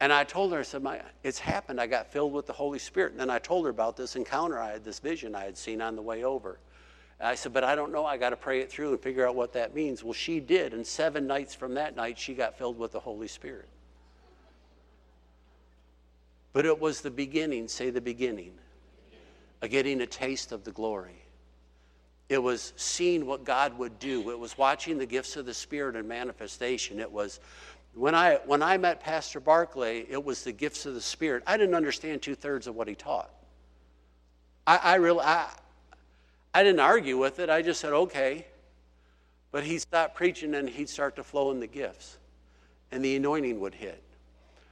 And 0.00 0.12
I 0.12 0.24
told 0.24 0.52
her, 0.52 0.58
I 0.58 0.62
said, 0.62 0.82
My, 0.82 1.00
it's 1.22 1.38
happened. 1.38 1.80
I 1.80 1.86
got 1.86 2.12
filled 2.12 2.32
with 2.32 2.46
the 2.46 2.52
Holy 2.52 2.78
Spirit. 2.78 3.12
And 3.12 3.20
then 3.20 3.30
I 3.30 3.38
told 3.38 3.64
her 3.64 3.70
about 3.70 3.96
this 3.96 4.16
encounter 4.16 4.58
I 4.58 4.72
had, 4.72 4.84
this 4.84 4.98
vision 4.98 5.34
I 5.34 5.44
had 5.44 5.56
seen 5.56 5.80
on 5.80 5.96
the 5.96 6.02
way 6.02 6.24
over. 6.24 6.58
And 7.20 7.28
I 7.28 7.34
said, 7.34 7.52
But 7.52 7.64
I 7.64 7.74
don't 7.74 7.92
know. 7.92 8.04
I 8.04 8.16
got 8.16 8.30
to 8.30 8.36
pray 8.36 8.60
it 8.60 8.70
through 8.70 8.90
and 8.90 9.00
figure 9.00 9.26
out 9.26 9.34
what 9.34 9.52
that 9.52 9.74
means. 9.74 10.02
Well, 10.02 10.12
she 10.12 10.40
did. 10.40 10.74
And 10.74 10.86
seven 10.86 11.26
nights 11.26 11.54
from 11.54 11.74
that 11.74 11.96
night, 11.96 12.18
she 12.18 12.34
got 12.34 12.58
filled 12.58 12.78
with 12.78 12.92
the 12.92 13.00
Holy 13.00 13.28
Spirit. 13.28 13.68
But 16.52 16.66
it 16.66 16.78
was 16.78 17.00
the 17.00 17.10
beginning, 17.10 17.68
say 17.68 17.90
the 17.90 18.00
beginning, 18.00 18.52
of 19.62 19.70
getting 19.70 20.00
a 20.02 20.06
taste 20.06 20.52
of 20.52 20.64
the 20.64 20.70
glory. 20.70 21.23
It 22.28 22.42
was 22.42 22.72
seeing 22.76 23.26
what 23.26 23.44
God 23.44 23.76
would 23.78 23.98
do. 23.98 24.30
It 24.30 24.38
was 24.38 24.56
watching 24.56 24.98
the 24.98 25.06
gifts 25.06 25.36
of 25.36 25.46
the 25.46 25.54
Spirit 25.54 25.96
in 25.96 26.08
manifestation. 26.08 26.98
It 26.98 27.10
was 27.10 27.40
when 27.94 28.14
I 28.14 28.40
when 28.46 28.62
I 28.62 28.76
met 28.78 29.00
Pastor 29.00 29.40
Barclay, 29.40 30.06
it 30.08 30.22
was 30.22 30.42
the 30.42 30.52
gifts 30.52 30.86
of 30.86 30.94
the 30.94 31.00
Spirit. 31.00 31.42
I 31.46 31.56
didn't 31.56 31.74
understand 31.74 32.22
two 32.22 32.34
thirds 32.34 32.66
of 32.66 32.74
what 32.74 32.88
he 32.88 32.94
taught. 32.94 33.30
I, 34.66 34.76
I 34.76 34.94
really 34.96 35.20
I, 35.20 35.48
I 36.54 36.62
didn't 36.62 36.80
argue 36.80 37.18
with 37.18 37.40
it. 37.40 37.50
I 37.50 37.62
just 37.62 37.80
said, 37.80 37.92
okay. 37.92 38.46
But 39.52 39.64
he'd 39.64 39.80
stop 39.80 40.14
preaching 40.14 40.54
and 40.54 40.68
he'd 40.68 40.88
start 40.88 41.16
to 41.16 41.24
flow 41.24 41.50
in 41.50 41.60
the 41.60 41.66
gifts. 41.66 42.16
And 42.90 43.04
the 43.04 43.16
anointing 43.16 43.60
would 43.60 43.74
hit. 43.74 44.02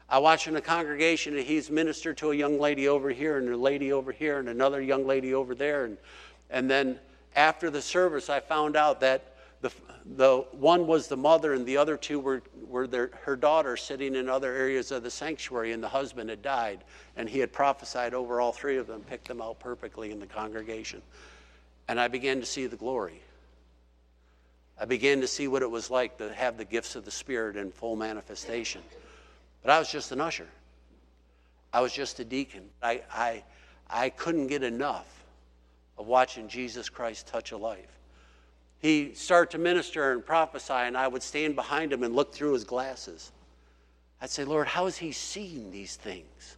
I 0.08 0.18
watch 0.18 0.46
in 0.46 0.56
a 0.56 0.60
congregation 0.60 1.36
and 1.36 1.44
he's 1.44 1.70
ministered 1.70 2.16
to 2.18 2.30
a 2.32 2.34
young 2.34 2.58
lady 2.58 2.88
over 2.88 3.10
here 3.10 3.38
and 3.38 3.48
a 3.48 3.56
lady 3.56 3.92
over 3.92 4.12
here 4.12 4.38
and 4.38 4.48
another 4.48 4.80
young 4.80 5.06
lady 5.06 5.34
over 5.34 5.54
there. 5.54 5.84
And, 5.84 5.96
and 6.50 6.70
then 6.70 6.98
after 7.36 7.70
the 7.70 7.82
service, 7.82 8.28
I 8.28 8.40
found 8.40 8.76
out 8.76 9.00
that 9.00 9.32
the, 9.60 9.70
the 10.16 10.44
one 10.52 10.86
was 10.86 11.08
the 11.08 11.16
mother 11.16 11.54
and 11.54 11.64
the 11.64 11.76
other 11.76 11.96
two 11.96 12.18
were, 12.18 12.42
were 12.66 12.86
their, 12.86 13.10
her 13.22 13.36
daughter 13.36 13.76
sitting 13.76 14.14
in 14.16 14.28
other 14.28 14.52
areas 14.52 14.90
of 14.90 15.02
the 15.02 15.10
sanctuary 15.10 15.72
and 15.72 15.82
the 15.82 15.88
husband 15.88 16.28
had 16.28 16.42
died. 16.42 16.84
And 17.16 17.28
he 17.28 17.38
had 17.38 17.52
prophesied 17.52 18.12
over 18.12 18.40
all 18.40 18.52
three 18.52 18.76
of 18.76 18.86
them 18.86 19.02
picked 19.02 19.28
them 19.28 19.40
out 19.40 19.60
perfectly 19.60 20.10
in 20.10 20.18
the 20.18 20.26
congregation. 20.26 21.00
And 21.88 22.00
i 22.00 22.08
began 22.08 22.40
to 22.40 22.46
see 22.46 22.66
the 22.66 22.76
glory. 22.76 23.20
I 24.80 24.84
began 24.84 25.20
to 25.20 25.28
see 25.28 25.46
what 25.48 25.62
it 25.62 25.70
was 25.70 25.90
like 25.90 26.18
to 26.18 26.32
have 26.32 26.56
the 26.56 26.64
gifts 26.64 26.96
of 26.96 27.04
the 27.04 27.10
spirit 27.10 27.56
in 27.56 27.70
full 27.70 27.94
manifestation. 27.94 28.82
But 29.62 29.70
i 29.70 29.78
was 29.78 29.90
just 29.90 30.10
an 30.10 30.20
usher. 30.20 30.48
I 31.72 31.80
was 31.80 31.92
just 31.92 32.18
a 32.18 32.24
deacon. 32.24 32.64
I, 32.82 33.02
I, 33.12 33.44
I 33.88 34.10
couldn't 34.10 34.48
get 34.48 34.62
enough 34.62 35.21
of 35.98 36.06
watching 36.06 36.48
Jesus 36.48 36.88
Christ 36.88 37.26
touch 37.26 37.52
a 37.52 37.56
life. 37.56 37.98
He'd 38.80 39.16
start 39.16 39.52
to 39.52 39.58
minister 39.58 40.12
and 40.12 40.24
prophesy, 40.24 40.72
and 40.72 40.96
I 40.96 41.06
would 41.06 41.22
stand 41.22 41.54
behind 41.54 41.92
him 41.92 42.02
and 42.02 42.16
look 42.16 42.34
through 42.34 42.54
his 42.54 42.64
glasses. 42.64 43.30
I'd 44.20 44.30
say, 44.30 44.44
Lord, 44.44 44.66
how 44.66 44.86
is 44.86 44.96
he 44.96 45.12
seeing 45.12 45.70
these 45.70 45.96
things? 45.96 46.56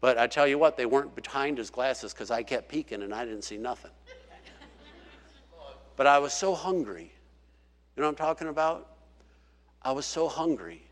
But 0.00 0.18
I 0.18 0.26
tell 0.26 0.46
you 0.46 0.58
what, 0.58 0.76
they 0.76 0.86
weren't 0.86 1.14
behind 1.14 1.58
his 1.58 1.70
glasses 1.70 2.12
because 2.12 2.30
I 2.30 2.42
kept 2.42 2.68
peeking 2.68 3.02
and 3.02 3.14
I 3.14 3.24
didn't 3.24 3.42
see 3.42 3.56
nothing. 3.56 3.92
but 5.96 6.06
I 6.06 6.18
was 6.18 6.32
so 6.32 6.54
hungry. 6.54 7.12
You 7.96 8.00
know 8.00 8.08
what 8.08 8.20
I'm 8.20 8.26
talking 8.26 8.48
about? 8.48 8.88
I 9.80 9.92
was 9.92 10.06
so 10.06 10.28
hungry. 10.28 10.82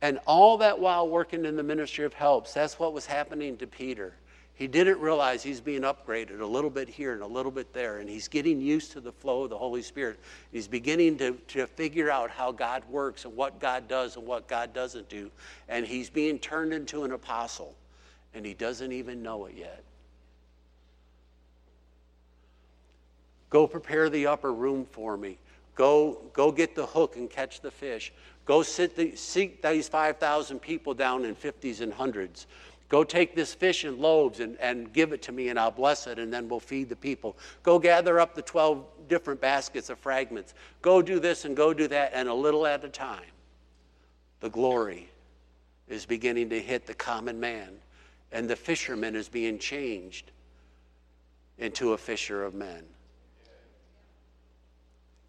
And 0.00 0.18
all 0.26 0.58
that 0.58 0.78
while 0.78 1.08
working 1.08 1.44
in 1.44 1.56
the 1.56 1.62
ministry 1.62 2.04
of 2.04 2.12
helps, 2.12 2.52
that's 2.52 2.78
what 2.78 2.92
was 2.92 3.06
happening 3.06 3.56
to 3.58 3.66
Peter. 3.66 4.14
He 4.54 4.66
didn't 4.66 5.00
realize 5.00 5.42
he's 5.42 5.60
being 5.60 5.82
upgraded 5.82 6.40
a 6.40 6.46
little 6.46 6.70
bit 6.70 6.88
here 6.88 7.14
and 7.14 7.22
a 7.22 7.26
little 7.26 7.50
bit 7.50 7.72
there, 7.72 7.98
and 7.98 8.08
he's 8.08 8.28
getting 8.28 8.60
used 8.60 8.92
to 8.92 9.00
the 9.00 9.12
flow 9.12 9.44
of 9.44 9.50
the 9.50 9.58
Holy 9.58 9.82
Spirit. 9.82 10.20
He's 10.52 10.68
beginning 10.68 11.16
to, 11.18 11.32
to 11.48 11.66
figure 11.66 12.10
out 12.10 12.30
how 12.30 12.52
God 12.52 12.82
works 12.90 13.24
and 13.24 13.34
what 13.34 13.58
God 13.58 13.88
does 13.88 14.16
and 14.16 14.26
what 14.26 14.46
God 14.48 14.74
doesn't 14.74 15.08
do. 15.08 15.30
And 15.68 15.86
he's 15.86 16.10
being 16.10 16.38
turned 16.38 16.72
into 16.72 17.04
an 17.04 17.12
apostle, 17.12 17.74
and 18.34 18.44
he 18.44 18.54
doesn't 18.54 18.92
even 18.92 19.22
know 19.22 19.46
it 19.46 19.54
yet. 19.56 19.82
Go 23.48 23.66
prepare 23.66 24.08
the 24.08 24.26
upper 24.26 24.52
room 24.52 24.86
for 24.90 25.16
me. 25.16 25.38
Go, 25.74 26.22
go 26.32 26.52
get 26.52 26.74
the 26.74 26.86
hook 26.86 27.16
and 27.16 27.28
catch 27.28 27.60
the 27.60 27.70
fish. 27.70 28.12
Go 28.44 28.62
sit 28.62 28.96
the, 28.96 29.14
seek 29.14 29.62
these 29.62 29.88
5,000 29.88 30.58
people 30.58 30.94
down 30.94 31.24
in 31.24 31.34
50s 31.34 31.80
and 31.80 31.92
hundreds. 31.92 32.46
Go 32.92 33.04
take 33.04 33.34
this 33.34 33.54
fish 33.54 33.84
and 33.84 33.98
loaves 33.98 34.40
and, 34.40 34.58
and 34.60 34.92
give 34.92 35.14
it 35.14 35.22
to 35.22 35.32
me, 35.32 35.48
and 35.48 35.58
I'll 35.58 35.70
bless 35.70 36.06
it, 36.06 36.18
and 36.18 36.30
then 36.30 36.46
we'll 36.46 36.60
feed 36.60 36.90
the 36.90 36.96
people. 36.96 37.38
Go 37.62 37.78
gather 37.78 38.20
up 38.20 38.34
the 38.34 38.42
12 38.42 38.84
different 39.08 39.40
baskets 39.40 39.88
of 39.88 39.98
fragments. 39.98 40.52
Go 40.82 41.00
do 41.00 41.18
this 41.18 41.46
and 41.46 41.56
go 41.56 41.72
do 41.72 41.88
that, 41.88 42.10
and 42.12 42.28
a 42.28 42.34
little 42.34 42.66
at 42.66 42.84
a 42.84 42.90
time, 42.90 43.32
the 44.40 44.50
glory 44.50 45.08
is 45.88 46.04
beginning 46.04 46.50
to 46.50 46.60
hit 46.60 46.86
the 46.86 46.92
common 46.92 47.40
man, 47.40 47.70
and 48.30 48.46
the 48.46 48.56
fisherman 48.56 49.16
is 49.16 49.26
being 49.26 49.58
changed 49.58 50.30
into 51.56 51.94
a 51.94 51.96
fisher 51.96 52.44
of 52.44 52.52
men. 52.52 52.84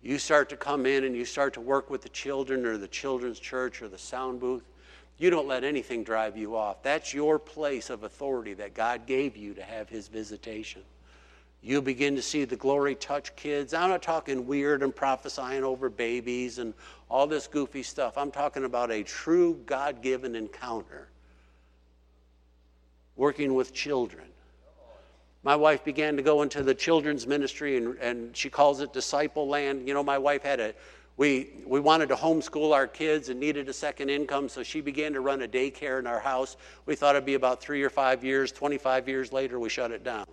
You 0.01 0.19
start 0.19 0.49
to 0.49 0.57
come 0.57 0.85
in 0.85 1.05
and 1.05 1.15
you 1.15 1.23
start 1.23 1.53
to 1.53 1.61
work 1.61 1.89
with 1.89 2.01
the 2.01 2.09
children 2.09 2.65
or 2.65 2.77
the 2.77 2.89
children's 2.89 3.39
church 3.39 3.81
or 3.81 3.87
the 3.87 3.97
sound 3.97 4.41
booth 4.41 4.65
you 5.23 5.29
don't 5.29 5.47
let 5.47 5.63
anything 5.63 6.03
drive 6.03 6.35
you 6.35 6.57
off. 6.57 6.83
That's 6.83 7.13
your 7.13 7.39
place 7.39 7.89
of 7.89 8.03
authority 8.03 8.53
that 8.55 8.73
God 8.73 9.05
gave 9.05 9.37
you 9.37 9.53
to 9.53 9.63
have 9.63 9.87
His 9.87 10.09
visitation. 10.09 10.81
You 11.61 11.81
begin 11.81 12.17
to 12.17 12.21
see 12.21 12.43
the 12.43 12.57
glory 12.57 12.93
touch 12.95 13.33
kids. 13.37 13.73
I'm 13.73 13.89
not 13.89 14.01
talking 14.01 14.45
weird 14.45 14.83
and 14.83 14.93
prophesying 14.93 15.63
over 15.63 15.89
babies 15.89 16.59
and 16.59 16.73
all 17.09 17.25
this 17.25 17.47
goofy 17.47 17.83
stuff. 17.83 18.17
I'm 18.17 18.31
talking 18.31 18.65
about 18.65 18.91
a 18.91 19.01
true 19.01 19.61
God 19.65 20.01
given 20.01 20.35
encounter 20.35 21.07
working 23.15 23.53
with 23.53 23.73
children. 23.73 24.27
My 25.41 25.55
wife 25.55 25.85
began 25.85 26.17
to 26.17 26.21
go 26.21 26.41
into 26.41 26.63
the 26.63 26.75
children's 26.75 27.25
ministry 27.25 27.77
and, 27.77 27.97
and 27.99 28.35
she 28.35 28.49
calls 28.49 28.81
it 28.81 28.91
disciple 28.91 29.47
land. 29.47 29.87
You 29.87 29.93
know, 29.93 30.03
my 30.03 30.17
wife 30.17 30.43
had 30.43 30.59
a 30.59 30.73
we, 31.15 31.49
we 31.65 31.79
wanted 31.79 32.09
to 32.09 32.15
homeschool 32.15 32.73
our 32.73 32.87
kids 32.87 33.29
and 33.29 33.39
needed 33.39 33.69
a 33.69 33.73
second 33.73 34.09
income, 34.09 34.49
so 34.49 34.63
she 34.63 34.81
began 34.81 35.13
to 35.13 35.21
run 35.21 35.43
a 35.43 35.47
daycare 35.47 35.99
in 35.99 36.07
our 36.07 36.19
house. 36.19 36.57
We 36.85 36.95
thought 36.95 37.15
it'd 37.15 37.25
be 37.25 37.35
about 37.35 37.61
three 37.61 37.83
or 37.83 37.89
five 37.89 38.23
years. 38.23 38.51
25 38.51 39.07
years 39.07 39.31
later, 39.31 39.59
we 39.59 39.69
shut 39.69 39.91
it 39.91 40.03
down. 40.03 40.25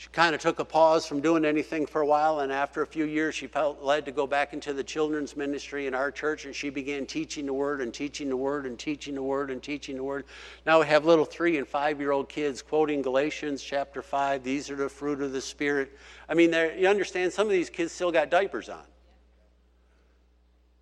She 0.00 0.08
kind 0.08 0.34
of 0.34 0.40
took 0.40 0.58
a 0.60 0.64
pause 0.64 1.04
from 1.04 1.20
doing 1.20 1.44
anything 1.44 1.84
for 1.84 2.00
a 2.00 2.06
while, 2.06 2.40
and 2.40 2.50
after 2.50 2.80
a 2.80 2.86
few 2.86 3.04
years, 3.04 3.34
she 3.34 3.46
felt 3.46 3.82
led 3.82 4.06
to 4.06 4.12
go 4.12 4.26
back 4.26 4.54
into 4.54 4.72
the 4.72 4.82
children's 4.82 5.36
ministry 5.36 5.86
in 5.86 5.94
our 5.94 6.10
church, 6.10 6.46
and 6.46 6.56
she 6.56 6.70
began 6.70 7.04
teaching 7.04 7.44
the 7.44 7.52
Word 7.52 7.82
and 7.82 7.92
teaching 7.92 8.30
the 8.30 8.36
Word 8.36 8.64
and 8.64 8.78
teaching 8.78 9.14
the 9.14 9.22
Word 9.22 9.50
and 9.50 9.62
teaching 9.62 9.96
the 9.96 10.02
Word. 10.02 10.24
Now 10.64 10.80
we 10.80 10.86
have 10.86 11.04
little 11.04 11.26
three 11.26 11.58
and 11.58 11.68
five 11.68 12.00
year 12.00 12.12
old 12.12 12.30
kids 12.30 12.62
quoting 12.62 13.02
Galatians 13.02 13.62
chapter 13.62 14.00
5. 14.00 14.42
These 14.42 14.70
are 14.70 14.76
the 14.76 14.88
fruit 14.88 15.20
of 15.20 15.32
the 15.32 15.40
Spirit. 15.42 15.94
I 16.30 16.32
mean, 16.32 16.54
you 16.54 16.88
understand, 16.88 17.30
some 17.34 17.46
of 17.46 17.52
these 17.52 17.68
kids 17.68 17.92
still 17.92 18.10
got 18.10 18.30
diapers 18.30 18.70
on. 18.70 18.84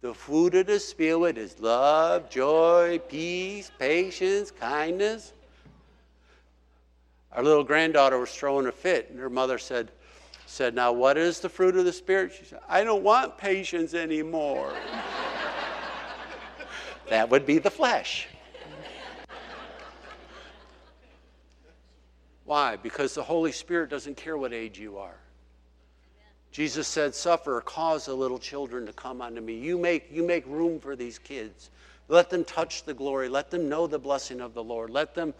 The 0.01 0.15
fruit 0.15 0.55
of 0.55 0.67
the 0.67 0.79
Spirit 0.79 1.39
is 1.39 1.59
love, 1.59 2.31
joy, 2.31 3.01
peace, 3.09 3.73
patience, 3.81 4.53
kindness 4.53 5.33
our 7.33 7.43
little 7.43 7.65
granddaughter 7.65 8.19
was 8.19 8.31
throwing 8.31 8.67
a 8.67 8.73
fit, 8.73 9.11
and 9.11 9.19
her 9.19 9.31
mother 9.31 9.59
said, 9.59 9.91
said, 10.47 10.75
Now, 10.75 10.93
what 10.93 11.19
is 11.19 11.41
the 11.41 11.49
fruit 11.49 11.77
of 11.77 11.85
the 11.85 11.93
Spirit? 11.93 12.33
She 12.33 12.45
said, 12.45 12.61
I 12.69 12.85
don't 12.85 13.03
want 13.03 13.37
patience 13.37 13.95
anymore. 13.95 14.73
that 17.09 17.29
would 17.29 17.45
be 17.45 17.59
the 17.59 17.71
flesh. 17.71 18.29
Why? 22.45 22.77
Because 22.77 23.15
the 23.15 23.23
Holy 23.23 23.53
Spirit 23.53 23.91
doesn't 23.91 24.17
care 24.17 24.39
what 24.39 24.55
age 24.55 24.79
you 24.79 24.97
are. 24.97 25.19
Jesus 26.51 26.89
said, 26.89 27.15
Suffer, 27.15 27.61
cause 27.61 28.07
the 28.07 28.15
little 28.15 28.39
children 28.39 28.87
to 28.87 28.93
come 28.95 29.21
unto 29.21 29.43
me. 29.43 29.55
You 29.55 29.77
make, 29.77 30.09
you 30.11 30.23
make 30.27 30.47
room 30.47 30.81
for 30.81 30.97
these 30.97 31.19
kids 31.19 31.69
Let 32.11 32.31
them 32.31 32.43
touch 32.43 32.85
the 32.85 32.95
glory. 32.95 33.29
Let 33.29 33.51
them 33.51 33.69
know 33.69 33.87
the 33.87 33.99
blessing 33.99 34.41
of 34.41 34.55
the 34.55 34.65
Lord. 34.65 34.89
Let 34.89 35.15
them, 35.15 35.35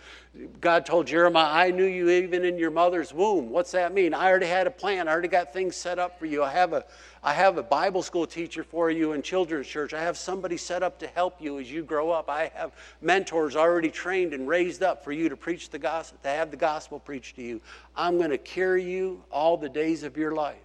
God 0.61 0.85
told 0.85 1.07
Jeremiah, 1.07 1.51
I 1.51 1.71
knew 1.71 1.87
you 1.87 2.11
even 2.11 2.45
in 2.45 2.59
your 2.59 2.71
mother's 2.71 3.13
womb. 3.15 3.49
What's 3.49 3.71
that 3.71 3.95
mean? 3.95 4.13
I 4.13 4.29
already 4.29 4.49
had 4.49 4.67
a 4.67 4.71
plan. 4.71 5.09
I 5.09 5.13
already 5.13 5.29
got 5.29 5.55
things 5.55 5.77
set 5.77 5.99
up 5.99 6.19
for 6.19 6.27
you. 6.27 6.45
I 6.45 6.51
have 6.51 6.75
a, 6.75 6.85
I 7.23 7.33
have 7.33 7.57
a 7.57 7.63
Bible 7.63 8.03
school 8.03 8.27
teacher 8.27 8.63
for 8.63 8.91
you 8.91 9.13
in 9.15 9.23
children's 9.23 9.67
church. 9.67 9.95
I 9.95 10.03
have 10.03 10.19
somebody 10.19 10.59
set 10.59 10.83
up 10.83 10.99
to 10.99 11.07
help 11.07 11.41
you 11.41 11.59
as 11.59 11.73
you 11.73 11.83
grow 11.83 12.11
up. 12.11 12.29
I 12.29 12.53
have 12.55 12.73
mentors 13.01 13.57
already 13.57 13.91
trained 13.91 14.35
and 14.35 14.47
raised 14.47 14.83
up 14.83 15.03
for 15.03 15.13
you 15.13 15.31
to 15.31 15.39
preach 15.39 15.71
the 15.71 15.79
gospel, 15.79 16.19
to 16.23 16.29
have 16.29 16.51
the 16.51 16.59
gospel 16.59 17.01
preached 17.01 17.37
to 17.37 17.43
you. 17.43 17.63
I'm 17.97 18.19
going 18.19 18.31
to 18.31 18.39
carry 18.39 18.85
you 18.85 19.25
all 19.31 19.57
the 19.57 19.71
days 19.71 20.03
of 20.03 20.19
your 20.19 20.33
life. 20.33 20.57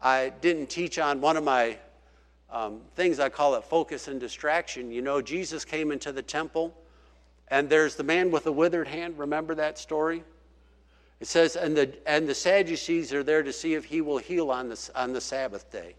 I 0.00 0.32
didn't 0.40 0.68
teach 0.68 1.00
on 1.00 1.20
one 1.20 1.36
of 1.36 1.42
my 1.42 1.78
um, 2.50 2.80
things, 2.94 3.18
I 3.18 3.28
call 3.28 3.54
it 3.56 3.64
focus 3.64 4.08
and 4.08 4.20
distraction. 4.20 4.90
You 4.90 5.02
know, 5.02 5.20
Jesus 5.20 5.64
came 5.64 5.90
into 5.90 6.12
the 6.12 6.22
temple, 6.22 6.74
and 7.48 7.68
there's 7.68 7.96
the 7.96 8.04
man 8.04 8.30
with 8.30 8.44
the 8.44 8.52
withered 8.52 8.88
hand. 8.88 9.18
Remember 9.18 9.54
that 9.56 9.78
story? 9.78 10.22
It 11.20 11.26
says, 11.26 11.56
and 11.56 11.76
the, 11.76 11.92
and 12.06 12.28
the 12.28 12.34
Sadducees 12.34 13.12
are 13.12 13.22
there 13.22 13.42
to 13.42 13.52
see 13.52 13.74
if 13.74 13.84
he 13.84 14.00
will 14.00 14.18
heal 14.18 14.50
on 14.50 14.68
the, 14.68 14.90
on 14.94 15.12
the 15.12 15.20
Sabbath 15.20 15.70
day. 15.72 15.94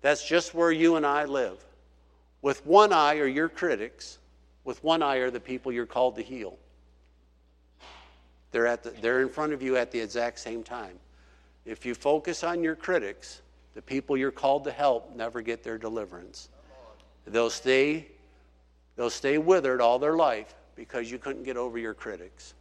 That's 0.00 0.26
just 0.26 0.54
where 0.54 0.72
you 0.72 0.96
and 0.96 1.04
I 1.04 1.26
live. 1.26 1.62
With 2.42 2.64
one 2.64 2.92
eye 2.92 3.18
are 3.18 3.26
your 3.26 3.50
critics, 3.50 4.18
with 4.64 4.82
one 4.82 5.02
eye 5.02 5.16
are 5.16 5.30
the 5.30 5.40
people 5.40 5.70
you're 5.70 5.84
called 5.84 6.16
to 6.16 6.22
heal. 6.22 6.56
They're, 8.52 8.66
at 8.66 8.82
the, 8.82 8.90
they're 8.90 9.20
in 9.20 9.28
front 9.28 9.52
of 9.52 9.62
you 9.62 9.76
at 9.76 9.90
the 9.90 10.00
exact 10.00 10.38
same 10.38 10.62
time. 10.62 10.98
If 11.66 11.84
you 11.84 11.94
focus 11.94 12.42
on 12.42 12.64
your 12.64 12.74
critics, 12.74 13.42
the 13.74 13.82
people 13.82 14.16
you're 14.16 14.30
called 14.30 14.64
to 14.64 14.72
help 14.72 15.14
never 15.14 15.40
get 15.40 15.62
their 15.62 15.78
deliverance. 15.78 16.48
They'll 17.26 17.50
stay, 17.50 18.08
they'll 18.96 19.10
stay 19.10 19.38
withered 19.38 19.80
all 19.80 19.98
their 19.98 20.16
life 20.16 20.54
because 20.74 21.10
you 21.10 21.18
couldn't 21.18 21.44
get 21.44 21.56
over 21.56 21.78
your 21.78 21.94
critics. 21.94 22.54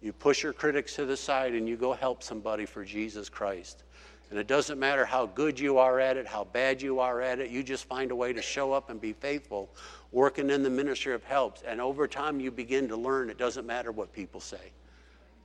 You 0.00 0.12
push 0.12 0.42
your 0.42 0.52
critics 0.52 0.96
to 0.96 1.04
the 1.04 1.16
side 1.16 1.54
and 1.54 1.68
you 1.68 1.76
go 1.76 1.92
help 1.92 2.22
somebody 2.22 2.66
for 2.66 2.84
Jesus 2.84 3.28
Christ. 3.28 3.84
And 4.30 4.38
it 4.38 4.46
doesn't 4.46 4.78
matter 4.78 5.04
how 5.04 5.26
good 5.26 5.60
you 5.60 5.78
are 5.78 6.00
at 6.00 6.16
it, 6.16 6.26
how 6.26 6.44
bad 6.44 6.80
you 6.80 7.00
are 7.00 7.20
at 7.20 7.38
it, 7.38 7.50
you 7.50 7.62
just 7.62 7.84
find 7.84 8.10
a 8.10 8.16
way 8.16 8.32
to 8.32 8.40
show 8.40 8.72
up 8.72 8.88
and 8.88 8.98
be 9.00 9.12
faithful, 9.12 9.68
working 10.10 10.48
in 10.48 10.62
the 10.62 10.70
ministry 10.70 11.12
of 11.12 11.22
helps. 11.22 11.62
And 11.62 11.80
over 11.80 12.08
time, 12.08 12.40
you 12.40 12.50
begin 12.50 12.88
to 12.88 12.96
learn 12.96 13.28
it 13.28 13.36
doesn't 13.36 13.66
matter 13.66 13.92
what 13.92 14.12
people 14.12 14.40
say. 14.40 14.72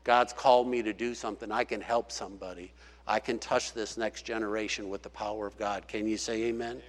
God's 0.05 0.31
called 0.31 0.69
me 0.69 0.81
to 0.83 0.93
do 0.93 1.13
something. 1.13 1.51
I 1.51 1.65
can 1.65 1.81
help 1.81 2.13
somebody. 2.13 2.71
I 3.07 3.19
can 3.19 3.39
touch 3.39 3.73
this 3.73 3.97
next 3.97 4.23
generation 4.23 4.89
with 4.89 5.01
the 5.01 5.09
power 5.09 5.47
of 5.47 5.57
God. 5.57 5.87
Can 5.87 6.07
you 6.07 6.17
say 6.17 6.43
amen? 6.43 6.71
amen. 6.71 6.81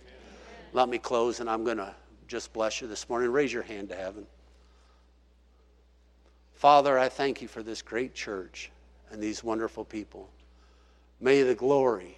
Let 0.73 0.89
me 0.89 0.99
close, 0.99 1.39
and 1.41 1.49
I'm 1.49 1.65
going 1.65 1.77
to 1.77 1.95
just 2.27 2.53
bless 2.53 2.81
you 2.81 2.89
this 2.89 3.09
morning. 3.09 3.31
Raise 3.31 3.53
your 3.53 3.63
hand 3.63 3.89
to 3.91 3.95
heaven. 3.95 4.27
Father, 6.55 6.99
I 6.99 7.09
thank 7.09 7.41
you 7.41 7.47
for 7.47 7.63
this 7.63 7.83
great 7.83 8.15
church 8.15 8.73
and 9.13 9.23
these 9.23 9.45
wonderful 9.45 9.85
people. 9.85 10.29
May 11.21 11.43
the 11.43 11.55
glory, 11.55 12.17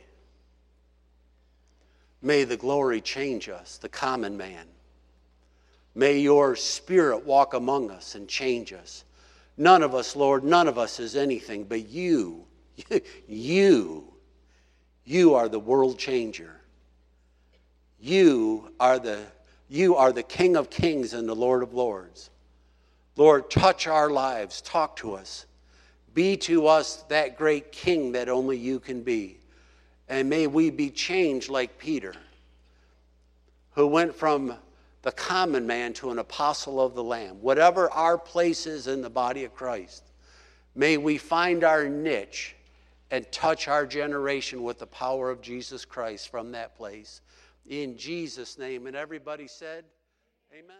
may 2.22 2.44
the 2.44 2.56
glory 2.56 3.02
change 3.02 3.50
us, 3.50 3.76
the 3.76 3.88
common 3.88 4.36
man. 4.36 4.66
May 5.94 6.18
your 6.18 6.56
spirit 6.56 7.26
walk 7.26 7.52
among 7.52 7.90
us 7.90 8.14
and 8.14 8.28
change 8.28 8.72
us. 8.72 9.04
None 9.58 9.82
of 9.82 9.94
us, 9.94 10.16
Lord, 10.16 10.42
none 10.42 10.68
of 10.68 10.78
us 10.78 11.00
is 11.00 11.16
anything, 11.16 11.64
but 11.64 11.88
you, 11.88 12.46
you, 13.28 14.04
you 15.04 15.34
are 15.34 15.48
the 15.48 15.58
world 15.58 15.98
changer. 15.98 16.60
You 18.00 18.72
are 18.80 18.98
the, 18.98 19.20
you 19.68 19.96
are 19.96 20.12
the 20.12 20.22
King 20.22 20.56
of 20.56 20.70
kings 20.70 21.12
and 21.12 21.28
the 21.28 21.34
Lord 21.34 21.62
of 21.62 21.74
lords. 21.74 22.30
Lord, 23.16 23.50
touch 23.50 23.86
our 23.86 24.08
lives, 24.08 24.60
talk 24.62 24.96
to 24.96 25.14
us. 25.14 25.46
Be 26.14 26.36
to 26.38 26.66
us 26.66 27.02
that 27.08 27.36
great 27.36 27.70
King 27.70 28.12
that 28.12 28.28
only 28.28 28.56
you 28.56 28.80
can 28.80 29.02
be. 29.02 29.38
And 30.08 30.28
may 30.28 30.46
we 30.46 30.70
be 30.70 30.90
changed 30.90 31.50
like 31.50 31.78
Peter, 31.78 32.14
who 33.72 33.86
went 33.86 34.14
from 34.14 34.54
the 35.02 35.12
common 35.12 35.66
man 35.66 35.92
to 35.94 36.10
an 36.10 36.18
apostle 36.18 36.80
of 36.80 36.94
the 36.94 37.04
Lamb. 37.04 37.40
Whatever 37.40 37.90
our 37.90 38.18
place 38.18 38.66
is 38.66 38.86
in 38.86 39.02
the 39.02 39.10
body 39.10 39.44
of 39.44 39.54
Christ, 39.54 40.04
may 40.74 40.96
we 40.96 41.16
find 41.16 41.62
our 41.62 41.88
niche 41.88 42.56
and 43.10 43.30
touch 43.32 43.68
our 43.68 43.86
generation 43.86 44.62
with 44.62 44.78
the 44.78 44.86
power 44.86 45.30
of 45.30 45.40
Jesus 45.40 45.84
Christ 45.84 46.28
from 46.30 46.52
that 46.52 46.76
place. 46.76 47.22
In 47.66 47.96
Jesus' 47.96 48.58
name. 48.58 48.86
And 48.86 48.96
everybody 48.96 49.48
said, 49.48 49.84
Amen. 50.52 50.76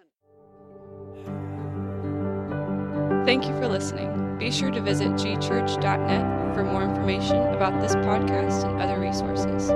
Thank 3.25 3.47
you 3.47 3.57
for 3.59 3.69
listening. 3.69 4.39
Be 4.39 4.51
sure 4.51 4.71
to 4.71 4.81
visit 4.81 5.09
gchurch.net 5.11 6.55
for 6.55 6.65
more 6.65 6.83
information 6.83 7.37
about 7.55 7.81
this 7.81 7.95
podcast 7.97 8.65
and 8.65 8.81
other 8.81 8.99
resources. 8.99 9.71